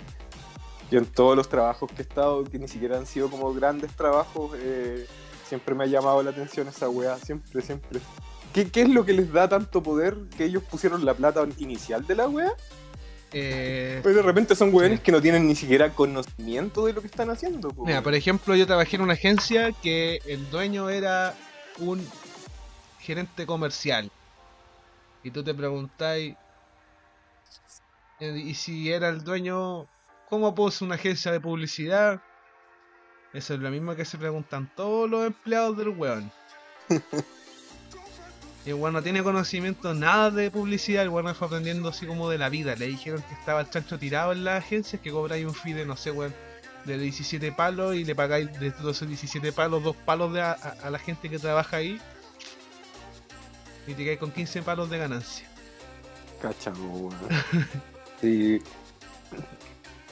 Yo 0.91 0.99
en 0.99 1.05
todos 1.07 1.35
los 1.35 1.49
trabajos 1.49 1.89
que 1.91 2.03
he 2.03 2.05
estado, 2.05 2.43
que 2.43 2.59
ni 2.59 2.67
siquiera 2.67 2.97
han 2.97 3.07
sido 3.07 3.29
como 3.31 3.51
grandes 3.51 3.91
trabajos, 3.95 4.51
eh, 4.57 5.07
siempre 5.47 5.73
me 5.73 5.85
ha 5.85 5.87
llamado 5.87 6.21
la 6.21 6.29
atención 6.29 6.67
esa 6.67 6.87
wea, 6.89 7.17
siempre, 7.17 7.61
siempre. 7.63 7.99
¿Qué, 8.53 8.69
¿Qué 8.69 8.83
es 8.83 8.89
lo 8.89 9.03
que 9.03 9.13
les 9.13 9.33
da 9.33 9.49
tanto 9.49 9.81
poder 9.81 10.15
que 10.37 10.45
ellos 10.45 10.61
pusieron 10.63 11.03
la 11.03 11.15
plata 11.15 11.43
inicial 11.57 12.05
de 12.05 12.15
la 12.15 12.27
wea? 12.27 12.53
Eh, 13.33 13.99
Pero 14.03 14.15
de 14.15 14.21
repente 14.21 14.55
son 14.55 14.73
weones 14.73 14.99
Sí. 14.99 15.03
que 15.05 15.11
no 15.11 15.21
tienen 15.21 15.47
ni 15.47 15.55
siquiera 15.55 15.89
conocimiento 15.89 16.85
de 16.85 16.93
lo 16.93 17.01
que 17.01 17.07
están 17.07 17.29
haciendo. 17.29 17.69
po, 17.71 17.85
Mira, 17.85 18.01
por 18.01 18.13
ejemplo, 18.13 18.55
yo 18.55 18.65
trabajé 18.67 18.95
en 18.95 19.01
una 19.01 19.13
agencia 19.13 19.71
que 19.81 20.19
el 20.25 20.49
dueño 20.49 20.89
era 20.89 21.33
un 21.79 22.05
gerente 22.99 23.45
comercial. 23.45 24.09
Y 25.23 25.31
tú 25.31 25.43
te 25.43 25.53
preguntáis, 25.53 26.35
eh, 28.19 28.37
¿y 28.37 28.53
si 28.55 28.91
era 28.91 29.09
el 29.09 29.23
dueño, 29.23 29.87
cómo 30.29 30.53
puso 30.53 30.85
una 30.85 30.95
agencia 30.95 31.31
de 31.31 31.39
publicidad? 31.39 32.21
Eso 33.33 33.53
es 33.55 33.59
lo 33.59 33.69
mismo 33.71 33.95
que 33.95 34.05
se 34.05 34.17
preguntan 34.17 34.71
todos 34.75 35.09
los 35.09 35.25
empleados 35.25 35.75
del 35.77 35.89
weón. 35.89 36.31
Y 38.65 38.69
el 38.69 38.75
weón 38.75 38.93
no 38.93 39.03
tiene 39.03 39.21
conocimiento 39.23 39.93
nada 39.93 40.31
de 40.31 40.49
publicidad, 40.49 41.03
el 41.03 41.09
weón 41.09 41.33
fue 41.35 41.47
aprendiendo 41.47 41.89
así 41.89 42.05
como 42.05 42.29
de 42.29 42.37
la 42.37 42.47
vida. 42.49 42.75
Le 42.75 42.87
dijeron 42.87 43.21
que 43.27 43.33
estaba 43.33 43.59
el 43.61 43.69
chancho 43.69 43.99
tirado 43.99 44.31
en 44.31 44.43
las 44.45 44.63
agencias, 44.63 45.01
que 45.01 45.11
cobráis 45.11 45.45
un 45.45 45.53
fee 45.53 45.73
de, 45.73 45.85
no 45.85 45.97
sé, 45.97 46.11
weón, 46.11 46.33
de 46.85 46.97
17 46.97 47.51
palos 47.51 47.95
y 47.95 48.03
le 48.05 48.15
pagáis 48.15 48.57
de 48.59 48.67
esos 48.67 49.07
17 49.07 49.51
palos, 49.51 49.83
dos 49.83 49.95
palos 49.95 50.33
de 50.33 50.41
a, 50.41 50.51
a- 50.51 50.87
a 50.87 50.89
la 50.89 50.99
gente 50.99 51.29
que 51.29 51.39
trabaja 51.39 51.77
ahí. 51.77 51.99
Y 53.85 53.93
te 53.93 54.03
quedáis 54.03 54.19
con 54.19 54.31
15 54.31 54.61
palos 54.61 54.89
de 54.89 54.97
ganancia. 54.97 55.45
Cachamo, 56.41 57.07
weón. 57.09 57.15
Sí. 58.21 58.61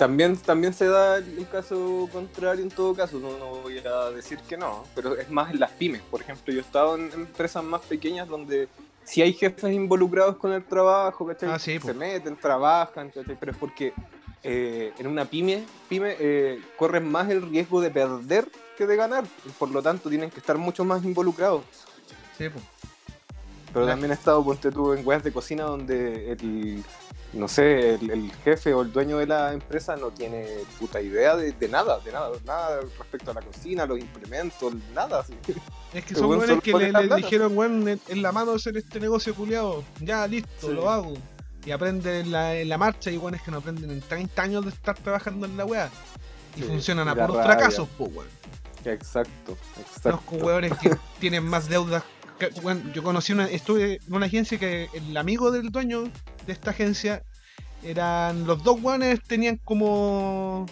También, 0.01 0.35
también 0.35 0.73
se 0.73 0.87
da 0.87 1.17
el 1.17 1.47
caso 1.47 2.09
contrario 2.11 2.63
en 2.63 2.71
todo 2.71 2.95
caso, 2.95 3.19
no, 3.19 3.37
no 3.37 3.61
voy 3.61 3.77
a 3.77 4.09
decir 4.09 4.39
que 4.49 4.57
no, 4.57 4.83
pero 4.95 5.15
es 5.15 5.29
más 5.29 5.51
en 5.51 5.59
las 5.59 5.69
pymes. 5.73 6.01
Por 6.01 6.21
ejemplo, 6.21 6.51
yo 6.51 6.57
he 6.57 6.63
estado 6.63 6.95
en 6.95 7.11
empresas 7.13 7.63
más 7.63 7.81
pequeñas 7.81 8.27
donde 8.27 8.67
si 9.03 9.21
hay 9.21 9.31
jefes 9.31 9.71
involucrados 9.71 10.37
con 10.37 10.53
el 10.53 10.63
trabajo, 10.63 11.27
¿cachai? 11.27 11.49
Ah, 11.51 11.59
sí, 11.59 11.77
se 11.79 11.93
meten, 11.93 12.35
trabajan, 12.35 13.11
¿cachai? 13.11 13.37
pero 13.39 13.51
es 13.51 13.57
porque 13.59 13.93
eh, 14.41 14.91
en 14.97 15.05
una 15.05 15.25
pyme, 15.25 15.65
pyme 15.87 16.15
eh, 16.19 16.59
corren 16.77 17.07
más 17.07 17.29
el 17.29 17.43
riesgo 17.43 17.79
de 17.79 17.91
perder 17.91 18.47
que 18.79 18.87
de 18.87 18.95
ganar, 18.95 19.23
y 19.45 19.49
por 19.49 19.69
lo 19.69 19.83
tanto 19.83 20.09
tienen 20.09 20.31
que 20.31 20.39
estar 20.39 20.57
mucho 20.57 20.83
más 20.83 21.03
involucrados. 21.03 21.61
Sí, 22.39 22.49
pues. 22.49 22.63
Pero 23.71 23.85
también 23.85 24.09
he 24.09 24.15
estado, 24.15 24.43
ponte 24.43 24.71
tú, 24.71 24.93
en 24.93 25.05
weas 25.05 25.23
de 25.23 25.31
cocina 25.31 25.65
donde 25.65 26.31
el, 26.31 26.83
no 27.33 27.47
sé, 27.47 27.95
el, 27.95 28.09
el 28.09 28.31
jefe 28.43 28.73
o 28.73 28.81
el 28.81 28.91
dueño 28.91 29.17
de 29.17 29.27
la 29.27 29.53
empresa 29.53 29.95
no 29.95 30.09
tiene 30.11 30.45
puta 30.79 31.01
idea 31.01 31.35
de, 31.35 31.51
de 31.53 31.67
nada, 31.69 31.99
de 31.99 32.11
nada, 32.11 32.29
nada 32.45 32.81
respecto 32.99 33.31
a 33.31 33.33
la 33.35 33.41
cocina, 33.41 33.85
los 33.85 33.99
implementos, 33.99 34.73
nada. 34.93 35.21
así. 35.21 35.33
Es 35.93 36.05
que 36.05 36.15
son 36.15 36.27
buenos 36.27 36.61
que 36.63 36.71
le, 36.71 37.15
dijeron, 37.17 37.57
weón, 37.57 37.85
en, 37.87 37.99
en 38.07 38.21
la 38.21 38.31
mano 38.31 38.53
hacer 38.53 38.77
este 38.77 38.97
negocio 39.01 39.35
culiado. 39.35 39.83
Ya, 39.99 40.25
listo, 40.25 40.67
Sí. 40.69 40.73
lo 40.73 40.89
hago. 40.89 41.13
Y 41.65 41.71
aprenden 41.71 42.15
en 42.27 42.31
la, 42.31 42.55
en 42.55 42.69
la 42.69 42.77
marcha 42.77 43.11
y 43.11 43.17
weones 43.17 43.41
que 43.41 43.51
no 43.51 43.57
aprenden 43.57 43.91
en 43.91 43.99
30 43.99 44.41
años 44.41 44.63
de 44.63 44.71
estar 44.71 44.97
trabajando 44.97 45.45
en 45.45 45.57
la 45.57 45.65
weá. 45.65 45.89
Y 46.55 46.61
Sí, 46.61 46.67
funcionan 46.67 47.09
a 47.09 47.15
puros 47.27 47.43
fracasos, 47.45 47.89
po, 47.97 48.05
weón. 48.05 48.27
Exacto, 48.85 49.57
exacto. 49.79 50.01
Conozco 50.29 50.35
hueones 50.37 50.73
que 50.79 50.95
tienen 51.19 51.43
más 51.43 51.67
deudas. 51.69 52.03
que- 52.39 52.47
weón, 52.63 52.91
yo 52.93 53.03
conocí 53.03 53.33
una, 53.33 53.45
estuve 53.49 53.99
en 54.07 54.13
una 54.15 54.25
agencia 54.27 54.57
que 54.57 54.89
el 54.93 55.15
amigo 55.17 55.51
del 55.51 55.71
dueño 55.71 56.05
de 56.45 56.53
esta 56.53 56.71
agencia 56.71 57.23
eran 57.83 58.45
los 58.45 58.63
dos 58.63 58.79
hueones 58.81 59.21
tenían 59.23 59.57
como 59.57 60.65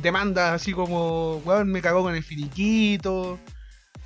demandas 0.00 0.54
así 0.54 0.72
como 0.72 1.36
hueón 1.38 1.70
me 1.70 1.82
cagó 1.82 2.02
con 2.02 2.14
el 2.14 2.22
finiquito, 2.22 3.38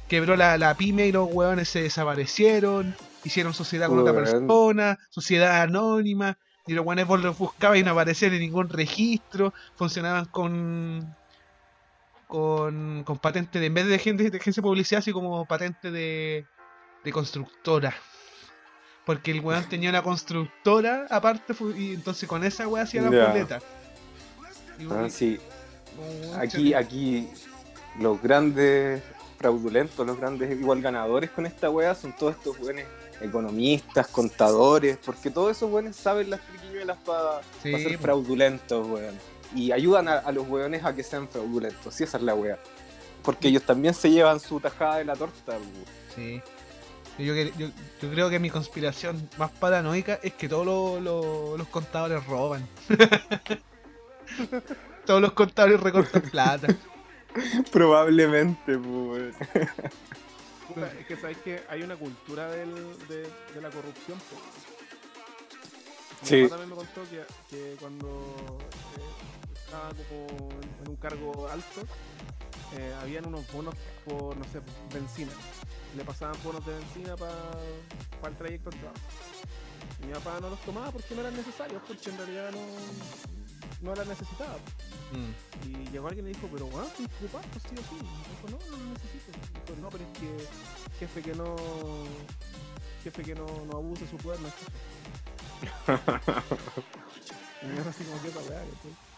quebró 0.08 0.36
la, 0.36 0.58
la 0.58 0.74
pyme 0.74 1.06
y 1.06 1.12
los 1.12 1.28
hueones 1.30 1.68
se 1.68 1.82
desaparecieron, 1.82 2.94
hicieron 3.24 3.54
sociedad 3.54 3.88
con 3.88 4.00
otra 4.00 4.12
Weón. 4.12 4.24
persona, 4.24 4.98
sociedad 5.10 5.62
anónima, 5.62 6.38
y 6.66 6.74
los 6.74 6.84
hueones 6.84 7.06
vos 7.06 7.20
los 7.20 7.38
buscabas 7.38 7.78
y 7.78 7.82
no 7.82 7.92
aparecían 7.92 8.32
en 8.32 8.40
ningún 8.40 8.68
registro, 8.68 9.52
funcionaban 9.76 10.26
con 10.26 11.16
con, 12.26 13.02
con 13.04 13.18
patente 13.18 13.58
de 13.58 13.66
en 13.66 13.74
vez 13.74 13.86
de 13.88 13.98
gente 13.98 14.30
de 14.30 14.38
agencia 14.38 14.60
de 14.60 14.64
publicidad 14.64 15.00
así 15.00 15.10
como 15.10 15.44
patente 15.46 15.90
de, 15.90 16.46
de 17.02 17.12
constructora 17.12 17.92
porque 19.04 19.30
el 19.30 19.40
weón 19.40 19.68
tenía 19.68 19.90
una 19.90 20.02
constructora 20.02 21.06
aparte 21.10 21.54
y 21.76 21.94
entonces 21.94 22.28
con 22.28 22.44
esa 22.44 22.68
weá 22.68 22.84
hacía 22.84 23.02
la 23.02 23.28
boleta 23.28 23.60
Ah, 24.90 25.08
sí, 25.10 25.38
aquí, 26.38 26.72
aquí 26.72 27.28
los 27.98 28.20
grandes 28.22 29.02
fraudulentos, 29.38 30.06
los 30.06 30.18
grandes 30.18 30.58
igual 30.58 30.80
ganadores 30.80 31.30
con 31.30 31.46
esta 31.46 31.70
wea 31.70 31.94
son 31.94 32.14
todos 32.16 32.36
estos 32.36 32.58
buenos 32.58 32.84
economistas, 33.20 34.06
contadores, 34.08 34.98
porque 35.04 35.30
todos 35.30 35.56
esos 35.56 35.70
buenos 35.70 35.96
saben 35.96 36.30
las 36.30 36.40
triquiñuelas 36.40 36.96
para 36.98 37.40
sí, 37.62 37.72
ser 37.72 37.98
fraudulentos, 37.98 38.86
weón. 38.86 39.14
Y 39.54 39.72
ayudan 39.72 40.08
a, 40.08 40.18
a 40.18 40.32
los 40.32 40.48
weones 40.48 40.84
a 40.84 40.94
que 40.94 41.02
sean 41.02 41.28
fraudulentos, 41.28 41.94
sí, 41.94 42.04
esa 42.04 42.16
es 42.16 42.22
la 42.22 42.34
wea. 42.34 42.58
Porque 43.22 43.48
ellos 43.48 43.62
también 43.64 43.92
se 43.92 44.10
llevan 44.10 44.40
su 44.40 44.60
tajada 44.60 44.96
de 44.98 45.04
la 45.04 45.16
torta, 45.16 45.52
weón. 45.52 45.84
Sí. 46.14 46.42
Yo, 47.18 47.34
que- 47.34 47.52
yo- 47.58 47.68
yo 48.00 48.10
creo 48.10 48.30
que 48.30 48.38
mi 48.38 48.48
conspiración 48.50 49.28
más 49.36 49.50
paranoica 49.50 50.18
es 50.22 50.32
que 50.34 50.48
todos 50.48 50.64
los- 50.66 51.02
los- 51.02 51.58
los 51.58 51.68
contadores 51.68 52.24
roban. 52.26 52.66
todos 55.06 55.20
los 55.20 55.32
contadores 55.32 55.80
recortan 55.80 56.22
plata. 56.22 56.68
Probablemente. 57.72 58.78
Puta, 58.78 59.30
es 60.98 61.06
que 61.06 61.16
sabes 61.16 61.38
que 61.38 61.62
hay 61.68 61.82
una 61.82 61.96
cultura 61.96 62.48
del, 62.50 62.72
de, 63.08 63.22
de 63.54 63.60
la 63.60 63.70
corrupción. 63.70 64.18
Mi 66.22 66.28
Sí. 66.28 66.48
también 66.48 66.68
me 66.70 66.76
contó 66.76 67.02
que, 67.10 67.22
que 67.48 67.76
cuando 67.80 68.58
eh, 68.96 69.54
estaba 69.64 69.90
como 70.08 70.48
en 70.82 70.88
un 70.90 70.96
cargo 70.96 71.48
alto, 71.48 71.82
eh, 72.76 72.94
habían 73.00 73.26
unos 73.26 73.50
bonos 73.52 73.74
por, 74.04 74.36
no 74.36 74.44
sé, 74.44 74.60
benzina. 74.92 75.32
Le 75.96 76.04
pasaban 76.04 76.36
bonos 76.44 76.64
de 76.64 76.74
benzina 76.74 77.16
para 77.16 78.28
el 78.28 78.36
trayecto 78.36 78.70
al 78.70 78.78
trabajo. 78.78 79.00
Y 80.02 80.06
mi 80.06 80.12
papá 80.14 80.38
no 80.40 80.50
los 80.50 80.60
tomaba 80.60 80.90
porque 80.90 81.14
no 81.14 81.20
eran 81.20 81.36
necesarios, 81.36 81.82
porque 81.86 82.10
en 82.10 82.16
realidad 82.16 82.50
no, 82.52 82.60
no 83.82 83.94
las 83.94 84.06
necesitaba. 84.06 84.56
Mm. 85.12 85.68
Y 85.68 85.90
llegó 85.90 86.08
alguien 86.08 86.26
y 86.28 86.32
le 86.32 86.34
dijo, 86.36 86.48
pero 86.52 86.66
estoy 86.66 87.06
ocupado, 87.06 87.44
sí 87.54 87.74
o 87.74 87.82
sí. 87.82 87.96
Y 88.00 88.30
dijo, 88.30 88.48
no, 88.50 88.58
no 88.70 88.76
lo 88.76 88.90
necesito. 88.92 89.30
Y 89.30 89.32
dijo, 89.60 89.80
no, 89.80 89.88
pero 89.88 90.04
es 90.04 90.18
que 90.18 90.30
jefe 90.98 91.22
que 91.22 91.34
no 91.34 91.56
jefe 93.02 93.22
que 93.22 93.34
no, 93.34 93.46
no 93.66 93.78
abuse 93.78 94.06
su 94.06 94.16
poder 94.18 94.38
no 94.40 94.48
es 94.48 94.54
jefe. 94.54 94.68
y 97.62 97.66
me 97.66 97.80
así 97.80 98.04
como 98.04 98.22
que 98.22 98.28
esa 98.28 98.40
weá, 98.40 98.60
¿cachai? 98.60 99.09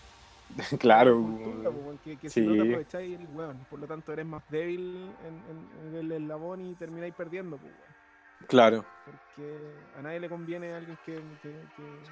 claro, 0.79 1.17
Cultura, 1.23 1.71
weón. 1.71 1.75
po, 1.75 1.81
weón, 1.87 1.99
que, 1.99 2.17
que 2.17 2.29
si 2.31 2.41
no 2.41 2.53
Sí. 2.53 2.59
te 2.59 2.65
aprovecháis 2.69 3.15
eres 3.15 3.29
weón. 3.33 3.59
Por 3.71 3.79
lo 3.81 3.87
tanto 3.87 4.13
eres 4.13 4.27
más 4.27 4.43
débil 4.51 5.11
en, 5.27 5.35
en- 5.51 5.89
en 5.89 5.95
el 5.97 6.13
eslabón 6.13 6.61
y 6.61 6.75
termináis 6.75 7.15
perdiendo, 7.15 7.57
pues, 7.57 7.73
weón. 7.73 8.47
Claro. 8.49 8.85
Porque 9.05 9.59
a 9.99 10.03
nadie 10.03 10.21
le 10.21 10.29
conviene 10.29 10.73
a 10.73 10.77
alguien 10.79 10.99
que, 11.07 11.15
que, 11.43 11.49
que- 11.51 12.03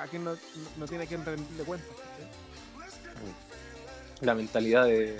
a 0.00 0.06
quien 0.08 0.24
no, 0.24 0.34
no 0.76 0.86
tiene 0.86 1.06
que 1.06 1.16
rendirle 1.16 1.64
cuentas. 1.64 1.88
La 4.20 4.34
mentalidad 4.34 4.86
de, 4.86 5.16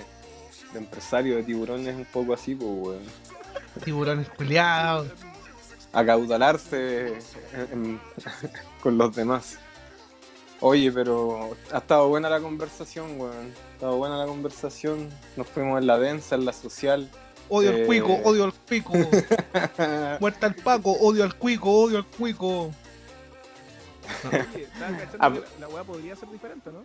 de 0.72 0.78
empresario 0.78 1.36
de 1.36 1.42
tiburón 1.42 1.86
es 1.86 1.94
un 1.94 2.04
poco 2.06 2.32
así, 2.34 2.54
pues, 2.54 2.70
weón. 2.70 3.02
Tiburones 3.84 4.28
culiados. 4.30 5.08
acaudalarse 5.92 7.08
en- 7.52 7.72
en- 7.72 8.00
con 8.82 8.96
los 8.98 9.14
demás. 9.14 9.58
Oye, 10.60 10.90
pero 10.92 11.56
ha 11.72 11.78
estado 11.78 12.08
buena 12.08 12.30
la 12.30 12.40
conversación, 12.40 13.20
weón. 13.20 13.52
Ha 13.70 13.72
estado 13.74 13.96
buena 13.96 14.16
la 14.18 14.26
conversación. 14.26 15.10
Nos 15.36 15.46
fuimos 15.48 15.80
en 15.80 15.86
la 15.86 15.98
densa, 15.98 16.36
en 16.36 16.44
la 16.44 16.52
social. 16.52 17.10
Odio 17.50 17.70
al 17.70 17.76
Eh. 17.80 17.86
cuico, 17.86 18.12
odio 18.24 18.44
al 18.44 18.52
cuico. 18.54 18.92
Muerta 20.20 20.46
al 20.46 20.54
Paco, 20.54 20.92
odio 20.92 21.24
al 21.24 21.34
cuico, 21.36 21.70
odio 21.70 21.98
al 21.98 22.06
cuico. 22.06 22.70
Oye, 24.30 24.68
Ah, 25.18 25.30
que 25.32 25.40
la, 25.40 25.46
la 25.60 25.68
weá 25.68 25.84
podría 25.84 26.16
ser 26.16 26.30
diferente, 26.30 26.70
¿no? 26.70 26.84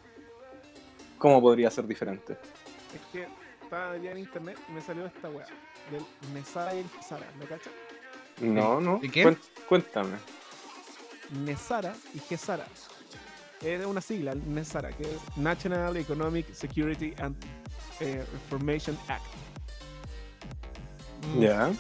¿Cómo 1.18 1.42
podría 1.42 1.70
ser 1.72 1.86
diferente? 1.86 2.34
Es 2.94 3.02
que 3.12 3.28
estaba 3.64 3.96
en 3.96 4.18
internet 4.18 4.58
y 4.68 4.72
me 4.74 4.82
salió 4.82 5.06
esta 5.06 5.30
weá. 5.30 5.46
Del 5.92 6.04
Mesara 6.34 6.74
y 6.76 6.80
el 6.80 6.90
Gesara, 6.90 7.26
¿me 7.38 7.46
cachas? 7.46 7.74
No, 8.42 8.80
no. 8.82 9.00
¿De 9.00 9.10
qué? 9.10 9.38
Cuéntame. 9.68 10.16
Nesara 11.46 11.94
y 12.14 12.20
Gesara. 12.20 12.66
Es 13.62 13.86
una 13.86 14.00
sigla, 14.02 14.32
el 14.32 14.54
Nesara, 14.54 14.90
que 14.92 15.04
es 15.04 15.38
National 15.38 15.98
Economic 15.98 16.54
Security 16.54 17.14
and 17.22 17.36
eh, 18.00 18.24
Reformation 18.34 18.98
Act. 19.10 19.24
Ya, 21.40 21.72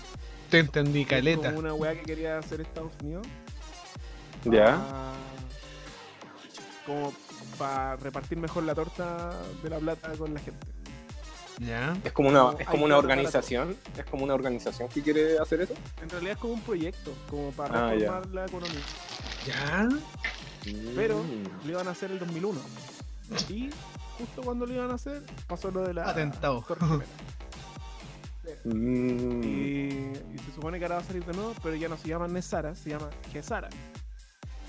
Te 0.49 0.59
entendí, 0.59 1.01
Es 1.03 1.07
caleta. 1.07 1.47
como 1.49 1.59
una 1.59 1.73
weá 1.73 1.93
que 1.93 2.01
quería 2.03 2.38
hacer 2.38 2.61
Estados 2.61 2.91
Unidos. 3.01 3.25
ya. 4.43 4.75
pa- 4.75 5.13
Como 6.86 7.13
para 7.57 7.95
repartir 7.97 8.38
mejor 8.38 8.63
la 8.63 8.75
torta 8.75 9.32
de 9.63 9.69
la 9.69 9.80
plata 9.80 10.11
con 10.17 10.34
la 10.34 10.39
gente. 10.41 10.67
Ya. 11.59 11.95
Es 12.03 12.11
como 12.13 12.30
una, 12.30 12.39
Como 12.41 12.59
es 12.59 12.67
como 12.67 12.86
una 12.86 12.97
organización. 12.97 13.77
Es 13.97 14.05
como 14.05 14.23
una 14.23 14.34
organización 14.34 14.88
que 14.89 15.01
quiere 15.01 15.38
hacer 15.39 15.61
eso. 15.61 15.73
En 16.01 16.09
realidad 16.09 16.34
es 16.34 16.39
como 16.39 16.53
un 16.53 16.61
proyecto, 16.61 17.13
como 17.30 17.51
para 17.51 17.88
Ah, 17.88 17.91
reformar 17.93 18.27
la 18.27 18.45
economía. 18.45 18.82
Ya. 19.45 19.89
Pero 20.95 21.24
Mm. 21.24 21.66
lo 21.66 21.72
iban 21.72 21.88
a 21.88 21.91
hacer 21.91 22.12
el 22.12 22.20
2001. 22.20 22.60
Y 23.49 23.70
justo 24.18 24.41
cuando 24.41 24.66
lo 24.66 24.74
iban 24.74 24.91
a 24.91 24.95
hacer, 24.95 25.24
pasó 25.47 25.72
lo 25.72 25.82
de 25.82 25.93
la 25.93 26.10
Atentado. 26.10 26.66
Mm. 28.64 29.43
Y, 29.43 29.47
y 30.34 30.38
se 30.45 30.51
supone 30.55 30.80
que 30.80 30.86
ahora 30.86 30.95
va 30.95 31.01
a 31.01 31.05
salir 31.05 31.24
de 31.26 31.34
nuevo, 31.34 31.53
pero 31.62 31.76
ya 31.76 31.88
no 31.88 31.97
se 31.97 32.07
llama 32.07 32.28
Nesara, 32.28 32.76
se 32.76 32.89
llama 32.89 33.10
Gesara. 33.32 33.70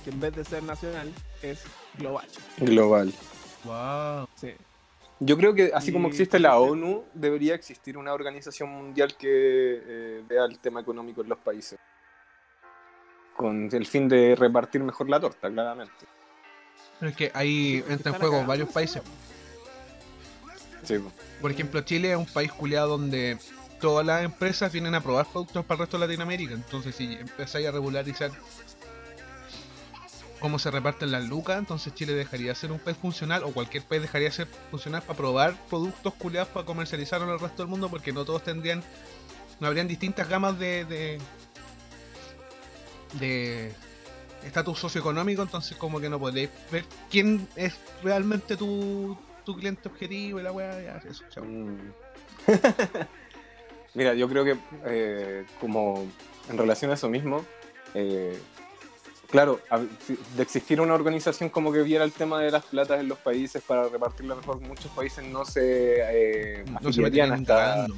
Que 0.05 0.11
en 0.11 0.21
vez 0.21 0.35
de 0.35 0.45
ser 0.45 0.63
nacional, 0.63 1.13
es 1.43 1.63
global. 1.99 2.27
Global. 2.59 3.13
Wow. 3.65 4.29
Sí. 4.37 4.53
Yo 5.23 5.37
creo 5.37 5.53
que 5.55 5.71
así 5.75 5.93
como 5.93 6.09
existe 6.09 6.39
la 6.39 6.59
ONU, 6.59 7.05
debería 7.13 7.55
existir 7.55 7.99
una 7.99 8.15
organización 8.15 8.71
mundial 8.71 9.17
que 9.19 9.29
eh, 9.29 10.23
vea 10.27 10.47
el 10.47 10.59
tema 10.59 10.81
económico 10.81 11.21
en 11.21 11.29
los 11.29 11.39
países. 11.39 11.79
Con 13.41 13.71
el 13.73 13.87
fin 13.87 14.07
de 14.07 14.37
repartir 14.37 14.83
mejor 14.83 15.09
la 15.09 15.19
torta, 15.19 15.49
claramente. 15.49 15.95
Pero 16.99 17.11
es 17.11 17.17
que 17.17 17.31
ahí 17.33 17.77
Sí, 17.77 17.79
porque 17.79 17.93
entran 17.95 18.15
en 18.15 18.21
juego 18.21 18.45
varios 18.45 18.69
países. 18.69 19.03
Sí, 20.83 20.99
po. 20.99 21.11
Por 21.41 21.51
ejemplo, 21.51 21.81
Chile 21.81 22.11
es 22.11 22.19
un 22.19 22.27
país 22.27 22.53
culiado 22.53 22.99
donde 22.99 23.39
todas 23.81 24.05
las 24.05 24.25
empresas 24.25 24.71
vienen 24.71 24.95
a 24.95 25.01
probar 25.01 25.25
productos 25.25 25.65
para 25.65 25.77
el 25.77 25.81
resto 25.87 25.97
de 25.97 26.07
Latinoamérica. 26.07 26.53
Entonces, 26.53 26.95
si 26.95 27.15
empezáis 27.15 27.67
a 27.67 27.71
regularizar 27.71 28.31
cómo 30.39 30.59
se 30.59 30.71
reparten 30.71 31.11
las 31.11 31.25
lucas, 31.25 31.59
entonces 31.59 31.95
Chile 31.95 32.13
dejaría 32.13 32.49
de 32.49 32.57
ser 32.57 32.73
un 32.73 32.79
país 32.79 32.99
funcional 32.99 33.43
o 33.43 33.53
cualquier 33.53 33.85
país 33.85 34.03
dejaría 34.03 34.29
de 34.29 34.35
ser 34.35 34.49
funcional 34.71 35.01
para 35.01 35.17
probar 35.17 35.55
productos 35.71 36.13
culiados 36.13 36.51
para 36.51 36.67
comercializarlos 36.67 37.27
en 37.27 37.35
el 37.37 37.41
resto 37.41 37.63
del 37.63 37.71
mundo 37.71 37.89
porque 37.89 38.13
no 38.13 38.27
todos 38.27 38.45
tendrían, 38.45 38.83
no 39.61 39.67
habrían 39.67 39.89
distintas 39.89 40.29
gamas 40.29 40.59
de 40.59 40.85
de 40.85 41.19
de 43.15 43.73
estatus 44.45 44.79
socioeconómico, 44.79 45.43
entonces 45.43 45.77
como 45.77 46.01
que 46.01 46.09
no 46.09 46.19
podéis 46.19 46.51
ver 46.71 46.85
quién 47.11 47.47
es 47.57 47.75
realmente 48.03 48.57
tu, 48.57 49.17
tu 49.45 49.57
cliente 49.57 49.89
objetivo 49.89 50.41
y 50.41 50.43
la 50.43 50.53
weá, 50.53 50.99
eso, 51.09 51.25
chao. 51.31 51.45
Mm. 51.45 51.77
Mira, 53.95 54.15
yo 54.15 54.29
creo 54.29 54.45
que 54.45 54.57
eh, 54.87 55.45
como 55.61 56.07
en 56.49 56.57
relación 56.59 56.91
a 56.93 56.95
eso 56.95 57.09
mismo, 57.09 57.45
eh, 57.95 58.39
claro, 59.29 59.61
de 60.37 60.43
existir 60.43 60.81
una 60.81 60.95
organización 60.95 61.51
como 61.51 61.73
que 61.73 61.83
viera 61.83 62.05
el 62.05 62.13
tema 62.13 62.41
de 62.41 62.51
las 62.53 62.65
platas 62.65 63.01
en 63.01 63.09
los 63.09 63.19
países 63.19 63.63
para 63.63 63.89
repartirla 63.89 64.37
mejor, 64.37 64.61
muchos 64.61 64.91
países 64.93 65.25
no 65.25 65.45
se, 65.45 65.97
eh, 66.61 66.65
No 66.67 66.81
se 66.81 66.89
afiliarían 66.89 67.31
meterían 67.31 67.33
a 67.33 67.37
esta- 67.37 67.55
cagando. 67.57 67.95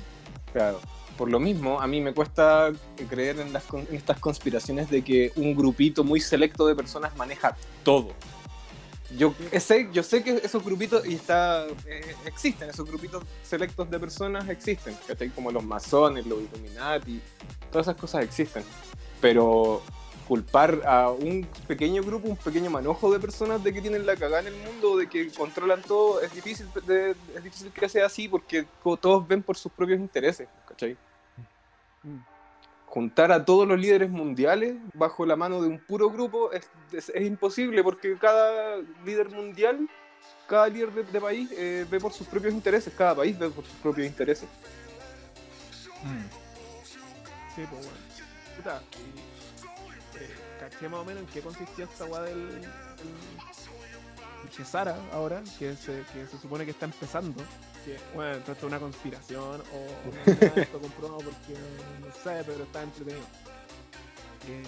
Claro. 0.53 0.81
Por 1.17 1.31
lo 1.31 1.39
mismo, 1.39 1.81
a 1.81 1.87
mí 1.87 2.01
me 2.01 2.15
cuesta 2.15 2.73
creer 3.09 3.39
en, 3.41 3.53
las, 3.53 3.65
en 3.73 3.87
estas 3.95 4.19
conspiraciones 4.19 4.91
de 4.91 5.03
que 5.03 5.33
un 5.37 5.55
grupito 5.55 6.05
muy 6.05 6.21
selecto 6.21 6.67
de 6.67 6.75
personas 6.75 7.15
maneja 7.17 7.57
todo. 7.85 8.13
Yo 9.19 9.35
sé, 9.61 9.91
yo 9.93 10.03
sé 10.03 10.25
que 10.25 10.37
esos 10.43 10.65
grupitos 10.65 11.07
y 11.07 11.15
está, 11.15 11.67
eh, 11.87 12.17
existen, 12.25 12.71
esos 12.71 12.89
grupitos 12.89 13.23
selectos 13.43 13.91
de 13.91 14.01
personas 14.01 14.49
existen, 14.49 14.97
¿cachai? 15.07 15.29
Como 15.29 15.51
los 15.51 15.63
masones, 15.63 16.25
los 16.27 16.39
Illuminati, 16.41 17.21
todas 17.71 17.89
esas 17.89 18.01
cosas 18.01 18.25
existen. 18.25 18.65
Pero 19.21 19.83
culpar 20.27 20.81
a 20.87 21.11
un 21.11 21.47
pequeño 21.67 22.03
grupo, 22.03 22.27
un 22.29 22.37
pequeño 22.37 22.71
manojo 22.71 23.13
de 23.13 23.19
personas 23.21 23.63
de 23.63 23.71
que 23.75 23.83
tienen 23.83 24.07
la 24.07 24.17
cagada 24.17 24.41
en 24.41 24.47
el 24.47 24.55
mundo, 24.57 24.97
de 24.97 25.07
que 25.09 25.29
controlan 25.31 25.83
todo, 25.83 26.23
es 26.23 26.33
difícil, 26.35 26.67
de- 26.87 27.11
es 27.37 27.45
difícil 27.45 27.71
que 27.71 27.89
sea 27.91 28.07
así 28.07 28.29
porque 28.29 28.65
todos 28.83 29.29
ven 29.29 29.43
por 29.43 29.59
sus 29.59 29.71
propios 29.73 29.99
intereses, 30.01 30.49
¿cachai? 30.83 30.97
Mm. 32.03 32.19
Juntar 32.87 33.33
a 33.33 33.45
todos 33.45 33.67
los 33.67 33.79
líderes 33.79 34.11
mundiales 34.11 34.77
bajo 34.95 35.25
la 35.25 35.35
mano 35.37 35.63
de 35.63 35.69
un 35.69 35.79
puro 35.79 36.11
grupo 36.11 36.53
es, 36.53 36.69
es- 36.93 37.09
es 37.15 37.23
imposible 37.23 37.83
porque 37.83 38.19
cada 38.19 38.77
líder 39.05 39.31
mundial, 39.31 39.89
cada 40.47 40.69
líder 40.69 40.93
de, 40.93 41.05
de 41.05 41.21
país 41.21 41.49
eh, 41.53 41.87
ve 41.91 41.99
por 42.01 42.13
sus 42.13 42.27
propios 42.27 42.53
intereses, 42.53 42.93
cada 42.97 43.15
país 43.15 43.39
ve 43.39 43.49
por 43.49 43.65
sus 43.65 43.75
propios 43.77 44.07
intereses. 44.07 44.49
Mm. 46.03 47.55
Sí, 47.55 47.63
pues 47.71 47.87
bueno. 47.87 47.99
Puta, 48.57 48.83
y, 48.99 50.19
eh, 50.19 50.31
caché 50.61 50.89
más 50.89 51.01
o 51.01 51.05
menos 51.05 51.23
en 51.23 51.29
qué 51.29 51.41
consistía 51.41 51.85
esta 51.87 52.05
weá 52.05 52.23
del, 52.23 52.47
del, 52.49 52.61
del 52.61 52.69
Chesara 54.51 54.97
ahora, 55.13 55.43
que 55.59 55.75
se, 55.77 56.03
que 56.13 56.27
se 56.27 56.39
supone 56.39 56.65
que 56.65 56.71
está 56.73 56.87
empezando. 56.87 57.43
Que, 57.85 57.99
bueno, 58.15 58.33
esto 58.37 58.53
es 58.53 58.63
una 58.63 58.79
conspiración 58.79 59.61
o 59.61 60.31
esto 60.57 60.81
compró 60.81 61.17
porque 61.19 61.55
no, 62.01 62.13
sé, 62.13 62.43
pero 62.47 62.65
está 62.65 62.83
entretenido. 62.83 63.25
Que 64.47 64.63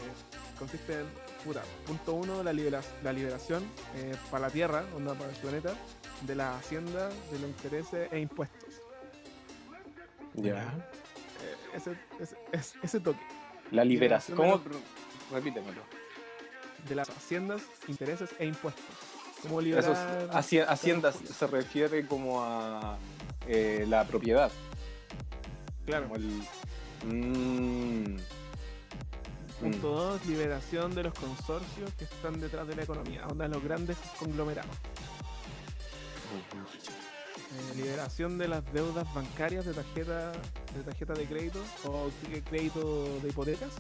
consiste 0.59 1.01
en, 1.01 1.07
puta, 1.45 1.63
punto 1.87 2.15
uno, 2.15 2.43
la, 2.43 2.53
libera- 2.53 2.83
la 3.03 3.13
liberación 3.13 3.65
eh, 3.97 4.17
para 4.31 4.47
la 4.47 4.51
Tierra, 4.53 4.85
onda 4.97 5.15
para 5.15 5.31
el 5.31 5.37
planeta, 5.37 5.75
de 6.23 6.35
la 6.35 6.57
hacienda, 6.57 7.09
de 7.09 7.39
los 7.41 7.49
intereses 7.51 8.09
e 8.13 8.19
impuestos. 8.21 8.75
Ya. 10.35 10.63
Eh, 10.63 11.57
ese, 11.77 11.97
ese, 12.21 12.37
ese, 12.53 12.79
ese 12.83 13.01
toque. 13.01 13.21
La 13.71 13.85
liberación. 13.85 14.37
Liberación 14.39 14.63
¿Cómo? 14.73 14.81
Repítemelo. 15.33 15.83
de 16.89 16.95
las 16.95 17.09
haciendas, 17.11 17.63
intereses 17.89 18.31
e 18.39 18.47
impuestos. 18.47 18.85
¿Cómo 19.45 19.61
Eso 19.61 19.67
liberar? 19.67 19.91
es- 19.93 20.31
haci- 20.31 20.65
Hacienda 20.67 21.13
se 21.13 21.47
refiere 21.47 22.07
como 22.07 22.43
a 22.43 22.97
eh, 23.47 23.85
la 23.89 24.05
propiedad. 24.05 24.51
Claro. 25.87 26.09
Como 26.09 26.17
el. 26.17 26.43
Mm. 27.07 28.17
Punto 29.61 29.89
2, 29.89 30.27
liberación 30.27 30.95
de 30.95 31.05
los 31.05 31.15
consorcios 31.15 31.91
que 31.95 32.05
están 32.05 32.41
detrás 32.41 32.67
de 32.67 32.75
la 32.77 32.83
economía, 32.83 33.27
onda 33.29 33.47
los 33.49 33.63
grandes 33.63 33.97
conglomerados. 34.19 34.75
Eh, 37.53 37.77
liberación 37.77 38.37
de 38.39 38.49
las 38.49 38.65
deudas 38.73 39.13
bancarias 39.15 39.65
de 39.65 39.73
tarjeta 39.75 40.33
de 40.33 40.83
tarjeta 40.85 41.13
de 41.15 41.25
crédito 41.27 41.61
o 41.85 42.09
crédito 42.49 43.05
de 43.21 43.29
hipotecas. 43.29 43.71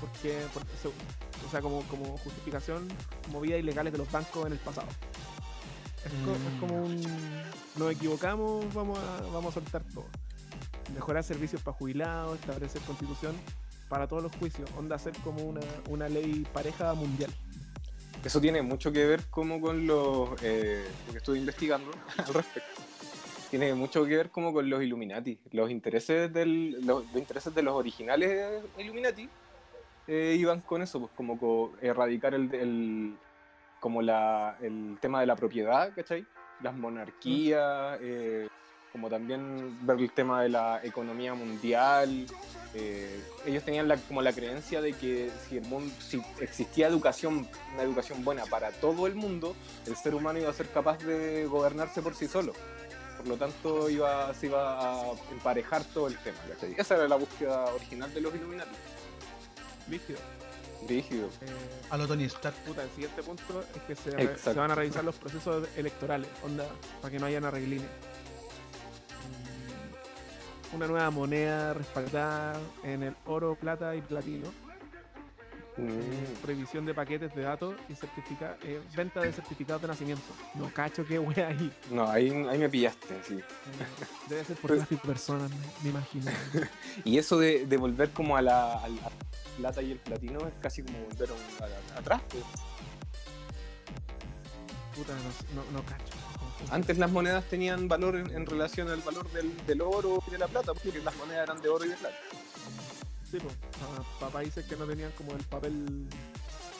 Porque, 0.00 0.38
porque 0.54 0.70
o 1.46 1.50
sea, 1.50 1.60
como, 1.60 1.82
como 1.84 2.16
justificación, 2.18 2.88
movidas 3.32 3.60
ilegales 3.60 3.92
de 3.92 3.98
los 3.98 4.10
bancos 4.10 4.46
en 4.46 4.52
el 4.52 4.58
pasado. 4.58 4.88
Es, 6.04 6.12
co- 6.24 6.32
es 6.32 6.54
Mm. 6.54 6.60
como 6.60 6.82
un. 6.84 7.42
Nos 7.76 7.92
equivocamos, 7.92 8.72
vamos 8.74 8.98
a, 8.98 9.20
vamos 9.32 9.50
a 9.56 9.60
soltar 9.60 9.82
todo. 9.94 10.06
Mejorar 10.94 11.22
servicios 11.24 11.62
para 11.62 11.76
jubilados, 11.76 12.38
establecer 12.40 12.80
constitución 12.82 13.34
para 13.88 14.06
todos 14.06 14.22
los 14.22 14.34
juicios. 14.36 14.68
Onda 14.76 14.96
hacer 14.96 15.12
como 15.24 15.42
una, 15.42 15.60
una 15.88 16.08
ley 16.08 16.46
pareja 16.52 16.92
mundial. 16.94 17.30
Eso 18.24 18.40
tiene 18.40 18.62
mucho 18.62 18.90
que 18.90 19.06
ver 19.06 19.24
como 19.30 19.60
con 19.60 19.86
los... 19.86 20.30
Eh, 20.42 20.84
porque 21.06 21.18
estuve 21.18 21.38
investigando 21.38 21.90
al 22.16 22.34
respecto. 22.34 22.82
Tiene 23.50 23.72
mucho 23.74 24.04
que 24.04 24.16
ver 24.16 24.30
como 24.30 24.52
con 24.52 24.68
los 24.68 24.82
Illuminati. 24.82 25.38
Los 25.52 25.70
intereses, 25.70 26.32
del, 26.32 26.72
los, 26.84 27.04
los 27.06 27.16
intereses 27.16 27.54
de 27.54 27.62
los 27.62 27.74
originales 27.74 28.62
Illuminati 28.76 29.28
eh, 30.08 30.36
iban 30.38 30.60
con 30.62 30.82
eso, 30.82 30.98
pues 31.00 31.12
como 31.16 31.38
co- 31.38 31.72
erradicar 31.80 32.34
el, 32.34 32.52
el- 32.54 33.16
como 33.80 34.02
la, 34.02 34.56
el 34.60 34.98
tema 35.00 35.20
de 35.20 35.26
la 35.26 35.36
propiedad, 35.36 35.94
¿cachai? 35.94 36.26
Las 36.62 36.74
monarquías, 36.74 37.98
eh, 38.02 38.48
como 38.90 39.08
también 39.08 39.78
ver 39.86 39.98
el 39.98 40.10
tema 40.10 40.42
de 40.42 40.48
la 40.48 40.80
economía 40.82 41.34
mundial. 41.34 42.26
eh, 42.74 43.22
ellos 43.46 43.62
tenían 43.64 43.86
la, 43.86 43.96
como 43.96 44.20
la 44.22 44.32
creencia 44.32 44.80
de 44.80 44.92
que 44.94 45.30
si, 45.48 45.58
el 45.58 45.64
mundo, 45.66 45.94
si 46.00 46.20
existía 46.40 46.88
educación, 46.88 47.48
una 47.74 47.82
educación 47.82 48.24
buena 48.24 48.44
para 48.46 48.72
todo 48.72 49.06
el 49.06 49.14
mundo, 49.14 49.54
el 49.86 49.94
ser 49.94 50.14
humano 50.14 50.38
iba 50.40 50.50
a 50.50 50.54
ser 50.54 50.68
capaz 50.70 50.98
de 51.04 51.46
gobernarse 51.46 52.02
por 52.02 52.14
sí 52.14 52.26
solo. 52.26 52.52
Por 53.16 53.26
lo 53.28 53.36
tanto, 53.36 53.88
iba, 53.90 54.32
se 54.34 54.46
iba 54.46 54.80
a 55.02 55.12
emparejar 55.32 55.84
todo 55.84 56.08
el 56.08 56.16
tema. 56.18 56.38
¿cachai? 56.48 56.74
Esa 56.76 56.96
era 56.96 57.08
la 57.08 57.16
búsqueda 57.16 57.64
original 57.74 58.12
de 58.12 58.20
los 58.20 58.34
Illuminati. 58.34 58.70
Rígido. 59.90 60.18
Rígido. 60.88 61.26
Eh, 61.40 61.46
A 61.90 61.96
lo 61.96 62.06
Tony 62.06 62.24
Stark. 62.24 62.54
puta, 62.64 62.82
el 62.84 62.90
siguiente 62.90 63.22
punto 63.22 63.64
es 63.74 63.82
que 63.82 63.94
se, 63.96 64.54
van 64.54 64.70
a 64.70 64.74
revisar 64.74 65.02
los 65.04 65.16
procesos 65.16 65.66
electorales, 65.76 66.28
onda, 66.44 66.64
para 67.00 67.10
que 67.10 67.18
no 67.18 67.26
hayan 67.26 67.44
arreglines. 67.44 67.88
Mm, 70.72 70.76
Una 70.76 70.86
nueva 70.86 71.10
moneda 71.10 71.74
respaldada 71.74 72.60
en 72.84 73.02
el 73.02 73.16
oro, 73.26 73.54
plata 73.56 73.94
y 73.96 74.00
platino. 74.02 74.48
Mm. 75.80 76.40
prohibición 76.42 76.84
de 76.86 76.92
paquetes 76.92 77.32
de 77.36 77.42
datos 77.42 77.76
y 77.88 77.94
certifica 77.94 78.56
eh, 78.64 78.80
venta 78.96 79.20
de 79.20 79.32
certificados 79.32 79.80
de 79.82 79.86
nacimiento. 79.86 80.24
No 80.56 80.72
cacho 80.74 81.06
qué 81.06 81.20
wea 81.20 81.48
ahí. 81.48 81.72
No, 81.92 82.08
ahí, 82.10 82.30
ahí 82.50 82.58
me 82.58 82.68
pillaste, 82.68 83.14
sí. 83.22 83.34
Eh, 83.34 83.44
debe 84.28 84.44
ser 84.44 84.56
por 84.56 84.70
Pues- 84.70 84.80
tráfico 84.80 85.02
de 85.06 85.12
personas, 85.14 85.50
me, 85.52 85.56
me 85.84 85.90
imagino. 85.90 86.32
Y 87.04 87.16
eso 87.18 87.38
de, 87.38 87.64
de 87.66 87.76
volver 87.76 88.10
como 88.10 88.36
a 88.36 88.42
la, 88.42 88.72
a 88.82 88.88
la 88.88 89.02
plata 89.58 89.82
y 89.82 89.92
el 89.92 89.98
platino 89.98 90.38
es 90.46 90.54
casi 90.60 90.82
como 90.82 90.98
volver 91.00 91.30
a 91.30 91.32
un- 91.34 91.40
a- 91.62 91.94
a- 91.96 91.98
atrás. 92.00 92.22
pues. 92.28 92.44
Puta, 94.96 95.12
no, 95.54 95.62
no, 95.62 95.70
no 95.72 95.84
cacho. 95.84 96.14
Antes 96.70 96.98
las 96.98 97.10
monedas 97.10 97.44
tenían 97.44 97.86
valor 97.88 98.16
en, 98.16 98.34
en 98.34 98.46
relación 98.46 98.88
al 98.88 99.00
valor 99.02 99.30
del, 99.32 99.54
del 99.66 99.80
oro 99.80 100.22
y 100.26 100.30
de 100.32 100.38
la 100.38 100.48
plata, 100.48 100.74
porque 100.74 100.98
las 101.00 101.14
monedas 101.16 101.44
eran 101.48 101.62
de 101.62 101.68
oro 101.68 101.84
y 101.84 101.88
de 101.88 101.96
plata. 101.96 102.16
Sí, 103.30 103.38
pues, 103.38 103.54
para 104.18 104.32
países 104.32 104.64
que 104.64 104.74
no 104.76 104.86
tenían 104.86 105.12
como 105.12 105.32
el 105.32 105.44
papel. 105.44 106.08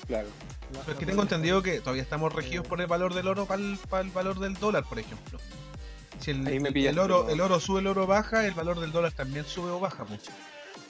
Claro. 0.06 0.28
la- 0.72 0.80
Pero 0.80 0.92
es 0.92 0.98
que 0.98 1.06
tengo 1.06 1.22
entendido 1.22 1.62
que 1.62 1.80
todavía 1.80 2.02
estamos 2.02 2.32
regidos 2.34 2.66
por 2.66 2.80
el 2.80 2.86
valor 2.86 3.14
del 3.14 3.28
oro 3.28 3.46
para 3.46 3.60
el, 3.62 3.78
para 3.88 4.02
el 4.02 4.10
valor 4.10 4.38
del 4.40 4.54
dólar, 4.54 4.84
por 4.84 4.98
ejemplo. 4.98 5.38
Si 6.18 6.32
el, 6.32 6.44
Ahí 6.46 6.58
me 6.58 6.68
el 6.68 6.74
pillaste, 6.74 6.98
oro, 6.98 7.24
¿no? 7.24 7.30
el 7.30 7.40
oro 7.40 7.60
sube, 7.60 7.78
el 7.80 7.86
oro 7.86 8.06
baja, 8.06 8.44
el 8.46 8.54
valor 8.54 8.80
del 8.80 8.90
dólar 8.90 9.12
también 9.12 9.44
sube 9.44 9.70
o 9.70 9.78
baja. 9.78 10.04
pues. 10.04 10.20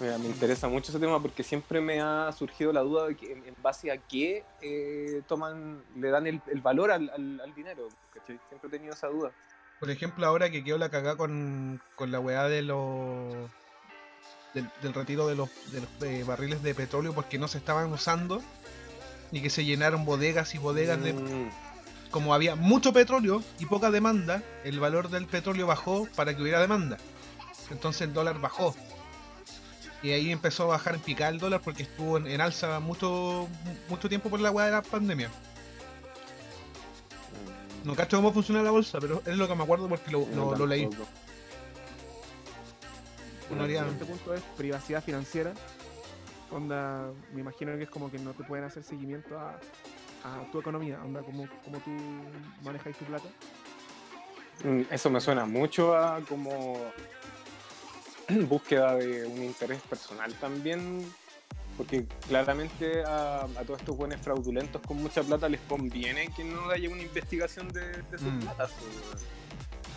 Mira, 0.01 0.17
me 0.19 0.27
interesa 0.27 0.69
mucho 0.69 0.93
ese 0.93 1.01
tema 1.01 1.21
porque 1.21 1.43
siempre 1.43 1.81
me 1.81 2.01
ha 2.01 2.31
surgido 2.33 2.73
la 2.73 2.83
duda 2.83 3.09
de 3.09 3.17
que 3.17 3.33
en, 3.33 3.45
en 3.45 3.55
base 3.61 3.91
a 3.91 3.99
qué 3.99 4.45
eh, 4.63 5.23
toman, 5.27 5.83
le 5.97 6.11
dan 6.11 6.27
el, 6.29 6.41
el 6.47 6.61
valor 6.61 6.91
al, 6.93 7.11
al- 7.11 7.41
al 7.41 7.55
dinero. 7.55 7.89
¿cachai? 8.15 8.39
Siempre 8.49 8.69
he 8.69 8.71
tenido 8.71 8.95
esa 8.95 9.09
duda. 9.09 9.33
Por 9.81 9.91
ejemplo, 9.91 10.25
ahora 10.27 10.51
que 10.51 10.63
quedó 10.63 10.79
la 10.79 10.89
cagada 10.89 11.17
con, 11.17 11.81
con 11.97 12.13
la 12.13 12.21
weá 12.21 12.45
de 12.49 12.63
los. 12.63 13.35
Del, 14.55 14.69
del 14.83 14.95
retiro 14.95 15.27
de 15.29 15.35
los, 15.37 15.51
de 15.73 15.81
los 15.83 15.91
eh, 16.03 16.25
barriles 16.27 16.63
de 16.63 16.75
petróleo 16.75 17.13
porque 17.13 17.39
no 17.39 17.49
se 17.49 17.59
estaban 17.59 17.93
usando 17.93 18.43
y 19.31 19.43
que 19.43 19.51
se 19.51 19.65
llenaron 19.65 20.05
bodegas 20.07 20.55
y 20.55 20.59
bodegas 20.59 21.03
de, 21.03 21.13
Mm, 21.13 21.51
como 22.11 22.33
había 22.33 22.55
mucho 22.57 22.93
petróleo 22.95 23.43
y 23.59 23.67
poca 23.67 23.91
demanda, 23.91 24.43
el 24.65 24.81
valor 24.81 25.11
del 25.11 25.27
petróleo 25.27 25.67
bajó 25.67 26.09
para 26.17 26.35
que 26.35 26.41
hubiera 26.43 26.61
demanda. 26.61 26.97
Entonces 27.71 28.03
el 28.03 28.15
dólar 28.15 28.41
bajó. 28.41 28.75
Y 30.03 30.13
ahí 30.13 30.31
empezó 30.31 30.65
a 30.65 30.67
bajar 30.67 30.95
en 30.95 31.01
picar 31.01 31.33
el 31.33 31.41
dólar 31.41 31.61
porque 31.63 31.83
estuvo 31.83 32.19
en, 32.19 32.27
en 32.29 32.41
alza 32.41 32.79
mucho 32.81 33.49
mucho 33.89 34.09
tiempo 34.09 34.31
por 34.31 34.39
la 34.41 34.51
hueá 34.51 34.67
de 34.67 34.73
la 34.73 34.83
pandemia. 34.83 35.29
No 37.85 37.95
cacho 37.95 38.17
cómo 38.19 38.33
funciona 38.33 38.63
la 38.63 38.71
bolsa, 38.71 38.99
pero 39.01 39.23
es 39.25 39.37
lo 39.37 39.49
que 39.49 39.55
me 39.55 39.63
acuerdo 39.63 39.89
porque 39.89 40.11
lo, 40.11 40.27
lo- 40.35 40.55
lo 40.57 40.67
leí. 40.67 40.89
Haría- 43.63 43.81
El 43.81 43.89
siguiente 43.91 44.05
punto 44.05 44.35
es 44.35 44.43
privacidad 44.57 45.03
financiera. 45.03 45.53
Onda, 46.51 47.11
me 47.35 47.41
imagino 47.41 47.77
que 47.77 47.83
es 47.85 47.91
como 47.91 48.11
que 48.11 48.19
no 48.19 48.33
te 48.33 48.45
pueden 48.45 48.65
hacer 48.65 48.83
seguimiento 48.83 49.39
a, 49.39 49.59
a 50.25 50.51
tu 50.51 50.61
economía, 50.61 50.99
onda, 51.05 51.21
como, 51.23 51.47
como 51.65 51.79
tú 51.79 51.91
manejas 52.63 52.97
tu 52.97 53.05
plata. 53.05 53.29
Mm, 54.65 54.83
Eso 54.91 55.11
me 55.11 55.21
suena 55.21 55.45
mucho 55.45 55.97
a 55.97 56.21
como 56.29 56.79
búsqueda 58.49 58.95
de 58.97 59.27
un 59.27 59.43
interés 59.43 59.81
personal 59.83 60.33
también, 60.35 61.05
porque 61.77 62.07
claramente 62.29 63.03
a, 63.05 63.43
a 63.43 63.65
todos 63.67 63.81
estos 63.81 63.97
buenos 63.97 64.21
fraudulentos 64.21 64.83
con 64.83 65.03
mucha 65.03 65.23
plata 65.23 65.49
les 65.49 65.61
conviene 65.63 66.29
que 66.37 66.45
no 66.45 66.69
haya 66.71 66.89
una 66.91 67.03
investigación 67.03 67.69
de, 67.69 67.87
de 68.03 68.19
sus 68.19 68.29
Mm. 68.29 68.41
platas. 68.41 68.71
pues. 68.79 69.23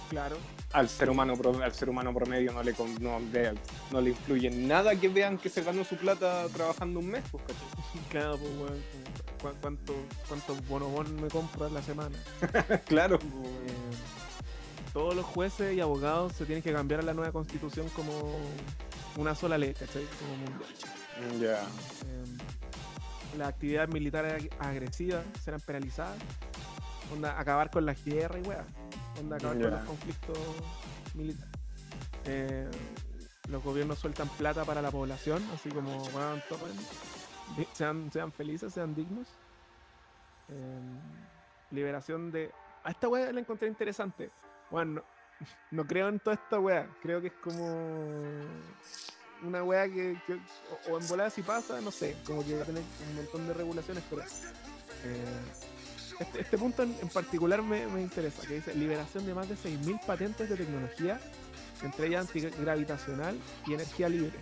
Claro, 0.09 0.35
Al 0.73 0.89
ser 0.89 1.09
humano 1.09 1.37
pro- 1.37 1.63
al 1.63 1.73
ser 1.73 1.89
humano 1.89 2.13
promedio 2.13 2.51
no 2.51 2.61
le 2.63 2.73
con- 2.73 3.01
no, 3.01 3.21
de- 3.31 3.53
no 3.91 4.01
le 4.01 4.09
influye 4.09 4.49
nada 4.49 4.93
que 4.97 5.07
vean 5.07 5.37
que 5.37 5.47
se 5.47 5.63
ganó 5.63 5.85
su 5.85 5.95
plata 5.95 6.47
trabajando 6.53 6.99
un 6.99 7.07
mes, 7.11 7.23
pues, 7.31 7.41
¿cachai? 7.45 7.63
claro, 8.09 8.37
pues, 8.37 8.51
weón, 8.51 8.83
como, 9.39 9.53
¿cu- 9.53 9.57
¿cuánto, 9.61 9.93
¿cuántos 10.27 10.67
bonobón 10.67 11.15
me 11.15 11.29
compro 11.29 11.67
en 11.67 11.73
la 11.75 11.81
semana? 11.81 12.17
claro. 12.87 13.19
pues, 13.19 13.31
Eh, 13.31 14.20
todos 14.93 15.15
los 15.15 15.25
jueces 15.25 15.73
y 15.75 15.79
abogados 15.81 16.33
se 16.33 16.45
tienen 16.45 16.61
que 16.63 16.73
cambiar 16.73 16.99
a 17.01 17.03
la 17.03 17.13
nueva 17.13 17.31
constitución 17.31 17.87
como 17.89 18.35
una 19.17 19.35
sola 19.35 19.57
ley, 19.57 19.73
¿cachai? 19.73 20.05
Como 20.19 20.35
mundial. 20.37 21.39
Ya. 21.39 21.61
Eh, 22.07 23.37
las 23.37 23.49
actividades 23.49 23.89
militares 23.93 24.43
ag- 24.43 24.49
agresivas 24.59 25.23
serán 25.43 25.59
penalizadas. 25.61 26.17
Onda, 27.13 27.39
acabar 27.39 27.69
con 27.71 27.85
las 27.85 28.03
guerras 28.03 28.39
y 28.43 28.47
weas. 28.47 28.65
Onda, 29.19 29.35
acabar 29.37 29.57
con 29.61 29.71
los 29.71 29.83
conflictos 29.83 30.37
militares. 31.13 31.49
Eh, 32.25 32.69
los 33.49 33.63
gobiernos 33.63 33.99
sueltan 33.99 34.27
plata 34.29 34.63
para 34.65 34.81
la 34.81 34.91
población, 34.91 35.43
así 35.53 35.69
como, 35.69 36.01
weón, 36.03 36.41
tomen, 36.49 36.75
di- 37.57 37.67
sean, 37.73 38.09
sean 38.11 38.31
felices, 38.31 38.73
sean 38.73 38.93
dignos. 38.95 39.27
Eh, 40.49 40.79
liberación 41.71 42.31
de. 42.31 42.51
A 42.83 42.91
esta 42.91 43.07
wea 43.07 43.31
la 43.31 43.39
encontré 43.39 43.67
interesante. 43.67 44.29
Bueno, 44.71 44.93
no, 44.93 45.03
no 45.71 45.87
creo 45.87 46.07
en 46.07 46.19
toda 46.19 46.35
esta 46.35 46.59
wea. 46.59 46.87
Creo 47.01 47.21
que 47.21 47.27
es 47.27 47.33
como 47.43 48.41
una 49.43 49.63
wea 49.63 49.85
que, 49.87 50.19
que- 50.27 50.33
o, 50.89 50.93
o 50.93 50.99
en 50.99 51.07
volada 51.07 51.29
si 51.29 51.41
pasa, 51.41 51.81
no 51.81 51.91
sé, 51.91 52.15
como 52.25 52.43
que 52.45 52.55
va 52.55 52.63
a 52.63 52.65
tener 52.65 52.83
un 53.09 53.15
montón 53.15 53.47
de 53.47 53.53
regulaciones, 53.53 54.03
pero 54.09 54.21
eh, 54.23 55.25
este, 56.19 56.41
este 56.41 56.57
punto 56.57 56.83
en, 56.83 56.95
en 57.01 57.09
particular 57.09 57.61
me, 57.63 57.87
me 57.87 58.01
interesa, 58.01 58.45
que 58.47 58.55
dice 58.55 58.73
liberación 58.75 59.25
de 59.25 59.33
más 59.33 59.49
de 59.49 59.55
6.000 59.55 59.99
patentes 60.05 60.47
de 60.49 60.55
tecnología, 60.57 61.19
entre 61.81 62.07
ellas 62.07 62.27
antigravitacional 62.27 63.35
y 63.65 63.73
energía 63.73 64.09
libre. 64.09 64.37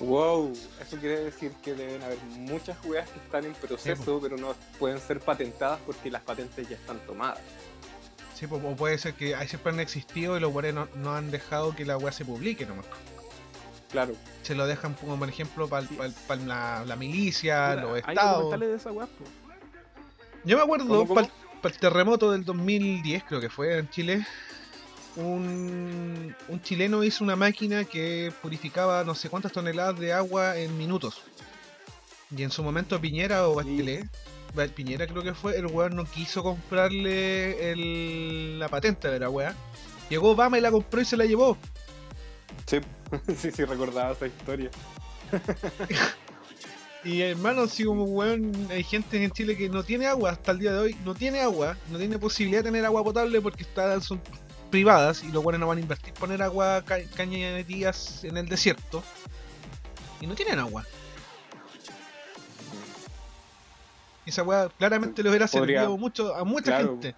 Wow, 0.00 0.52
eso 0.80 0.96
quiere 0.98 1.20
decir 1.24 1.52
que 1.62 1.74
deben 1.74 2.02
haber 2.02 2.18
muchas 2.30 2.82
weas 2.84 3.08
que 3.10 3.18
están 3.20 3.44
en 3.44 3.52
proceso, 3.52 4.18
pero 4.20 4.36
no 4.36 4.54
pueden 4.78 4.98
ser 4.98 5.20
patentadas 5.20 5.78
porque 5.86 6.10
las 6.10 6.22
patentes 6.22 6.68
ya 6.68 6.76
están 6.76 6.98
tomadas. 7.06 7.38
Sí, 8.44 8.48
pues, 8.48 8.62
o 8.62 8.76
puede 8.76 8.98
ser 8.98 9.14
que 9.14 9.34
ahí 9.34 9.48
siempre 9.48 9.72
han 9.72 9.80
existido 9.80 10.36
y 10.36 10.40
los 10.40 10.52
weones 10.52 10.74
no, 10.74 10.86
no 10.96 11.14
han 11.16 11.30
dejado 11.30 11.74
que 11.74 11.86
la 11.86 11.96
weá 11.96 12.12
se 12.12 12.26
publique 12.26 12.66
nomás. 12.66 12.84
Claro. 13.90 14.14
Se 14.42 14.54
lo 14.54 14.66
dejan 14.66 14.92
como 14.94 15.18
por 15.18 15.28
ejemplo 15.28 15.66
para 15.66 15.86
Sí. 15.86 15.96
la, 16.44 16.84
la 16.84 16.96
milicia, 16.96 17.74
los 17.76 17.98
estados. 17.98 18.60
de 18.60 18.74
esa 18.74 18.92
weá, 18.92 19.06
po. 19.06 19.24
Yo 20.44 20.58
me 20.58 20.62
acuerdo 20.62 21.06
para 21.06 21.28
el 21.74 21.78
terremoto 21.80 22.32
del 22.32 22.44
2010, 22.44 23.24
creo 23.24 23.40
que 23.40 23.48
fue 23.48 23.78
en 23.78 23.88
Chile. 23.88 24.26
Un, 25.16 26.34
un 26.48 26.60
chileno 26.62 27.02
hizo 27.04 27.24
una 27.24 27.36
máquina 27.36 27.84
que 27.84 28.30
purificaba 28.42 29.04
no 29.04 29.14
sé 29.14 29.30
cuántas 29.30 29.52
toneladas 29.52 29.98
de 29.98 30.12
agua 30.12 30.58
en 30.58 30.76
minutos. 30.76 31.22
Y 32.36 32.42
en 32.42 32.50
su 32.50 32.62
momento 32.62 33.00
Piñera 33.00 33.48
o 33.48 33.54
Bachelet, 33.54 34.04
Ba- 34.04 34.10
Piñera 34.74 35.06
creo 35.06 35.22
que 35.22 35.34
fue, 35.34 35.56
el 35.58 35.66
weón 35.66 35.96
no 35.96 36.04
quiso 36.04 36.42
comprarle 36.42 37.72
el- 37.72 38.58
la 38.58 38.68
patente 38.68 39.08
de 39.08 39.18
la 39.20 39.28
weá. 39.30 39.54
Llegó 40.08 40.30
Obama 40.30 40.58
y 40.58 40.60
la 40.60 40.70
compró 40.70 41.00
y 41.00 41.04
se 41.04 41.16
la 41.16 41.24
llevó. 41.24 41.56
Sí, 42.66 42.78
sí, 43.36 43.50
sí, 43.50 43.64
recordaba 43.64 44.12
esa 44.12 44.26
historia. 44.26 44.70
Y 47.04 47.20
hermano, 47.20 47.62
así 47.62 47.84
como 47.84 48.04
weón, 48.04 48.50
hay 48.70 48.82
gente 48.82 49.22
en 49.22 49.30
Chile 49.30 49.56
que 49.58 49.68
no 49.68 49.82
tiene 49.82 50.06
agua 50.06 50.30
hasta 50.30 50.52
el 50.52 50.58
día 50.58 50.72
de 50.72 50.78
hoy, 50.78 50.96
no 51.04 51.14
tiene 51.14 51.40
agua, 51.40 51.76
no 51.90 51.98
tiene 51.98 52.18
posibilidad 52.18 52.60
de 52.62 52.70
tener 52.70 52.82
agua 52.86 53.04
potable 53.04 53.42
porque 53.42 53.62
está, 53.62 54.00
son 54.00 54.22
privadas 54.70 55.22
y 55.22 55.28
los 55.30 55.44
weones 55.44 55.60
no 55.60 55.66
van 55.66 55.76
a 55.76 55.80
invertir 55.82 56.14
poner 56.14 56.40
agua 56.42 56.82
ca 56.82 56.96
cañerías 57.14 58.24
en 58.24 58.38
el 58.38 58.48
desierto. 58.48 59.02
Y 60.22 60.26
no 60.26 60.34
tienen 60.34 60.58
agua. 60.58 60.86
Esa 64.30 64.42
weá 64.42 64.68
claramente 64.78 65.22
le 65.22 65.28
hubiera 65.30 65.46
Podría- 65.46 65.80
servido 65.80 65.96
mucho 65.98 66.34
a 66.34 66.44
mucha 66.44 66.64
claro. 66.76 66.88
gente. 66.90 67.14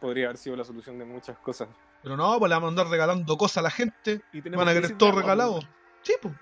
Podría 0.00 0.26
haber 0.26 0.36
sido 0.38 0.56
la 0.56 0.64
solución 0.64 0.98
de 0.98 1.04
muchas 1.04 1.36
cosas. 1.38 1.68
Pero 2.02 2.16
no, 2.16 2.38
pues 2.38 2.48
le 2.48 2.54
vamos 2.54 2.68
a 2.68 2.70
andar 2.70 2.88
regalando 2.88 3.36
cosas 3.38 3.58
a 3.58 3.62
la 3.62 3.70
gente. 3.70 4.20
Y 4.32 4.42
tenemos 4.42 4.64
Van 4.64 4.74
a 4.76 4.80
querer 4.80 4.96
todo 4.98 5.12
regalado. 5.12 5.60
Sí, 6.02 6.14
pues. 6.20 6.34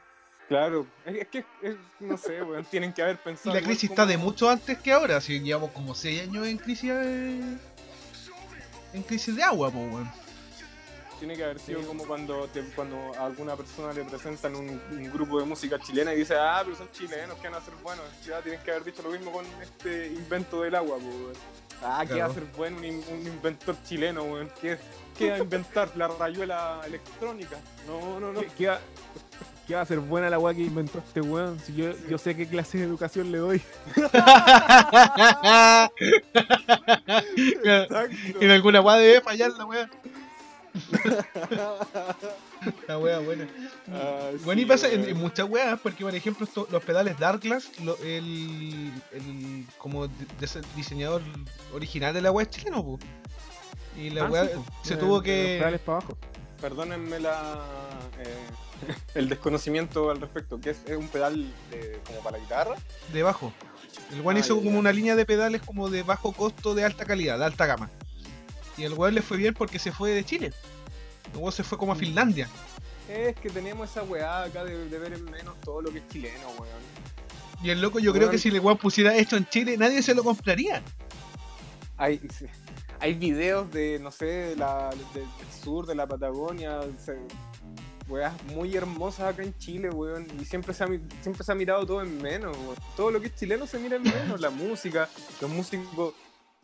Claro, 0.48 0.86
es, 1.06 1.26
que, 1.28 1.44
es- 1.62 1.76
no 2.00 2.18
sé, 2.18 2.42
weón, 2.42 2.64
tienen 2.66 2.92
que 2.92 3.02
haber 3.02 3.14
Y 3.14 3.24
pensado. 3.24 3.54
la 3.54 3.60
igual 3.60 3.70
crisis 3.70 3.88
como- 3.88 3.94
está 4.02 4.06
de 4.06 4.18
mucho 4.18 4.50
antes 4.50 4.78
que 4.78 4.92
ahora. 4.92 5.20
Si 5.20 5.40
llevamos 5.40 5.70
como 5.70 5.94
6 5.94 6.20
años 6.22 6.46
en 6.46 6.58
crisis 6.58 6.90
de... 6.90 7.56
en 8.92 9.02
crisis 9.04 9.34
de 9.34 9.42
agua, 9.42 9.70
pues 9.70 9.92
weón. 9.92 10.10
Tiene 11.18 11.36
que 11.36 11.44
haber 11.44 11.58
sido 11.58 11.80
Sí. 11.80 11.86
como 11.86 12.04
cuando, 12.06 12.46
te- 12.48 12.62
cuando 12.74 12.96
a 13.18 13.26
alguna 13.26 13.56
persona 13.56 13.92
le 13.92 14.04
presentan 14.04 14.54
un, 14.56 14.68
un 14.90 15.10
grupo 15.12 15.38
de 15.40 15.46
música 15.46 15.78
chilena 15.78 16.12
y 16.12 16.18
dice, 16.18 16.34
ah, 16.36 16.60
pero 16.64 16.76
son 16.76 16.90
chilenos, 16.92 17.36
¿qué 17.38 17.48
van 17.48 17.54
a 17.54 17.58
hacer 17.58 17.74
buenos? 17.82 18.04
Ya 18.26 18.40
tienen 18.40 18.60
que 18.62 18.70
haber 18.70 18.84
dicho 18.84 19.02
lo 19.02 19.10
mismo 19.10 19.32
con 19.32 19.44
este 19.62 20.08
invento 20.08 20.62
del 20.62 20.74
agua, 20.74 20.96
pues, 21.00 21.14
weón. 21.14 21.32
Ah, 21.82 22.04
¿qué 22.06 22.14
va 22.14 22.26
a 22.26 22.28
Claro. 22.28 22.30
hacer 22.32 22.44
bueno 22.56 22.76
un, 22.78 22.84
in- 22.84 23.04
un 23.10 23.26
inventor 23.26 23.76
chileno, 23.84 24.22
weón? 24.24 24.50
¿Qué, 24.60 24.78
¿Qué 25.16 25.30
va 25.30 25.36
a 25.36 25.38
inventar? 25.38 25.90
¿La 25.96 26.08
rayuela 26.08 26.80
electrónica? 26.86 27.56
No, 27.86 28.18
no, 28.20 28.32
no. 28.32 28.40
¿Qué, 28.40 28.48
qué 28.58 28.66
va, 28.68 28.80
qué 29.66 29.74
va 29.76 29.80
a 29.82 29.86
ser 29.86 29.98
buena 30.00 30.28
la 30.30 30.38
weá 30.38 30.54
que 30.54 30.62
inventó 30.62 30.98
este 30.98 31.20
weón? 31.20 31.58
Si 31.60 31.74
yo, 31.74 31.92
yo 32.08 32.18
sé 32.18 32.34
qué 32.36 32.46
clase 32.46 32.78
de 32.78 32.84
educación 32.84 33.30
le 33.32 33.38
doy. 33.38 33.62
Exacto. 37.64 38.16
en 38.40 38.50
alguna 38.50 38.80
weá 38.80 38.96
debe 38.96 39.20
fallar 39.20 39.50
la 39.52 39.64
weá. 39.66 39.90
La 42.88 42.98
weá 42.98 43.18
buena. 43.20 43.46
Ah, 43.92 44.30
Bueno, 44.44 44.62
y 44.62 44.64
pasa 44.64 44.88
en, 44.88 45.16
muchas 45.16 45.48
weas, 45.48 45.78
porque 45.80 46.04
por 46.04 46.14
ejemplo 46.14 46.46
esto- 46.46 46.66
los 46.70 46.82
pedales 46.82 47.18
Darkglass, 47.18 47.78
lo- 47.80 47.96
el, 47.98 48.90
el 49.12 49.66
como 49.78 50.08
de- 50.08 50.24
de 50.38 50.44
ese 50.46 50.60
diseñador 50.74 51.22
original 51.72 52.12
de 52.14 52.22
la 52.22 52.32
wea 52.32 52.44
es 52.44 52.50
chileno, 52.50 52.82
po. 52.84 52.98
Y 53.96 54.10
la 54.10 54.24
Ah, 54.24 54.30
wea 54.30 54.44
sí, 54.46 54.50
se 54.82 54.94
De- 54.94 55.00
tuvo 55.00 55.16
los 55.16 55.22
que... 55.22 55.56
pedales 55.58 55.80
para 55.80 55.98
abajo. 55.98 56.16
Perdónenme 56.60 57.20
la, 57.20 57.60
eh, 58.18 58.46
el 59.14 59.28
desconocimiento 59.28 60.10
al 60.10 60.20
respecto. 60.20 60.60
que 60.60 60.70
es? 60.70 60.78
¿Es 60.86 60.96
un 60.96 61.08
pedal 61.08 61.52
de- 61.70 62.00
como 62.06 62.20
para 62.20 62.38
la 62.38 62.42
guitarra? 62.42 62.74
de 63.12 63.22
bajo. 63.22 63.52
El 64.12 64.20
weón 64.22 64.36
Ah, 64.36 64.40
hizo 64.40 64.56
como 64.56 64.78
una 64.78 64.92
línea 64.92 65.14
de 65.16 65.26
pedales 65.26 65.60
como 65.62 65.90
de 65.90 66.02
bajo 66.02 66.32
costo, 66.32 66.74
de 66.74 66.84
alta 66.84 67.04
calidad, 67.04 67.38
de 67.38 67.44
alta 67.44 67.66
gama. 67.66 67.90
Y 68.76 68.84
el 68.84 68.92
weón 68.94 69.14
le 69.14 69.22
fue 69.22 69.36
bien 69.36 69.54
porque 69.54 69.78
se 69.78 69.92
fue 69.92 70.10
de 70.10 70.24
Chile. 70.24 70.52
El 71.32 71.38
weón 71.38 71.52
se 71.52 71.62
fue 71.64 71.78
como 71.78 71.92
a 71.92 71.94
Mm. 71.94 71.98
Finlandia. 71.98 72.48
Es 73.08 73.36
que 73.36 73.50
tenemos 73.50 73.90
esa 73.90 74.02
weá 74.02 74.44
acá 74.44 74.64
de, 74.64 74.88
de 74.88 74.98
ver 74.98 75.12
en 75.12 75.24
menos 75.26 75.54
todo 75.60 75.82
lo 75.82 75.92
que 75.92 75.98
es 75.98 76.08
chileno, 76.08 76.48
weón. 76.58 77.04
Y 77.62 77.70
el 77.70 77.80
loco 77.80 77.98
yo 77.98 78.12
creo 78.12 78.30
que 78.30 78.38
si 78.38 78.48
el 78.48 78.60
weón 78.60 78.78
pusiera 78.78 79.14
esto 79.16 79.36
en 79.36 79.46
Chile, 79.48 79.76
nadie 79.76 80.02
se 80.02 80.14
lo 80.14 80.22
compraría. 80.24 80.82
Hay, 81.96 82.20
hay 83.00 83.14
videos 83.14 83.70
de, 83.70 83.98
no 84.00 84.10
sé, 84.10 84.24
de 84.26 84.56
la- 84.56 84.90
de- 85.14 85.20
del 85.20 85.62
sur, 85.62 85.86
de 85.86 85.94
la 85.94 86.06
Patagonia, 86.06 86.80
se- 87.02 87.18
weas 88.08 88.34
muy 88.54 88.76
hermosas 88.76 89.32
acá 89.32 89.42
en 89.42 89.56
Chile, 89.58 89.88
weón. 89.90 90.26
Y 90.40 90.44
siempre 90.44 90.74
se, 90.74 90.84
ha, 90.84 90.88
siempre 91.22 91.44
se 91.44 91.52
ha 91.52 91.54
mirado 91.54 91.86
todo 91.86 92.02
en 92.02 92.20
menos, 92.20 92.56
weón. 92.58 92.76
Todo 92.96 93.10
lo 93.10 93.20
que 93.20 93.28
es 93.28 93.34
chileno 93.36 93.66
se 93.66 93.78
mira 93.78 93.96
en 93.96 94.02
menos. 94.02 94.40
la 94.40 94.50
música, 94.50 95.08
los 95.40 95.50
músicos, 95.50 96.14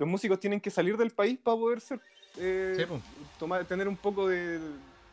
los 0.00 0.08
músicos 0.08 0.40
tienen 0.40 0.60
que 0.60 0.70
salir 0.70 0.96
del 0.96 1.10
país 1.10 1.38
para 1.38 1.58
poder 1.58 1.80
ser, 1.80 2.00
eh, 2.38 2.74
Sí, 2.74 3.02
tomar, 3.38 3.66
tener 3.66 3.86
un 3.86 3.98
poco 3.98 4.26
de, 4.26 4.58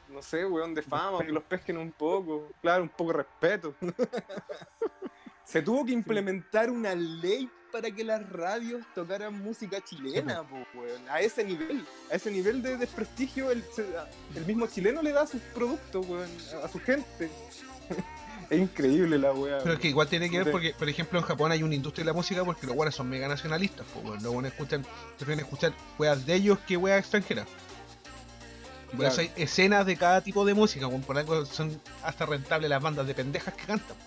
no 0.08 0.22
sé, 0.22 0.46
weón, 0.46 0.74
de 0.74 0.82
fama, 0.82 1.26
que 1.26 1.32
los 1.34 1.44
pesquen 1.44 1.78
un 1.78 1.92
poco, 1.92 2.50
claro, 2.62 2.84
un 2.84 2.90
poco 2.90 3.12
de 3.12 3.18
respeto. 3.18 3.76
Se 5.44 5.62
tuvo 5.62 5.86
que 5.86 5.92
implementar 5.92 6.70
una 6.70 6.96
ley 6.96 7.50
para 7.70 7.92
que 7.92 8.02
las 8.06 8.28
radios 8.30 8.86
tocaran 8.96 9.38
música 9.38 9.82
chilena, 9.82 10.44
po, 10.44 10.56
weón. 10.80 11.02
A 11.10 11.20
ese 11.20 11.44
nivel, 11.44 11.86
a 12.10 12.16
ese 12.16 12.32
nivel 12.32 12.62
de 12.62 12.78
desprestigio, 12.78 13.52
el, 13.52 13.66
el 14.36 14.46
mismo 14.46 14.68
chileno 14.68 15.02
le 15.02 15.12
da 15.12 15.28
sus 15.28 15.42
productos, 15.54 16.08
weón, 16.08 16.30
a 16.64 16.68
su 16.70 16.80
gente. 16.80 17.30
es 18.50 18.60
increíble 18.60 19.18
la 19.18 19.32
weá. 19.34 19.58
Pero 19.60 19.74
es 19.74 19.80
que 19.80 19.88
igual 19.90 20.08
tiene 20.08 20.30
que 20.30 20.44
ver 20.44 20.52
porque, 20.52 20.74
por 20.78 20.88
ejemplo, 20.90 21.20
en 21.20 21.26
Japón 21.26 21.52
hay 21.52 21.64
una 21.64 21.76
industria 21.76 22.04
de 22.04 22.12
la 22.12 22.14
música 22.14 22.44
porque 22.46 22.66
los 22.68 22.76
buenos 22.76 22.96
son 22.96 23.10
mega 23.10 23.28
nacionalistas, 23.28 23.86
pues 23.94 24.04
bueno, 24.06 24.22
los 24.24 24.34
buenos 24.34 24.52
escuchan, 24.52 24.86
prefieren 25.18 25.44
escuchar 25.46 25.74
weas 25.98 26.26
de 26.26 26.34
ellos 26.36 26.60
que 26.68 26.78
weas 26.78 27.00
extranjeras. 27.00 27.48
Por 28.88 29.00
Claro. 29.00 29.12
eso 29.12 29.22
hay 29.22 29.32
escenas 29.36 29.86
de 29.86 29.98
cada 29.98 30.22
tipo 30.22 30.46
de 30.46 30.54
música, 30.54 30.88
por 30.90 31.18
algo 31.18 31.46
son 31.46 31.82
hasta 32.04 32.26
rentables 32.26 32.70
las 32.70 32.82
bandas 32.82 33.06
de 33.06 33.14
pendejas 33.14 33.54
que 33.54 33.66
cantan. 33.66 33.98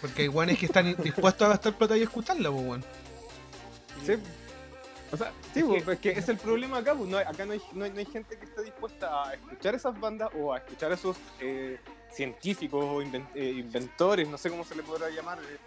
Porque 0.00 0.22
hay 0.22 0.28
weones 0.28 0.58
que 0.58 0.66
están 0.66 0.94
dispuestos 1.02 1.44
a 1.46 1.48
gastar 1.50 1.76
plata 1.76 1.96
y 1.96 2.02
escucharla, 2.02 2.50
pues 2.50 2.62
weón. 2.64 2.84
Sí, 4.06 4.12
O 5.10 5.16
sea, 5.16 5.32
Sí, 5.54 5.60
es 5.60 5.82
pues, 5.82 5.98
que- 5.98 6.08
es 6.10 6.14
que 6.14 6.20
es 6.20 6.28
el 6.28 6.36
problema 6.38 6.78
acá, 6.78 6.94
pues, 6.94 7.08
no 7.10 7.18
hay- 7.18 7.24
acá 7.26 7.44
no 7.44 7.52
hay, 7.52 7.60
no, 7.72 7.84
hay, 7.84 7.90
no 7.90 7.98
hay 7.98 8.06
gente 8.06 8.38
que 8.38 8.44
esté 8.46 8.62
dispuesta 8.62 9.24
a 9.28 9.34
escuchar 9.34 9.74
esas 9.74 9.98
bandas 9.98 10.30
o 10.38 10.52
a 10.52 10.58
escuchar 10.58 10.92
esos 10.92 11.16
eh, 11.40 11.78
científicos 12.12 12.84
o 12.84 13.00
eh, 13.02 13.54
inventores, 13.58 14.28
no 14.28 14.38
sé 14.38 14.50
cómo 14.50 14.64
se 14.64 14.74
le 14.74 14.82
podrá 14.82 15.08
llamar. 15.10 15.38
eh. 15.38 15.58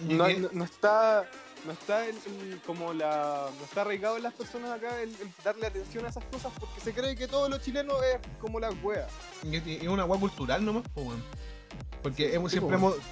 No, 0.00 0.28
Y- 0.28 0.36
no- 0.38 0.48
no 0.52 0.64
está, 0.64 1.24
no 1.64 1.72
está 1.72 2.06
el, 2.06 2.16
el- 2.16 2.60
como 2.66 2.92
la, 2.92 3.48
no 3.58 3.64
está 3.64 3.82
arraigado 3.82 4.16
en 4.16 4.24
las 4.24 4.34
personas 4.34 4.70
acá 4.72 5.00
el, 5.00 5.10
el 5.10 5.28
darle 5.44 5.66
atención 5.66 6.04
a 6.06 6.08
esas 6.08 6.24
cosas 6.24 6.52
porque 6.58 6.80
se 6.80 6.92
cree 6.92 7.14
que 7.14 7.28
todo 7.28 7.48
lo 7.48 7.58
chileno 7.58 8.02
es 8.02 8.18
como 8.40 8.58
las 8.58 8.74
weas. 8.82 9.10
Y 9.44 9.56
y- 9.56 9.62
y 9.74 9.76
es 9.82 9.88
una 9.88 10.04
wea 10.04 10.18
cultural 10.18 10.64
nomás, 10.64 10.82
pues 10.94 11.06
weón. 11.06 11.22
Porque 12.02 12.34
hemos, 12.34 12.50
sí, 12.50 12.58
siempre 12.58 12.76
pues, 12.78 12.96
hemos, 12.96 13.06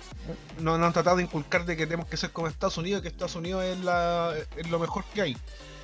nos, 0.63 0.79
nos 0.79 0.87
han 0.89 0.93
tratado 0.93 1.19
de 1.19 1.23
inculcar 1.23 1.65
de 1.65 1.77
que 1.77 1.87
tenemos 1.87 2.09
que 2.09 2.17
ser 2.17 2.33
como 2.33 2.49
Estados 2.49 2.77
Unidos, 2.77 3.03
que 3.03 3.09
Estados 3.09 3.37
Unidos 3.37 3.63
es, 3.65 3.79
la, 3.85 4.35
es 4.57 4.69
lo 4.69 4.81
mejor 4.81 5.05
que 5.15 5.23
hay. 5.23 5.37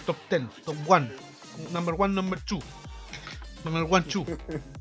Top 0.06 0.16
10, 0.28 0.42
top 0.64 0.74
1, 0.86 1.08
number 1.72 1.94
1, 1.96 2.08
number 2.08 2.40
2. 2.44 2.64
Number 3.64 3.82
1, 3.84 4.04
2. 4.12 4.26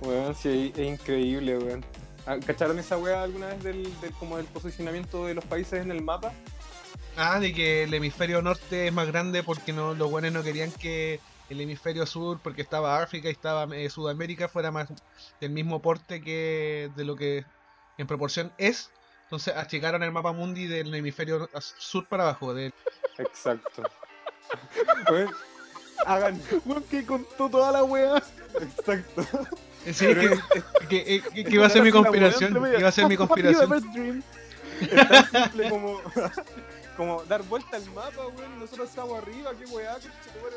Weón, 0.00 0.34
sí, 0.34 0.72
es 0.76 0.86
increíble, 0.86 1.58
weón. 1.58 1.84
Ah, 2.26 2.36
¿Cacharon 2.44 2.78
esa 2.78 2.98
wea 2.98 3.22
alguna 3.22 3.46
vez 3.48 3.62
del, 3.62 4.00
del, 4.00 4.12
como 4.12 4.36
del 4.36 4.46
posicionamiento 4.46 5.26
de 5.26 5.34
los 5.34 5.44
países 5.44 5.82
en 5.82 5.90
el 5.90 6.02
mapa? 6.02 6.32
Ah, 7.16 7.40
de 7.40 7.52
que 7.52 7.84
el 7.84 7.94
hemisferio 7.94 8.42
norte 8.42 8.88
es 8.88 8.92
más 8.92 9.06
grande 9.06 9.42
porque 9.42 9.72
no, 9.72 9.94
los 9.94 10.10
buenos 10.10 10.32
no 10.32 10.42
querían 10.42 10.70
que 10.70 11.20
el 11.48 11.60
hemisferio 11.60 12.06
sur, 12.06 12.38
porque 12.42 12.62
estaba 12.62 13.02
África 13.02 13.28
y 13.28 13.32
estaba 13.32 13.64
eh, 13.74 13.88
Sudamérica, 13.90 14.48
fuera 14.48 14.70
más 14.70 14.88
del 15.40 15.50
mismo 15.50 15.80
porte 15.80 16.20
que 16.20 16.90
de 16.94 17.04
lo 17.04 17.16
que 17.16 17.44
en 17.96 18.06
proporción 18.06 18.52
es. 18.58 18.90
Entonces 19.24 19.56
achicaron 19.56 20.02
el 20.02 20.12
mapa 20.12 20.32
mundi 20.32 20.66
del 20.66 20.94
hemisferio 20.94 21.48
sur 21.60 22.06
para 22.06 22.24
abajo. 22.24 22.54
De, 22.54 22.72
Exacto. 23.18 23.82
Hagan. 26.06 26.40
Weón, 26.64 26.82
que 26.84 27.04
contó 27.04 27.48
toda 27.50 27.72
la 27.72 27.84
weá. 27.84 28.22
Exacto. 28.60 29.26
Sí, 29.92 30.06
es 30.06 30.18
que, 30.18 30.38
que, 30.88 31.22
que- 31.34 31.44
que 31.44 31.54
iba 31.54 31.66
a 31.66 31.70
ser 31.70 31.82
mi 31.82 31.90
conspiración. 31.90 32.56
Iba 32.78 32.88
a 32.88 32.92
ser 32.92 33.06
mi 33.08 33.16
conspiración. 33.22 33.72
Es 34.80 34.90
tan 35.08 35.30
simple 35.30 35.70
como, 35.70 36.00
como 36.96 37.22
dar 37.24 37.42
vuelta 37.42 37.76
al 37.76 37.84
mapa, 37.92 38.26
weón. 38.28 38.58
Nosotros 38.60 38.88
estamos 38.90 39.18
arriba, 39.22 39.50
qué 39.58 39.64
weá, 39.72 39.96
qué 39.96 40.08
chuchetumare, 40.08 40.56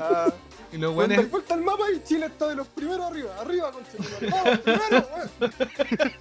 Ah, 0.00 0.32
Y 0.72 0.78
los 0.78 0.94
weón, 0.94 1.08
dar 1.10 1.16
buenos. 1.18 1.30
vuelta 1.30 1.54
al 1.54 1.62
mapa 1.62 1.84
y 1.94 2.02
Chile 2.04 2.26
está 2.26 2.48
de 2.48 2.56
los 2.56 2.66
primeros 2.68 3.06
arriba, 3.06 3.30
arriba, 3.40 3.72
conchetumare. 3.72 4.28
Vamos, 4.30 4.58
primero, 4.58 5.08
weón. 5.40 6.12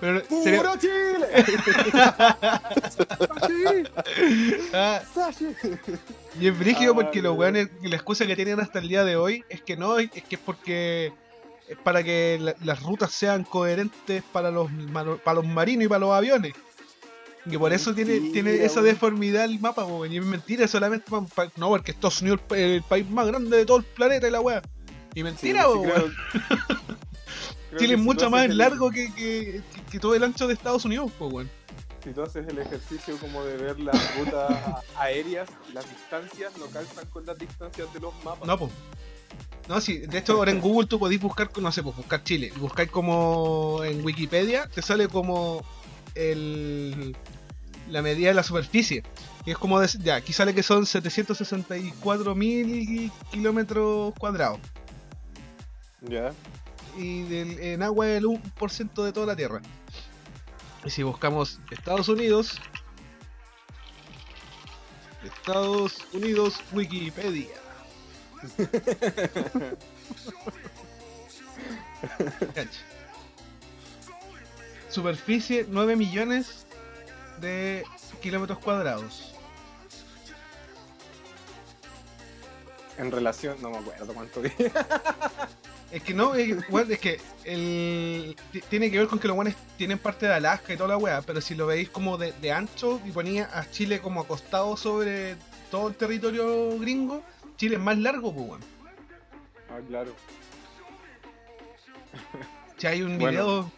Pero 0.00 0.22
¡Puro 0.24 0.42
sería- 0.42 0.78
Chile! 0.78 1.26
ah, 4.72 5.02
y 6.40 6.48
es 6.48 6.58
brígido 6.58 6.92
Ah, 6.92 6.94
porque 6.96 7.20
los 7.22 7.36
weones, 7.36 7.68
la 7.82 7.96
excusa 7.96 8.26
que 8.26 8.36
tienen 8.36 8.60
hasta 8.60 8.78
el 8.78 8.88
día 8.88 9.04
de 9.04 9.16
hoy 9.16 9.44
es 9.48 9.60
que 9.62 9.76
no, 9.76 9.98
es 9.98 10.10
que 10.10 10.36
es 10.36 10.40
porque 10.44 11.12
es 11.68 11.76
para 11.78 12.02
que 12.02 12.38
la- 12.40 12.54
las 12.64 12.82
rutas 12.82 13.12
sean 13.12 13.44
coherentes 13.44 14.22
para 14.32 14.50
los, 14.50 14.70
para 15.24 15.34
los 15.34 15.44
marinos 15.46 15.84
y 15.86 15.88
para 15.88 15.98
los 16.00 16.12
aviones. 16.12 16.52
Y 17.48 17.56
por 17.58 17.72
eso 17.72 17.94
tiene, 17.94 18.14
Mentira, 18.14 18.32
tiene 18.32 18.64
esa 18.64 18.82
deformidad 18.82 19.44
el 19.44 19.60
mapa, 19.60 19.84
weón. 19.84 20.12
Y 20.12 20.18
es 20.18 20.24
mentira, 20.24 20.66
solamente 20.66 21.08
pa- 21.10 21.22
pa- 21.26 21.52
no, 21.56 21.68
porque 21.68 21.92
Estados 21.92 22.20
Unidos 22.20 22.40
es 22.50 22.56
el, 22.56 22.70
el 22.72 22.82
país 22.82 23.08
más 23.08 23.26
grande 23.28 23.56
de 23.58 23.64
todo 23.66 23.78
el 23.78 23.84
planeta 23.84 24.26
y 24.26 24.30
la 24.32 24.40
weá. 24.40 24.62
Y 25.14 25.22
mentira, 25.22 25.62
Sí, 25.62 25.68
weón. 25.68 25.84
creo- 25.84 26.06
creo 27.70 27.78
Chile 27.78 27.94
que 27.94 28.00
es 28.00 28.00
mucho 28.00 28.30
más 28.30 28.46
el- 28.46 28.58
largo 28.58 28.90
que, 28.90 29.12
que, 29.14 29.62
que- 29.74 29.82
que 29.90 29.98
todo 30.00 30.14
el 30.14 30.24
ancho 30.24 30.46
de 30.48 30.54
Estados 30.54 30.84
Unidos, 30.84 31.10
pues, 31.18 31.32
weón. 31.32 31.50
Si 32.02 32.12
tú 32.12 32.22
haces 32.22 32.46
el 32.48 32.58
ejercicio 32.58 33.16
como 33.18 33.44
de 33.44 33.56
ver 33.56 33.80
las 33.80 34.16
rutas 34.18 34.56
aéreas, 34.96 35.48
las 35.74 35.88
distancias 35.88 36.52
no 36.58 36.66
calzan 36.66 37.04
con 37.06 37.26
las 37.26 37.36
distancias 37.38 37.92
de 37.92 38.00
los 38.00 38.12
mapas. 38.24 38.46
No, 38.46 38.56
pues. 38.58 38.70
No, 39.68 39.80
sí, 39.80 39.98
de 39.98 40.18
hecho 40.18 40.34
ahora 40.34 40.52
en 40.52 40.60
Google 40.60 40.86
tú 40.86 41.00
podés 41.00 41.20
buscar, 41.20 41.50
no 41.60 41.72
sé, 41.72 41.82
pues 41.82 41.96
buscar 41.96 42.22
Chile. 42.22 42.52
Buscar 42.58 42.88
como 42.90 43.82
en 43.82 44.04
Wikipedia, 44.04 44.68
te 44.68 44.82
sale 44.82 45.08
como 45.08 45.64
el, 46.14 47.16
la 47.88 48.02
medida 48.02 48.28
de 48.28 48.34
la 48.34 48.42
superficie. 48.42 49.02
Y 49.44 49.50
es 49.52 49.58
como, 49.58 49.78
de- 49.80 49.88
ya, 50.02 50.16
aquí 50.16 50.32
sale 50.32 50.54
que 50.54 50.62
son 50.62 50.86
764 50.86 52.34
mil 52.34 53.10
kilómetros 53.30 54.12
cuadrados. 54.18 54.58
Ya. 56.02 56.32
Y 56.96 57.22
del- 57.24 57.58
en 57.60 57.82
agua 57.82 58.08
el 58.08 58.24
1% 58.24 59.04
de 59.04 59.12
toda 59.12 59.26
la 59.26 59.36
Tierra. 59.36 59.60
Y 60.84 60.90
si 60.90 61.02
buscamos 61.02 61.58
Estados 61.70 62.08
Unidos, 62.08 62.60
Estados 65.24 65.98
Unidos 66.12 66.60
Wikipedia. 66.72 67.48
Superficie 74.90 75.66
9 75.68 75.96
millones 75.96 76.65
de 77.40 77.84
kilómetros 78.20 78.58
cuadrados. 78.58 79.32
En 82.98 83.10
relación, 83.12 83.56
no 83.60 83.70
me 83.70 83.78
acuerdo 83.78 84.14
cuánto 84.14 84.42
dije. 84.42 84.70
Es 85.92 86.02
que 86.02 86.14
no, 86.14 86.34
es, 86.34 86.48
es 86.90 86.98
que 86.98 87.20
el, 87.44 88.34
ti- 88.50 88.60
tiene 88.68 88.90
que 88.90 88.98
ver 88.98 89.06
con 89.06 89.20
que 89.20 89.28
los 89.28 89.36
buenos 89.36 89.54
tienen 89.78 90.00
parte 90.00 90.26
de 90.26 90.34
Alaska 90.34 90.74
y 90.74 90.76
toda 90.76 90.88
la 90.88 90.96
weá, 90.96 91.22
pero 91.22 91.40
si 91.40 91.54
lo 91.54 91.64
veis 91.68 91.88
como 91.88 92.18
de, 92.18 92.32
de 92.32 92.50
ancho 92.50 93.00
y 93.04 93.12
ponía 93.12 93.48
a 93.56 93.70
Chile 93.70 94.00
como 94.00 94.20
acostado 94.20 94.76
sobre 94.76 95.36
todo 95.70 95.86
el 95.86 95.94
territorio 95.94 96.76
gringo, 96.80 97.22
Chile 97.56 97.76
es 97.76 97.80
más 97.80 97.96
largo, 97.98 98.34
pues 98.34 98.48
weón. 98.48 98.60
Ah, 99.70 99.78
claro. 99.88 100.12
Si 102.78 102.86
hay 102.88 103.02
un 103.02 103.16
Bueno. 103.16 103.30
video 103.30 103.70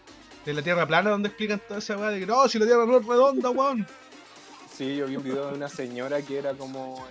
de 0.48 0.54
la 0.54 0.62
Tierra 0.62 0.86
plana 0.86 1.10
donde 1.10 1.28
explican 1.28 1.60
toda 1.68 1.78
esa 1.78 1.98
weá 1.98 2.08
de 2.08 2.20
que 2.20 2.26
no, 2.26 2.48
si 2.48 2.58
la 2.58 2.64
Tierra 2.64 2.86
no 2.86 2.96
es 2.96 3.06
redonda, 3.06 3.50
weón. 3.50 3.86
Sí, 4.74 4.96
yo 4.96 5.06
vi 5.06 5.16
un 5.16 5.22
video 5.22 5.48
de 5.48 5.54
una 5.56 5.68
señora 5.68 6.22
que 6.22 6.38
era 6.38 6.54
como. 6.54 7.06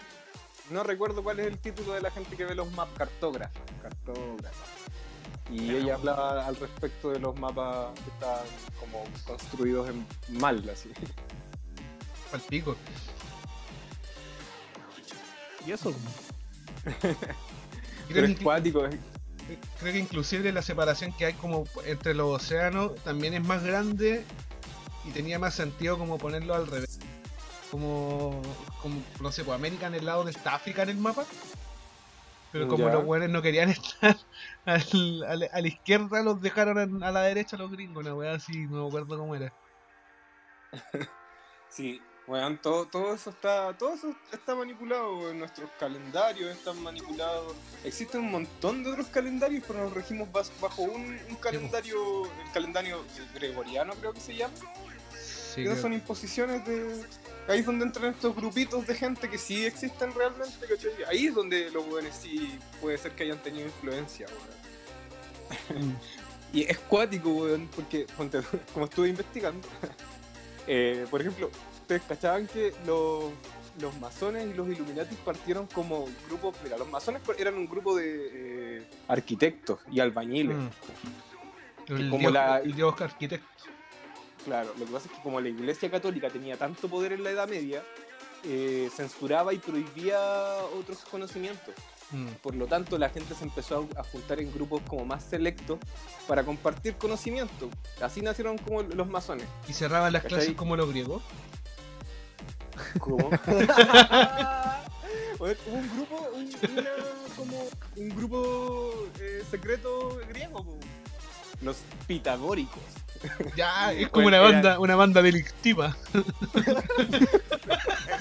No 0.72 0.82
recuerdo 0.84 1.22
cuál 1.24 1.40
es 1.40 1.46
el 1.48 1.60
título 1.60 1.94
de 1.94 2.02
la 2.02 2.10
gente 2.10 2.36
que 2.36 2.46
ve 2.46 2.56
los 2.56 2.72
maps, 2.74 2.92
cartógrafa. 2.98 3.60
Cartógrafa. 3.82 4.66
Y 5.52 5.70
ella 5.76 5.96
hablaba 5.96 6.46
al 6.48 6.56
respecto 6.56 7.12
de 7.12 7.20
los 7.20 7.40
mapas 7.40 7.94
que 8.00 8.10
estaban 8.10 8.46
como 8.80 9.04
construidos 9.26 9.88
en 9.90 10.06
mal, 10.40 10.68
así. 10.70 10.90
Al 12.34 12.42
pico. 12.42 12.76
Y 15.66 15.72
eso, 15.74 15.94
Pero 18.08 18.26
es 18.26 18.40
cuático, 18.40 18.86
es- 18.86 18.96
creo 19.80 19.94
que 19.94 20.00
inclusive 20.00 20.52
la 20.52 20.62
separación 20.62 21.14
que 21.14 21.26
hay 21.26 21.34
como 21.34 21.64
entre 21.86 22.14
los 22.14 22.42
océanos 22.42 22.96
también 23.04 23.34
es 23.34 23.44
más 23.46 23.64
grande 23.64 24.24
y 25.06 25.12
tenía 25.12 25.40
más 25.40 25.54
sentido 25.56 25.98
como 25.98 26.18
ponerlo 26.18 26.54
al 26.56 26.68
revés. 26.68 27.00
Como, 27.72 28.42
como 28.82 29.02
no 29.22 29.32
sé, 29.32 29.44
pues 29.44 29.56
América 29.56 29.88
en 29.88 29.96
el 29.96 30.06
lado 30.06 30.20
donde 30.20 30.32
está 30.32 30.56
África 30.56 30.84
en 30.84 30.90
el 30.90 30.98
mapa. 30.98 31.26
Pero 32.52 32.68
como 32.70 32.88
Ya. 32.88 32.94
los 32.94 33.06
buenos 33.06 33.30
no 33.30 33.42
querían 33.42 33.70
estar 33.70 34.16
al- 34.66 35.24
al- 35.28 35.50
a 35.52 35.62
la 35.62 35.68
izquierda, 35.68 36.24
los 36.24 36.40
dejaron 36.42 37.04
a 37.04 37.12
la 37.12 37.22
derecha 37.24 37.58
los 37.58 37.70
gringos, 37.72 38.04
una 38.06 38.16
weá 38.16 38.34
así, 38.36 38.66
no 38.68 38.84
me 38.84 38.88
acuerdo 38.88 39.18
cómo 39.18 39.36
era. 39.36 39.52
Sí, 41.70 42.02
weón, 42.28 42.58
todo, 42.58 42.86
todo 42.86 43.14
eso 43.14 43.30
está, 43.30 43.76
todo 43.78 43.94
eso 43.94 44.14
está 44.32 44.54
manipulado, 44.54 45.34
nuestros 45.34 45.70
calendarios 45.80 46.52
están 46.56 46.82
manipulados. 46.84 47.54
Existen 47.84 48.22
un 48.22 48.32
montón 48.32 48.84
de 48.84 48.92
otros 48.92 49.08
calendarios, 49.08 49.64
pero 49.66 49.84
nos 49.84 49.94
regimos 49.94 50.28
bajo 50.62 50.84
un, 50.84 51.18
un 51.30 51.36
calendario, 51.38 52.26
el 52.26 52.52
calendario 52.54 53.04
gregoriano 53.34 53.94
creo 53.96 54.14
que 54.14 54.20
se 54.20 54.36
llama. 54.36 54.54
Sí, 55.56 55.64
Esas 55.64 55.82
son 55.82 55.94
imposiciones 55.94 56.66
de. 56.66 57.06
Ahí 57.48 57.60
es 57.60 57.66
donde 57.66 57.86
entran 57.86 58.14
estos 58.14 58.36
grupitos 58.36 58.86
de 58.86 58.94
gente 58.94 59.30
que 59.30 59.38
sí 59.38 59.66
existen 59.66 60.14
realmente, 60.14 60.68
¿cachai? 60.68 60.92
Ahí 61.08 61.28
es 61.28 61.34
donde 61.34 61.72
los 61.72 61.88
weones 61.88 62.14
sí 62.22 62.60
puede 62.82 62.98
ser 62.98 63.14
que 63.14 63.24
hayan 63.24 63.42
tenido 63.42 63.66
influencia, 63.66 64.28
weón. 65.70 65.98
Y 66.54 66.64
es 66.64 66.78
cuático, 66.80 67.30
weón, 67.30 67.70
porque 67.74 68.06
como 68.74 68.86
estuve 68.86 69.10
investigando, 69.10 69.68
eh, 70.68 71.06
por 71.10 71.22
ejemplo, 71.22 71.50
ustedes 71.88 72.02
cachaban 72.06 72.48
que 72.48 72.74
los, 72.86 73.32
los 73.80 73.98
masones 74.02 74.46
y 74.46 74.54
los 74.54 74.68
Illuminati 74.68 75.16
partieron 75.24 75.68
como 75.68 76.06
grupos, 76.28 76.54
mira, 76.62 76.78
los 76.78 76.90
masones 76.90 77.22
eran 77.38 77.56
un 77.56 77.66
grupo 77.66 77.96
de 77.96 78.80
eh, 78.80 78.90
arquitectos 79.08 79.80
y 79.90 80.02
albañiles. 80.02 80.58
Mm. 80.58 80.68
El, 81.94 82.10
como 82.10 82.20
dios, 82.20 82.34
la- 82.34 82.58
el 82.60 82.76
dios 82.76 83.00
arquitecto. 83.00 83.48
Claro, 84.44 84.74
lo 84.78 84.86
que 84.86 84.92
pasa 84.92 85.08
es 85.10 85.16
que 85.16 85.22
como 85.24 85.40
la 85.40 85.48
Iglesia 85.48 85.90
Católica 85.90 86.30
tenía 86.30 86.58
tanto 86.58 86.90
poder 86.90 87.14
en 87.14 87.24
la 87.24 87.30
Edad 87.32 87.48
Media, 87.48 87.82
eh, 88.44 88.90
censuraba 88.94 89.54
y 89.54 89.58
prohibía 89.60 90.20
otros 90.78 91.00
conocimientos. 91.10 91.74
Mm. 92.12 92.28
Por 92.42 92.56
lo 92.56 92.68
tanto, 92.68 92.98
la 92.98 93.10
gente 93.10 93.34
se 93.34 93.44
empezó 93.46 93.88
a, 93.96 94.02
a 94.02 94.04
juntar 94.04 94.42
en 94.42 94.52
grupos 94.54 94.82
como 94.90 95.06
más 95.06 95.24
selectos 95.24 95.80
para 96.28 96.44
compartir 96.44 96.96
conocimiento. 96.96 97.70
Así 98.02 98.22
nacieron 98.22 98.58
como 98.58 98.82
los 98.84 99.08
masones. 99.08 99.46
Y 99.70 99.74
cerraban 99.74 100.12
las 100.12 100.24
¿Cachai? 100.24 100.40
clases 100.40 100.56
como 100.56 100.76
los 100.76 100.90
griegos. 100.90 101.22
¿Cómo? 103.00 103.30
Hubo 105.40 105.48
un 105.72 105.90
grupo, 105.96 106.30
un, 106.34 106.50
una- 106.78 106.90
como 107.36 107.64
un 107.96 108.10
grupo 108.10 109.08
eh, 109.20 109.44
secreto 109.50 110.20
griego, 110.30 110.78
los 111.62 111.78
pitagóricos. 112.08 112.82
Ya, 113.56 113.94
es 113.94 114.10
como 114.10 114.24
Bueno, 114.26 114.40
una 114.40 114.50
eran- 114.50 114.62
banda, 114.64 114.80
una 114.80 114.96
banda 114.96 115.22
delictiva. 115.22 115.96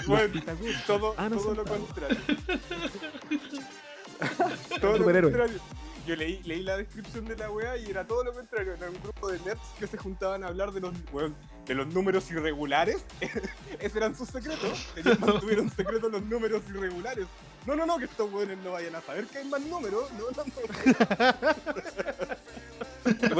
Bueno, 0.07 0.41
todo, 0.85 1.13
Ah, 1.17 1.27
no 1.27 1.35
todo 1.37 1.53
lo 1.53 1.65
contrario. 1.65 2.17
todo 4.81 4.97
lo 4.97 5.03
contrario. 5.05 5.59
Yo 6.05 6.15
leí, 6.15 6.41
leí 6.43 6.63
la 6.63 6.77
descripción 6.77 7.25
de 7.25 7.35
la 7.35 7.51
weá 7.51 7.75
y 7.77 7.89
era 7.89 8.05
todo 8.07 8.23
lo 8.23 8.33
contrario. 8.33 8.73
Era 8.75 8.89
un 8.89 8.97
grupo 9.03 9.29
de 9.29 9.39
nerds 9.41 9.61
que 9.77 9.87
se 9.87 9.97
juntaban 9.97 10.43
a 10.43 10.47
hablar 10.47 10.71
de 10.71 10.79
los, 10.79 10.93
weón, 11.11 11.35
de 11.67 11.75
los 11.75 11.87
números 11.87 12.29
irregulares. 12.31 13.03
Esos 13.79 13.97
eran 13.97 14.15
sus 14.15 14.29
secretos. 14.29 14.87
Ellos 14.95 15.19
mantuvieron 15.19 15.69
secretos 15.69 16.09
los 16.11 16.23
números 16.23 16.63
irregulares. 16.69 17.27
No, 17.65 17.75
no, 17.75 17.85
no, 17.85 17.97
que 17.97 18.05
estos 18.05 18.31
weones 18.31 18.57
no 18.59 18.71
vayan 18.71 18.95
a 18.95 19.01
saber 19.01 19.25
que 19.27 19.39
hay 19.39 19.45
más 19.45 19.59
números. 19.61 20.09
No, 20.13 20.23
no, 20.31 20.43
no. 20.45 20.53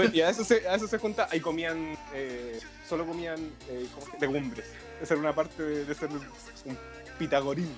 Y 0.14 0.22
a 0.22 0.30
eso 0.30 0.44
se, 0.46 0.66
a 0.68 0.76
eso 0.76 0.88
se 0.88 0.98
junta, 0.98 1.28
ahí 1.30 1.40
comían, 1.42 1.98
eh, 2.14 2.60
solo 2.88 3.06
comían 3.06 3.38
eh, 3.70 3.86
¿cómo 3.94 4.06
se- 4.12 4.18
legumbres. 4.20 4.66
Esa 5.02 5.14
era 5.14 5.22
una 5.22 5.36
parte 5.36 5.62
de, 5.62 5.84
de 5.86 5.94
ser 5.94 6.10
un 6.10 6.22
pitagorín. 7.20 7.70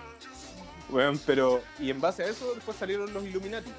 bueno, 0.90 1.18
pero, 1.26 1.62
y 1.78 1.90
en 1.90 2.00
base 2.00 2.22
a 2.24 2.26
eso 2.26 2.54
después 2.54 2.76
salieron 2.76 3.12
los 3.12 3.24
Illuminati. 3.24 3.70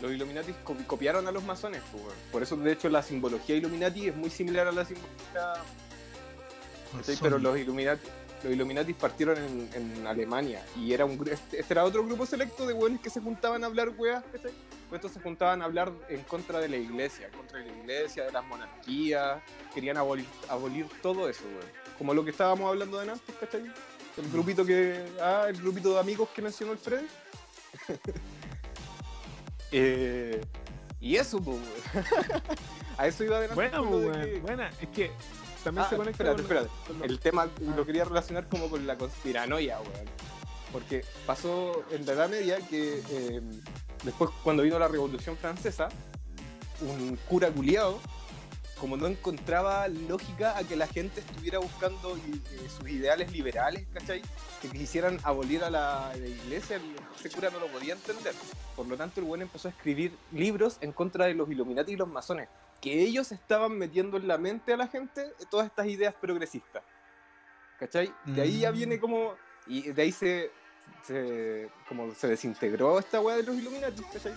Los 0.00 0.12
Illuminati 0.12 0.52
co- 0.64 0.76
copiaron 0.86 1.26
a 1.26 1.32
los 1.32 1.42
masones, 1.44 1.82
pues, 1.92 2.02
por 2.30 2.42
eso 2.42 2.56
de 2.56 2.72
hecho 2.72 2.88
la 2.88 3.02
simbología 3.02 3.56
Illuminati 3.56 4.08
es 4.08 4.16
muy 4.16 4.30
similar 4.30 4.66
a 4.68 4.72
la 4.72 4.84
simbología. 4.84 5.54
Pero 7.20 7.38
los 7.38 7.58
Illuminati, 7.58 8.08
los 8.44 8.52
Illuminati 8.52 8.94
partieron 8.94 9.36
en, 9.38 9.68
en 9.74 10.06
Alemania 10.06 10.64
y 10.76 10.92
era 10.92 11.04
un 11.04 11.14
este, 11.28 11.60
este 11.60 11.74
era 11.74 11.84
otro 11.84 12.04
grupo 12.06 12.24
selecto 12.26 12.66
de 12.66 12.72
weones 12.74 13.00
que 13.00 13.10
se 13.10 13.20
juntaban 13.20 13.62
a 13.64 13.66
hablar 13.66 13.90
weas, 13.98 14.22
¿cachai? 14.32 14.52
Pues 14.88 15.00
estos 15.00 15.12
se 15.12 15.20
juntaban 15.20 15.60
a 15.60 15.66
hablar 15.66 15.92
en 16.08 16.22
contra 16.22 16.60
de 16.60 16.68
la 16.68 16.76
iglesia, 16.78 17.28
contra 17.36 17.58
la 17.58 17.66
iglesia, 17.66 18.24
de 18.24 18.32
las 18.32 18.44
monarquías, 18.46 19.42
querían 19.74 19.98
abolir, 19.98 20.24
abolir 20.48 20.86
todo 21.02 21.28
eso, 21.28 21.42
weón. 21.44 21.70
Como 21.98 22.14
lo 22.14 22.24
que 22.24 22.30
estábamos 22.30 22.68
hablando 22.70 22.98
de 23.00 23.10
antes, 23.10 23.34
¿cachai? 23.38 23.64
El 24.16 24.30
grupito 24.32 24.64
que. 24.64 25.04
Ah, 25.20 25.46
el 25.48 25.60
grupito 25.60 25.92
de 25.92 26.00
amigos 26.00 26.28
que 26.34 26.40
mencionó 26.40 26.72
el 26.72 26.78
Freddy. 26.78 27.06
Eh, 29.72 30.40
y 31.00 31.16
eso, 31.16 31.40
pues. 31.40 31.58
A 32.98 33.06
eso 33.06 33.22
iba 33.24 33.36
adelante. 33.36 33.54
Buena, 33.78 34.24
que- 34.24 34.40
buena. 34.40 34.70
Es 34.80 34.88
que 34.88 35.10
también 35.62 35.86
Ah, 35.86 35.90
se 35.90 35.96
conecta 35.96 36.24
espérate, 36.24 36.42
con, 36.42 36.56
espérate. 36.56 36.92
con 37.00 37.04
El 37.10 37.20
tema 37.20 37.42
Ah. 37.44 37.74
lo 37.76 37.86
quería 37.86 38.04
relacionar 38.04 38.48
como 38.48 38.68
con 38.68 38.86
la 38.86 38.96
conspiranoia, 38.98 39.78
weón. 39.80 40.06
Porque 40.72 41.04
pasó 41.24 41.84
en 41.90 42.04
la 42.06 42.12
Edad 42.12 42.28
Media 42.28 42.58
que 42.68 43.02
eh, 43.10 43.40
después 44.04 44.30
cuando 44.42 44.62
vino 44.64 44.78
la 44.78 44.88
Revolución 44.88 45.36
Francesa, 45.36 45.88
un 46.80 47.16
cura 47.28 47.50
culiao, 47.50 48.00
como 48.80 48.96
no 48.96 49.06
encontraba 49.06 49.88
lógica 49.88 50.56
a 50.56 50.62
que 50.64 50.76
la 50.76 50.86
gente 50.86 51.20
estuviera 51.20 51.58
buscando 51.58 52.16
i- 52.16 52.42
eh, 52.52 52.68
sus 52.68 52.88
ideales 52.88 53.32
liberales, 53.32 53.86
¿cachai? 53.92 54.22
Que 54.62 54.68
quisieran 54.68 55.18
abolir 55.24 55.64
a 55.64 55.70
la, 55.70 56.12
iglesia, 56.16 56.80
ese 57.18 57.30
cura 57.30 57.50
no 57.50 57.58
lo 57.58 57.66
podía 57.68 57.94
entender. 57.94 58.34
Por 58.76 58.86
lo 58.86 58.96
tanto, 58.96 59.20
el 59.20 59.26
buen 59.26 59.42
empezó 59.42 59.68
a 59.68 59.70
escribir 59.72 60.16
libros 60.32 60.78
en 60.80 60.92
contra 60.92 61.26
de 61.26 61.34
los 61.34 61.50
Illuminati 61.50 61.92
y 61.92 61.96
los 61.96 62.08
masones, 62.08 62.48
que 62.80 63.02
ellos 63.02 63.32
estaban 63.32 63.72
metiendo 63.76 64.16
en 64.16 64.28
la 64.28 64.38
mente 64.38 64.72
a 64.72 64.76
la 64.76 64.86
gente 64.86 65.32
todas 65.50 65.66
estas 65.66 65.86
ideas 65.88 66.14
progresistas. 66.14 66.82
¿Cachai? 67.80 68.12
De 68.24 68.42
ahí 68.42 68.60
ya 68.60 68.70
Mm. 68.72 68.74
viene 68.74 69.00
como. 69.00 69.34
Y 69.66 69.90
de 69.92 70.02
ahí 70.02 70.12
se, 70.12 70.50
se- 71.06 71.68
como 71.88 72.14
se 72.14 72.26
desintegró 72.28 72.98
esta 72.98 73.20
weá 73.20 73.36
de 73.36 73.42
los 73.42 73.56
Illuminati, 73.56 74.02
¿cachai? 74.04 74.32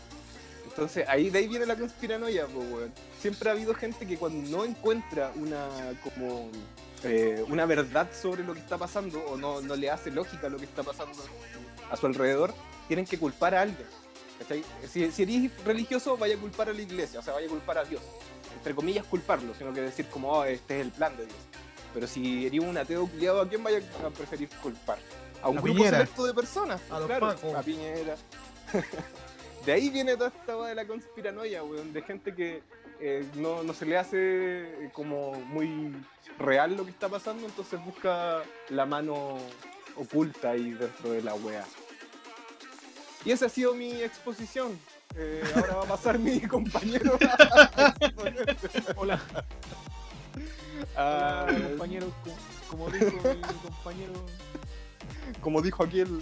Entonces 0.71 1.05
ahí 1.07 1.29
de 1.29 1.39
ahí 1.39 1.47
viene 1.47 1.65
la 1.65 1.75
conspiranoia, 1.75 2.47
po, 2.47 2.59
weón. 2.59 2.93
Siempre 3.19 3.49
ha 3.49 3.53
habido 3.53 3.73
gente 3.75 4.07
que 4.07 4.17
cuando 4.17 4.49
no 4.49 4.63
encuentra 4.65 5.31
una 5.35 5.67
como 6.03 6.49
eh, 7.03 7.43
una 7.49 7.65
verdad 7.65 8.07
sobre 8.19 8.43
lo 8.43 8.53
que 8.53 8.59
está 8.59 8.77
pasando 8.77 9.19
o 9.25 9.37
no, 9.37 9.61
no 9.61 9.75
le 9.75 9.89
hace 9.89 10.11
lógica 10.11 10.49
lo 10.49 10.57
que 10.57 10.65
está 10.65 10.83
pasando 10.83 11.21
a 11.89 11.97
su 11.97 12.05
alrededor, 12.05 12.53
tienen 12.87 13.05
que 13.05 13.17
culpar 13.19 13.53
a 13.55 13.61
alguien. 13.63 13.85
¿cachai? 14.39 14.63
Si, 14.89 15.11
si 15.11 15.23
eres 15.23 15.51
religioso, 15.65 16.15
vaya 16.17 16.35
a 16.35 16.37
culpar 16.39 16.69
a 16.69 16.73
la 16.73 16.81
iglesia, 16.81 17.19
o 17.19 17.23
sea, 17.23 17.33
vaya 17.33 17.47
a 17.47 17.49
culpar 17.49 17.77
a 17.79 17.83
Dios. 17.83 18.01
Entre 18.55 18.73
comillas, 18.73 19.05
culparlo, 19.05 19.53
sino 19.57 19.73
que 19.73 19.81
decir 19.81 20.05
como, 20.07 20.31
"Oh, 20.31 20.43
este 20.45 20.79
es 20.79 20.85
el 20.85 20.91
plan 20.91 21.15
de 21.17 21.25
Dios. 21.25 21.37
Pero 21.93 22.07
si 22.07 22.45
eres 22.45 22.59
un 22.61 22.77
ateo 22.77 23.05
culiado, 23.07 23.41
¿a 23.41 23.49
quién 23.49 23.63
vaya 23.63 23.79
a 24.05 24.09
preferir 24.09 24.47
culpar? 24.61 24.97
A 25.43 25.49
un 25.49 25.57
A 25.57 25.61
grupo 25.61 25.77
Piñera. 25.77 25.97
selecto 25.97 26.25
de 26.25 26.33
personas, 26.33 26.79
A 26.89 26.99
los 26.99 27.07
claro, 27.07 27.27
Pacos. 27.27 27.55
a 27.55 27.61
Piñera. 27.61 28.15
de 29.65 29.71
ahí 29.71 29.89
viene 29.89 30.15
toda 30.17 30.29
esta 30.29 30.55
de 30.65 30.75
la 30.75 30.85
conspiranoia, 30.87 31.63
weón, 31.63 31.93
de 31.93 32.01
gente 32.01 32.33
que 32.33 32.61
eh, 32.99 33.25
no, 33.35 33.63
no 33.63 33.73
se 33.73 33.85
le 33.85 33.97
hace 33.97 34.17
eh, 34.85 34.89
como 34.93 35.33
muy 35.33 35.95
real 36.39 36.75
lo 36.75 36.83
que 36.85 36.91
está 36.91 37.09
pasando, 37.09 37.45
entonces 37.47 37.83
busca 37.83 38.41
la 38.69 38.85
mano 38.85 39.37
oculta 39.95 40.51
ahí 40.51 40.71
dentro 40.71 41.11
de 41.11 41.21
la 41.21 41.33
wea. 41.35 41.65
Y 43.25 43.31
esa 43.31 43.45
ha 43.47 43.49
sido 43.49 43.73
mi 43.75 44.01
exposición. 44.01 44.79
Eh, 45.15 45.43
ahora 45.55 45.75
va 45.75 45.83
a 45.83 45.87
pasar 45.87 46.17
mi 46.17 46.39
compañero 46.47 47.17
a. 47.21 47.93
Hola, 48.95 49.21
Ah, 50.95 51.45
hola, 51.49 51.67
compañero. 51.69 52.07
co- 52.23 52.31
Como 52.69 52.89
dijo 52.89 53.05
mi 53.05 53.41
compañero. 53.41 54.13
como 55.41 55.61
dijo 55.61 55.83
aquí 55.83 55.99
el. 55.99 56.19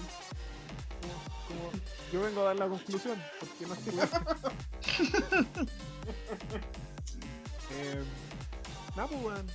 Como- 2.09 2.13
como- 2.13 2.13
yo 2.13 2.21
vengo 2.21 2.41
a 2.41 2.45
dar 2.45 2.55
la 2.55 2.67
conclusión, 2.67 3.21
porque 3.39 3.65
no 3.67 3.73
estoy. 3.73 3.93
eh, 7.71 8.03
nada, 8.95 9.07
pues, 9.07 9.21
weón. 9.23 9.47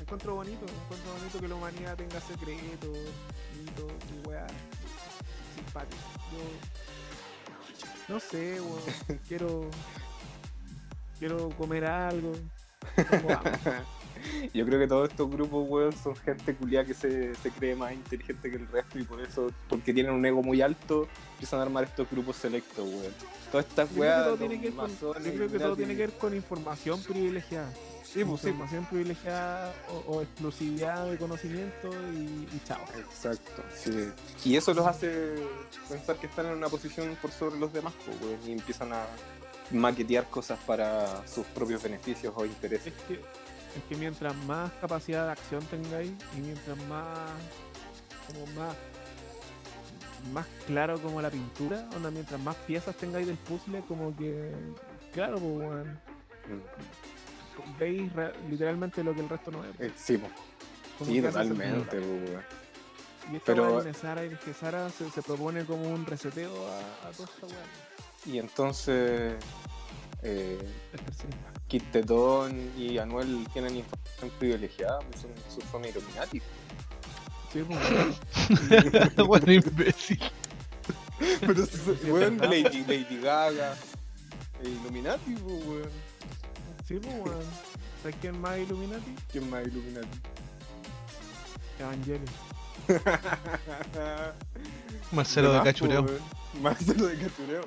Encuentro 0.00 0.34
bonito, 0.34 0.64
encuentro 0.66 1.12
bonito 1.18 1.40
que 1.40 1.48
la 1.48 1.54
humanidad 1.54 1.96
tenga 1.96 2.20
secretos, 2.20 2.98
mitos 3.58 3.92
y 4.12 4.28
weá. 4.28 4.46
Simpático. 5.54 6.02
Yo. 6.32 6.38
No 8.14 8.20
sé, 8.20 8.60
weón. 8.60 8.80
Quiero. 9.28 9.70
Quiero 11.18 11.48
comer 11.50 11.84
algo. 11.86 12.32
Hambre. 12.96 13.82
Yo 14.54 14.64
creo 14.64 14.78
que 14.78 14.86
todos 14.86 15.10
estos 15.10 15.30
grupos, 15.30 15.66
weón, 15.68 15.92
son 15.92 16.14
gente 16.16 16.54
culiada 16.54 16.86
que 16.86 16.94
se, 16.94 17.34
se 17.34 17.50
cree 17.50 17.74
más 17.74 17.92
inteligente 17.92 18.50
que 18.50 18.56
el 18.56 18.68
resto 18.68 18.98
y 18.98 19.04
por 19.04 19.20
eso, 19.20 19.50
porque 19.68 19.92
tienen 19.92 20.12
un 20.12 20.24
ego 20.24 20.42
muy 20.42 20.62
alto, 20.62 21.08
empiezan 21.32 21.60
a 21.60 21.62
armar 21.62 21.84
estos 21.84 22.08
grupos 22.10 22.36
selectos, 22.36 22.86
weón. 22.88 23.14
Todas 23.50 23.66
estas 23.66 23.88
Yo 23.90 23.94
creo 23.96 24.02
que 24.04 24.08
weas, 24.10 24.24
todo 24.24 24.36
tiene 24.36 24.60
que 24.60 24.70
con- 24.70 24.90
creo 24.94 25.48
todo 25.60 25.76
tiene 25.76 25.94
que 25.96 26.06
ver 26.06 26.12
con 26.18 26.34
información 26.34 27.02
privilegiada. 27.02 27.72
Sí, 28.02 28.24
pues 28.24 28.42
sí. 28.42 28.48
información 28.48 28.84
privilegiada 28.86 29.74
o, 29.90 30.12
o 30.12 30.22
exclusividad 30.22 31.10
de 31.10 31.16
conocimiento 31.18 31.90
y, 32.12 32.46
y 32.54 32.60
chao. 32.64 32.80
Exacto, 32.96 33.62
sí. 33.76 33.90
Y 34.44 34.56
eso 34.56 34.72
los 34.72 34.86
hace 34.86 35.34
pensar 35.88 36.16
que 36.16 36.26
están 36.26 36.46
en 36.46 36.52
una 36.52 36.68
posición 36.68 37.16
por 37.20 37.32
sobre 37.32 37.58
los 37.58 37.72
demás, 37.72 37.92
pues, 38.04 38.16
weón, 38.22 38.38
y 38.46 38.52
empiezan 38.52 38.92
a 38.92 39.04
maquetear 39.72 40.28
cosas 40.30 40.58
para 40.66 41.26
sus 41.26 41.44
propios 41.46 41.82
beneficios 41.82 42.32
o 42.36 42.44
intereses. 42.46 42.92
Es 42.94 43.02
que, 43.08 43.20
es 43.76 43.82
que 43.88 43.96
mientras 43.96 44.34
más 44.46 44.70
capacidad 44.80 45.26
de 45.26 45.32
acción 45.32 45.64
tengáis 45.66 46.12
y 46.36 46.40
mientras 46.40 46.76
más 46.88 47.18
como 48.26 48.46
más 48.58 48.76
más 50.32 50.46
claro 50.66 50.98
como 51.02 51.20
la 51.20 51.28
pintura, 51.30 51.86
onda, 51.94 52.10
mientras 52.10 52.40
más 52.40 52.56
piezas 52.66 52.96
tengáis 52.96 53.26
del 53.26 53.36
puzzle, 53.36 53.82
como 53.86 54.16
que 54.16 54.50
claro, 55.12 55.38
pues 55.38 55.52
weón, 55.52 56.00
veis 57.78 58.10
literalmente 58.48 59.04
lo 59.04 59.14
que 59.14 59.20
el 59.20 59.28
resto 59.28 59.50
no 59.50 59.60
ve. 59.60 59.68
Eh, 59.78 59.92
sí, 59.96 60.18
sí, 61.04 61.14
que 61.14 61.22
totalmente. 61.22 62.00
Y 63.32 63.36
esta 63.36 63.44
Pero- 63.46 63.82
de 63.82 63.94
Sara 63.94 64.24
y 64.24 64.28
de 64.30 64.54
Sara 64.54 64.88
se, 64.90 65.10
se 65.10 65.22
propone 65.22 65.64
como 65.64 65.88
un 65.88 66.04
reseteo 66.06 66.52
a, 66.68 67.08
a 67.08 67.10
toda 67.12 67.28
esta 67.32 67.46
weá. 67.46 67.64
Y 68.26 68.38
entonces 68.38 69.34
eh. 70.24 70.58
Kit 71.68 71.84
Tetón 71.92 72.72
y 72.76 72.98
Anuel 72.98 73.46
tienen 73.52 73.76
información 73.76 74.30
privilegiada, 74.38 74.98
son 75.20 75.30
su 75.48 75.60
zona 75.70 75.88
Illuminati. 75.88 76.40
Sí, 77.52 77.62
pues, 77.62 79.14
weón. 79.16 79.16
bueno, 79.28 79.52
imbécil. 79.52 80.20
Pero 81.40 81.66
si 81.66 81.76
Sí, 81.76 82.10
weón, 82.10 82.36
¿verdad? 82.38 82.52
Lady, 82.52 82.80
Lady 82.80 83.20
Gaga, 83.20 83.74
eh, 84.62 84.68
Illuminati, 84.68 85.34
pues, 85.34 85.64
weón. 85.66 85.90
Sí, 86.86 86.98
pues, 87.00 87.14
weón. 87.14 87.44
¿Sabes 88.02 88.16
quién 88.20 88.40
más 88.40 88.58
Illuminati? 88.58 89.14
¿Quién 89.30 89.48
más 89.48 89.66
Illuminati? 89.66 90.18
Evangelion. 91.78 92.24
Marcelo 95.12 95.50
de 95.52 95.58
más, 95.58 95.64
Cachureo. 95.64 96.06
Marcelo 96.60 97.06
de 97.06 97.18
Cachureo. 97.18 97.62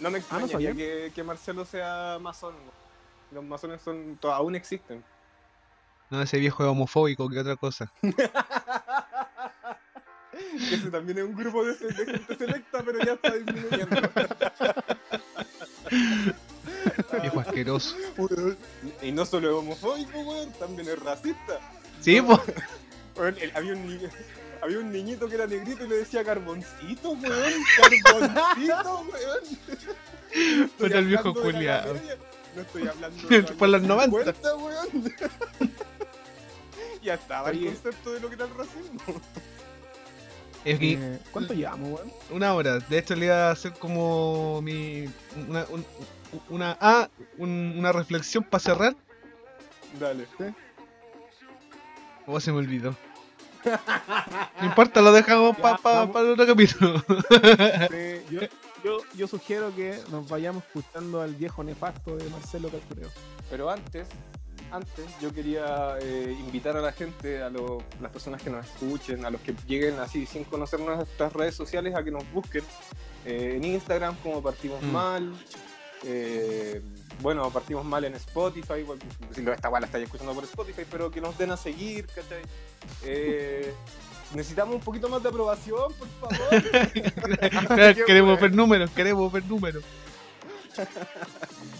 No 0.00 0.10
me 0.10 0.18
extraña 0.18 0.48
sabía. 0.48 0.74
que, 0.74 1.12
que 1.14 1.22
Marcelo 1.22 1.64
sea 1.64 2.18
masón. 2.20 2.54
Los 3.32 3.44
masones 3.44 3.80
son, 3.82 4.18
aún 4.22 4.54
existen. 4.56 5.04
No, 6.10 6.20
ese 6.22 6.38
viejo 6.38 6.64
es 6.64 6.68
homofóbico, 6.68 7.28
que 7.28 7.38
otra 7.38 7.56
cosa. 7.56 7.92
Ese 10.72 10.90
también 10.90 11.18
es 11.18 11.24
un 11.24 11.36
grupo 11.36 11.64
de, 11.64 11.74
de 11.74 11.94
gente 12.06 12.36
selecta, 12.36 12.82
pero 12.84 12.98
ya 13.04 13.12
está 13.12 13.32
disminuyendo. 13.34 13.96
Viejo 17.22 17.40
asqueroso. 17.40 17.96
Y 19.02 19.12
no 19.12 19.26
solo 19.26 19.48
es 19.50 19.54
homofóbico, 19.54 20.18
weón, 20.20 20.52
también 20.54 20.88
es 20.88 20.98
racista. 21.00 21.60
Sí, 22.00 22.20
pues. 22.22 22.40
El- 23.40 23.52
había, 23.54 23.72
un 23.74 23.86
niño, 23.86 24.08
había 24.62 24.78
un 24.78 24.92
niñito 24.92 25.28
que 25.28 25.34
era 25.36 25.46
negrito 25.46 25.84
y 25.84 25.88
le 25.88 25.96
decía 25.98 26.24
carboncito, 26.24 27.10
weón. 27.12 27.52
Carboncito, 27.76 29.00
weón. 29.12 29.40
No 30.32 30.64
estoy 30.64 30.68
Puta, 30.78 30.98
el 30.98 31.06
viejo 31.06 31.28
hablando 31.28 31.40
de 31.40 31.52
la 31.52 31.52
culiao. 31.52 31.84
Gabriela, 31.94 32.16
No 32.54 32.62
estoy 32.62 32.88
hablando 32.88 33.28
de 33.28 33.36
en 33.36 33.72
los 33.72 33.82
90. 33.82 34.32
50, 34.32 34.56
weón. 34.56 35.14
Ya 37.02 37.14
estaba 37.14 37.48
el 37.50 37.64
concepto 37.64 38.12
de 38.12 38.20
lo 38.20 38.28
que 38.28 38.34
era 38.34 38.44
el 38.44 38.54
racismo. 38.54 39.00
Es 40.66 40.78
que 40.78 40.92
Eh, 40.92 41.18
¿Cuánto 41.32 41.54
llevamos, 41.54 41.92
weón? 41.98 42.12
una 42.30 42.52
hora. 42.54 42.78
De 42.78 42.98
hecho, 42.98 43.14
le 43.16 43.24
iba 43.26 43.48
a 43.48 43.52
hacer 43.52 43.72
como 43.72 44.60
mi. 44.60 45.08
Una. 45.48 45.64
un- 45.70 45.86
una, 46.50 46.76
ah, 46.80 47.08
un- 47.38 47.74
una 47.76 47.90
reflexión 47.90 48.44
para 48.44 48.60
cerrar. 48.62 48.96
Dale. 49.98 50.26
O 52.26 52.38
se 52.38 52.52
me 52.52 52.58
olvidó. 52.58 52.94
No 54.60 54.66
importa, 54.66 55.00
lo 55.02 55.12
dejamos 55.12 55.56
para 55.56 55.78
vamos. 55.82 56.16
el 56.16 56.30
otro 56.30 56.46
capítulo. 56.46 56.98
Sí, 57.90 58.22
yo, 58.30 58.40
yo, 58.84 58.98
yo 59.16 59.26
sugiero 59.26 59.74
que 59.74 59.98
nos 60.10 60.28
vayamos 60.28 60.64
escuchando 60.64 61.20
al 61.20 61.34
viejo 61.34 61.62
nefasto 61.64 62.16
de 62.16 62.28
Marcelo 62.30 62.68
Cachureo. 62.68 63.08
Pero 63.50 63.68
antes, 63.70 64.06
antes 64.70 65.04
yo 65.20 65.32
quería 65.32 65.96
eh, 66.00 66.36
invitar 66.38 66.76
a 66.76 66.80
la 66.80 66.92
gente, 66.92 67.42
a 67.42 67.50
lo- 67.50 67.82
las 68.00 68.10
personas 68.12 68.40
que 68.42 68.50
nos 68.50 68.64
escuchen, 68.64 69.24
a 69.24 69.30
los 69.30 69.40
que 69.40 69.54
lleguen 69.66 69.98
así 69.98 70.26
sin 70.26 70.44
conocer 70.44 70.80
nuestras 70.80 71.32
redes 71.32 71.54
sociales, 71.54 71.94
a 71.94 72.02
que 72.04 72.10
nos 72.10 72.30
busquen 72.32 72.64
eh, 73.26 73.54
en 73.56 73.64
Instagram 73.64 74.14
como 74.22 74.42
Partimos 74.42 74.82
Mm. 74.82 74.92
Mal. 74.92 75.32
Eh, 76.04 76.82
bueno, 77.20 77.50
partimos 77.50 77.84
mal 77.84 78.04
en 78.04 78.14
Spotify, 78.14 78.84
si 79.34 79.40
esta 79.40 79.68
igual 79.68 79.82
la 79.82 79.86
estáis 79.86 80.04
escuchando 80.04 80.34
por 80.34 80.44
Spotify, 80.44 80.82
pero 80.90 81.10
que 81.10 81.20
nos 81.20 81.36
den 81.36 81.50
a 81.50 81.56
seguir, 81.56 82.06
¿cachai? 82.06 82.42
Eh, 83.04 83.74
necesitamos 84.34 84.74
un 84.74 84.80
poquito 84.80 85.08
más 85.08 85.22
de 85.22 85.28
aprobación, 85.28 85.92
por 85.94 86.08
favor. 86.30 87.96
Queremos 88.06 88.40
ver 88.40 88.54
números, 88.54 88.90
queremos 88.90 89.30
ver 89.32 89.44
números. 89.44 89.84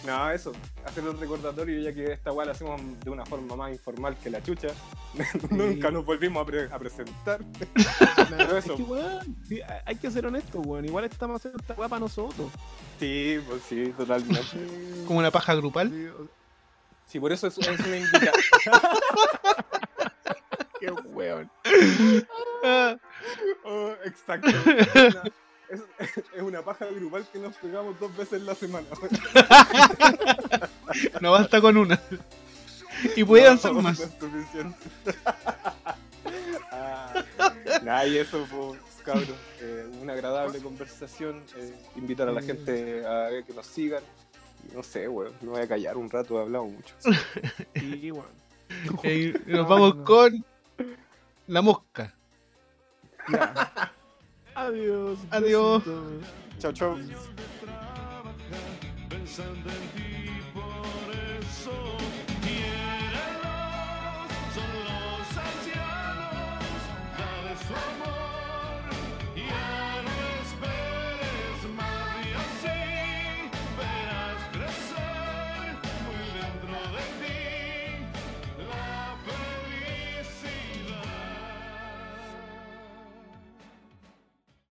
No, 0.07 0.31
eso, 0.31 0.53
hacer 0.85 1.05
un 1.07 1.19
recordatorio 1.21 1.81
ya 1.81 1.93
que 1.93 2.13
esta 2.13 2.33
weá 2.33 2.47
la 2.47 2.53
hacemos 2.53 2.81
de 3.05 3.11
una 3.11 3.25
forma 3.27 3.55
más 3.57 3.71
informal 3.73 4.17
que 4.17 4.31
la 4.31 4.43
chucha. 4.43 4.69
Nunca 5.51 5.91
nos 5.91 6.05
volvimos 6.05 6.43
a, 6.43 6.47
pre- 6.47 6.69
a 6.73 6.79
presentar. 6.79 7.41
Pero 8.31 8.57
Es 8.57 8.65
eso. 8.65 8.77
que, 8.77 8.83
weón, 8.83 9.37
sí, 9.47 9.61
hay- 9.85 9.97
que 9.97 10.11
ser 10.11 10.27
honestos, 10.27 10.65
weón. 10.67 10.85
Igual 10.85 11.05
estamos 11.05 11.37
haciendo 11.37 11.59
esta 11.61 11.75
weá 11.75 11.89
para 11.89 12.01
nosotros. 12.01 12.51
Sí, 12.99 13.41
pues 13.49 13.63
sí, 13.69 13.93
totalmente. 13.97 15.05
Como 15.07 15.19
una 15.19 15.31
paja 15.31 15.55
grupal. 15.55 15.91
sí, 15.91 16.07
o- 16.07 16.29
Sí, 17.07 17.19
por 17.19 17.33
eso 17.33 17.49
es, 17.49 17.59
es 17.59 17.81
una 17.81 17.97
invitación. 17.97 18.33
Qué 20.81 20.91
weón. 20.91 21.51
Ah, 22.65 22.97
Oh, 23.65 23.93
exacto. 24.05 24.49
Es 25.71 25.81
una, 25.81 25.89
es, 25.99 26.19
es 26.37 26.43
una 26.43 26.63
paja 26.63 26.87
grupal 26.87 27.27
que 27.33 27.39
nos 27.39 27.55
pegamos 27.57 27.99
dos 28.01 28.17
veces 28.17 28.41
en 28.41 28.47
la 28.47 28.55
semana. 28.55 28.87
no 31.21 31.33
basta 31.33 31.61
con 31.61 31.77
una. 31.77 32.01
Y 33.17 33.25
pueden 33.25 33.55
No, 33.55 33.61
ser 33.61 33.73
no 33.73 33.83
más. 33.83 34.01
es 34.01 34.11
suficiente. 34.19 34.77
Ah, 36.73 37.25
Nah, 37.83 38.05
y 38.05 38.19
eso, 38.19 38.47
pues, 38.51 38.81
cabrón. 39.05 39.35
eh, 39.61 39.89
una 40.01 40.13
agradable 40.13 40.61
conversación. 40.61 41.43
eh, 41.57 41.75
invitar 41.97 42.29
a 42.29 42.33
la 42.33 42.43
gente 42.43 43.05
a 43.07 43.29
que 43.45 43.53
nos 43.55 43.67
sigan. 43.67 44.03
No 44.75 44.83
sé, 44.83 45.09
weón. 45.09 45.33
Me 45.41 45.49
voy 45.49 45.63
a 45.63 45.69
callar 45.69 45.97
un 45.97 46.09
rato, 46.09 46.39
he 46.39 46.43
hablado 46.43 46.67
mucho. 46.67 46.95
Y 47.75 48.13
nos 49.47 49.47
No, 49.47 49.67
vamos 49.67 49.97
no. 49.97 50.05
con 50.05 50.45
la 51.49 51.63
mosca. 51.63 52.15
Adiós. 54.67 55.19
Adiós. 55.31 55.83
Chao, 56.59 56.73
chao. 56.73 56.99
pensando 59.31 59.71
en 59.71 59.89
ti 59.95 60.10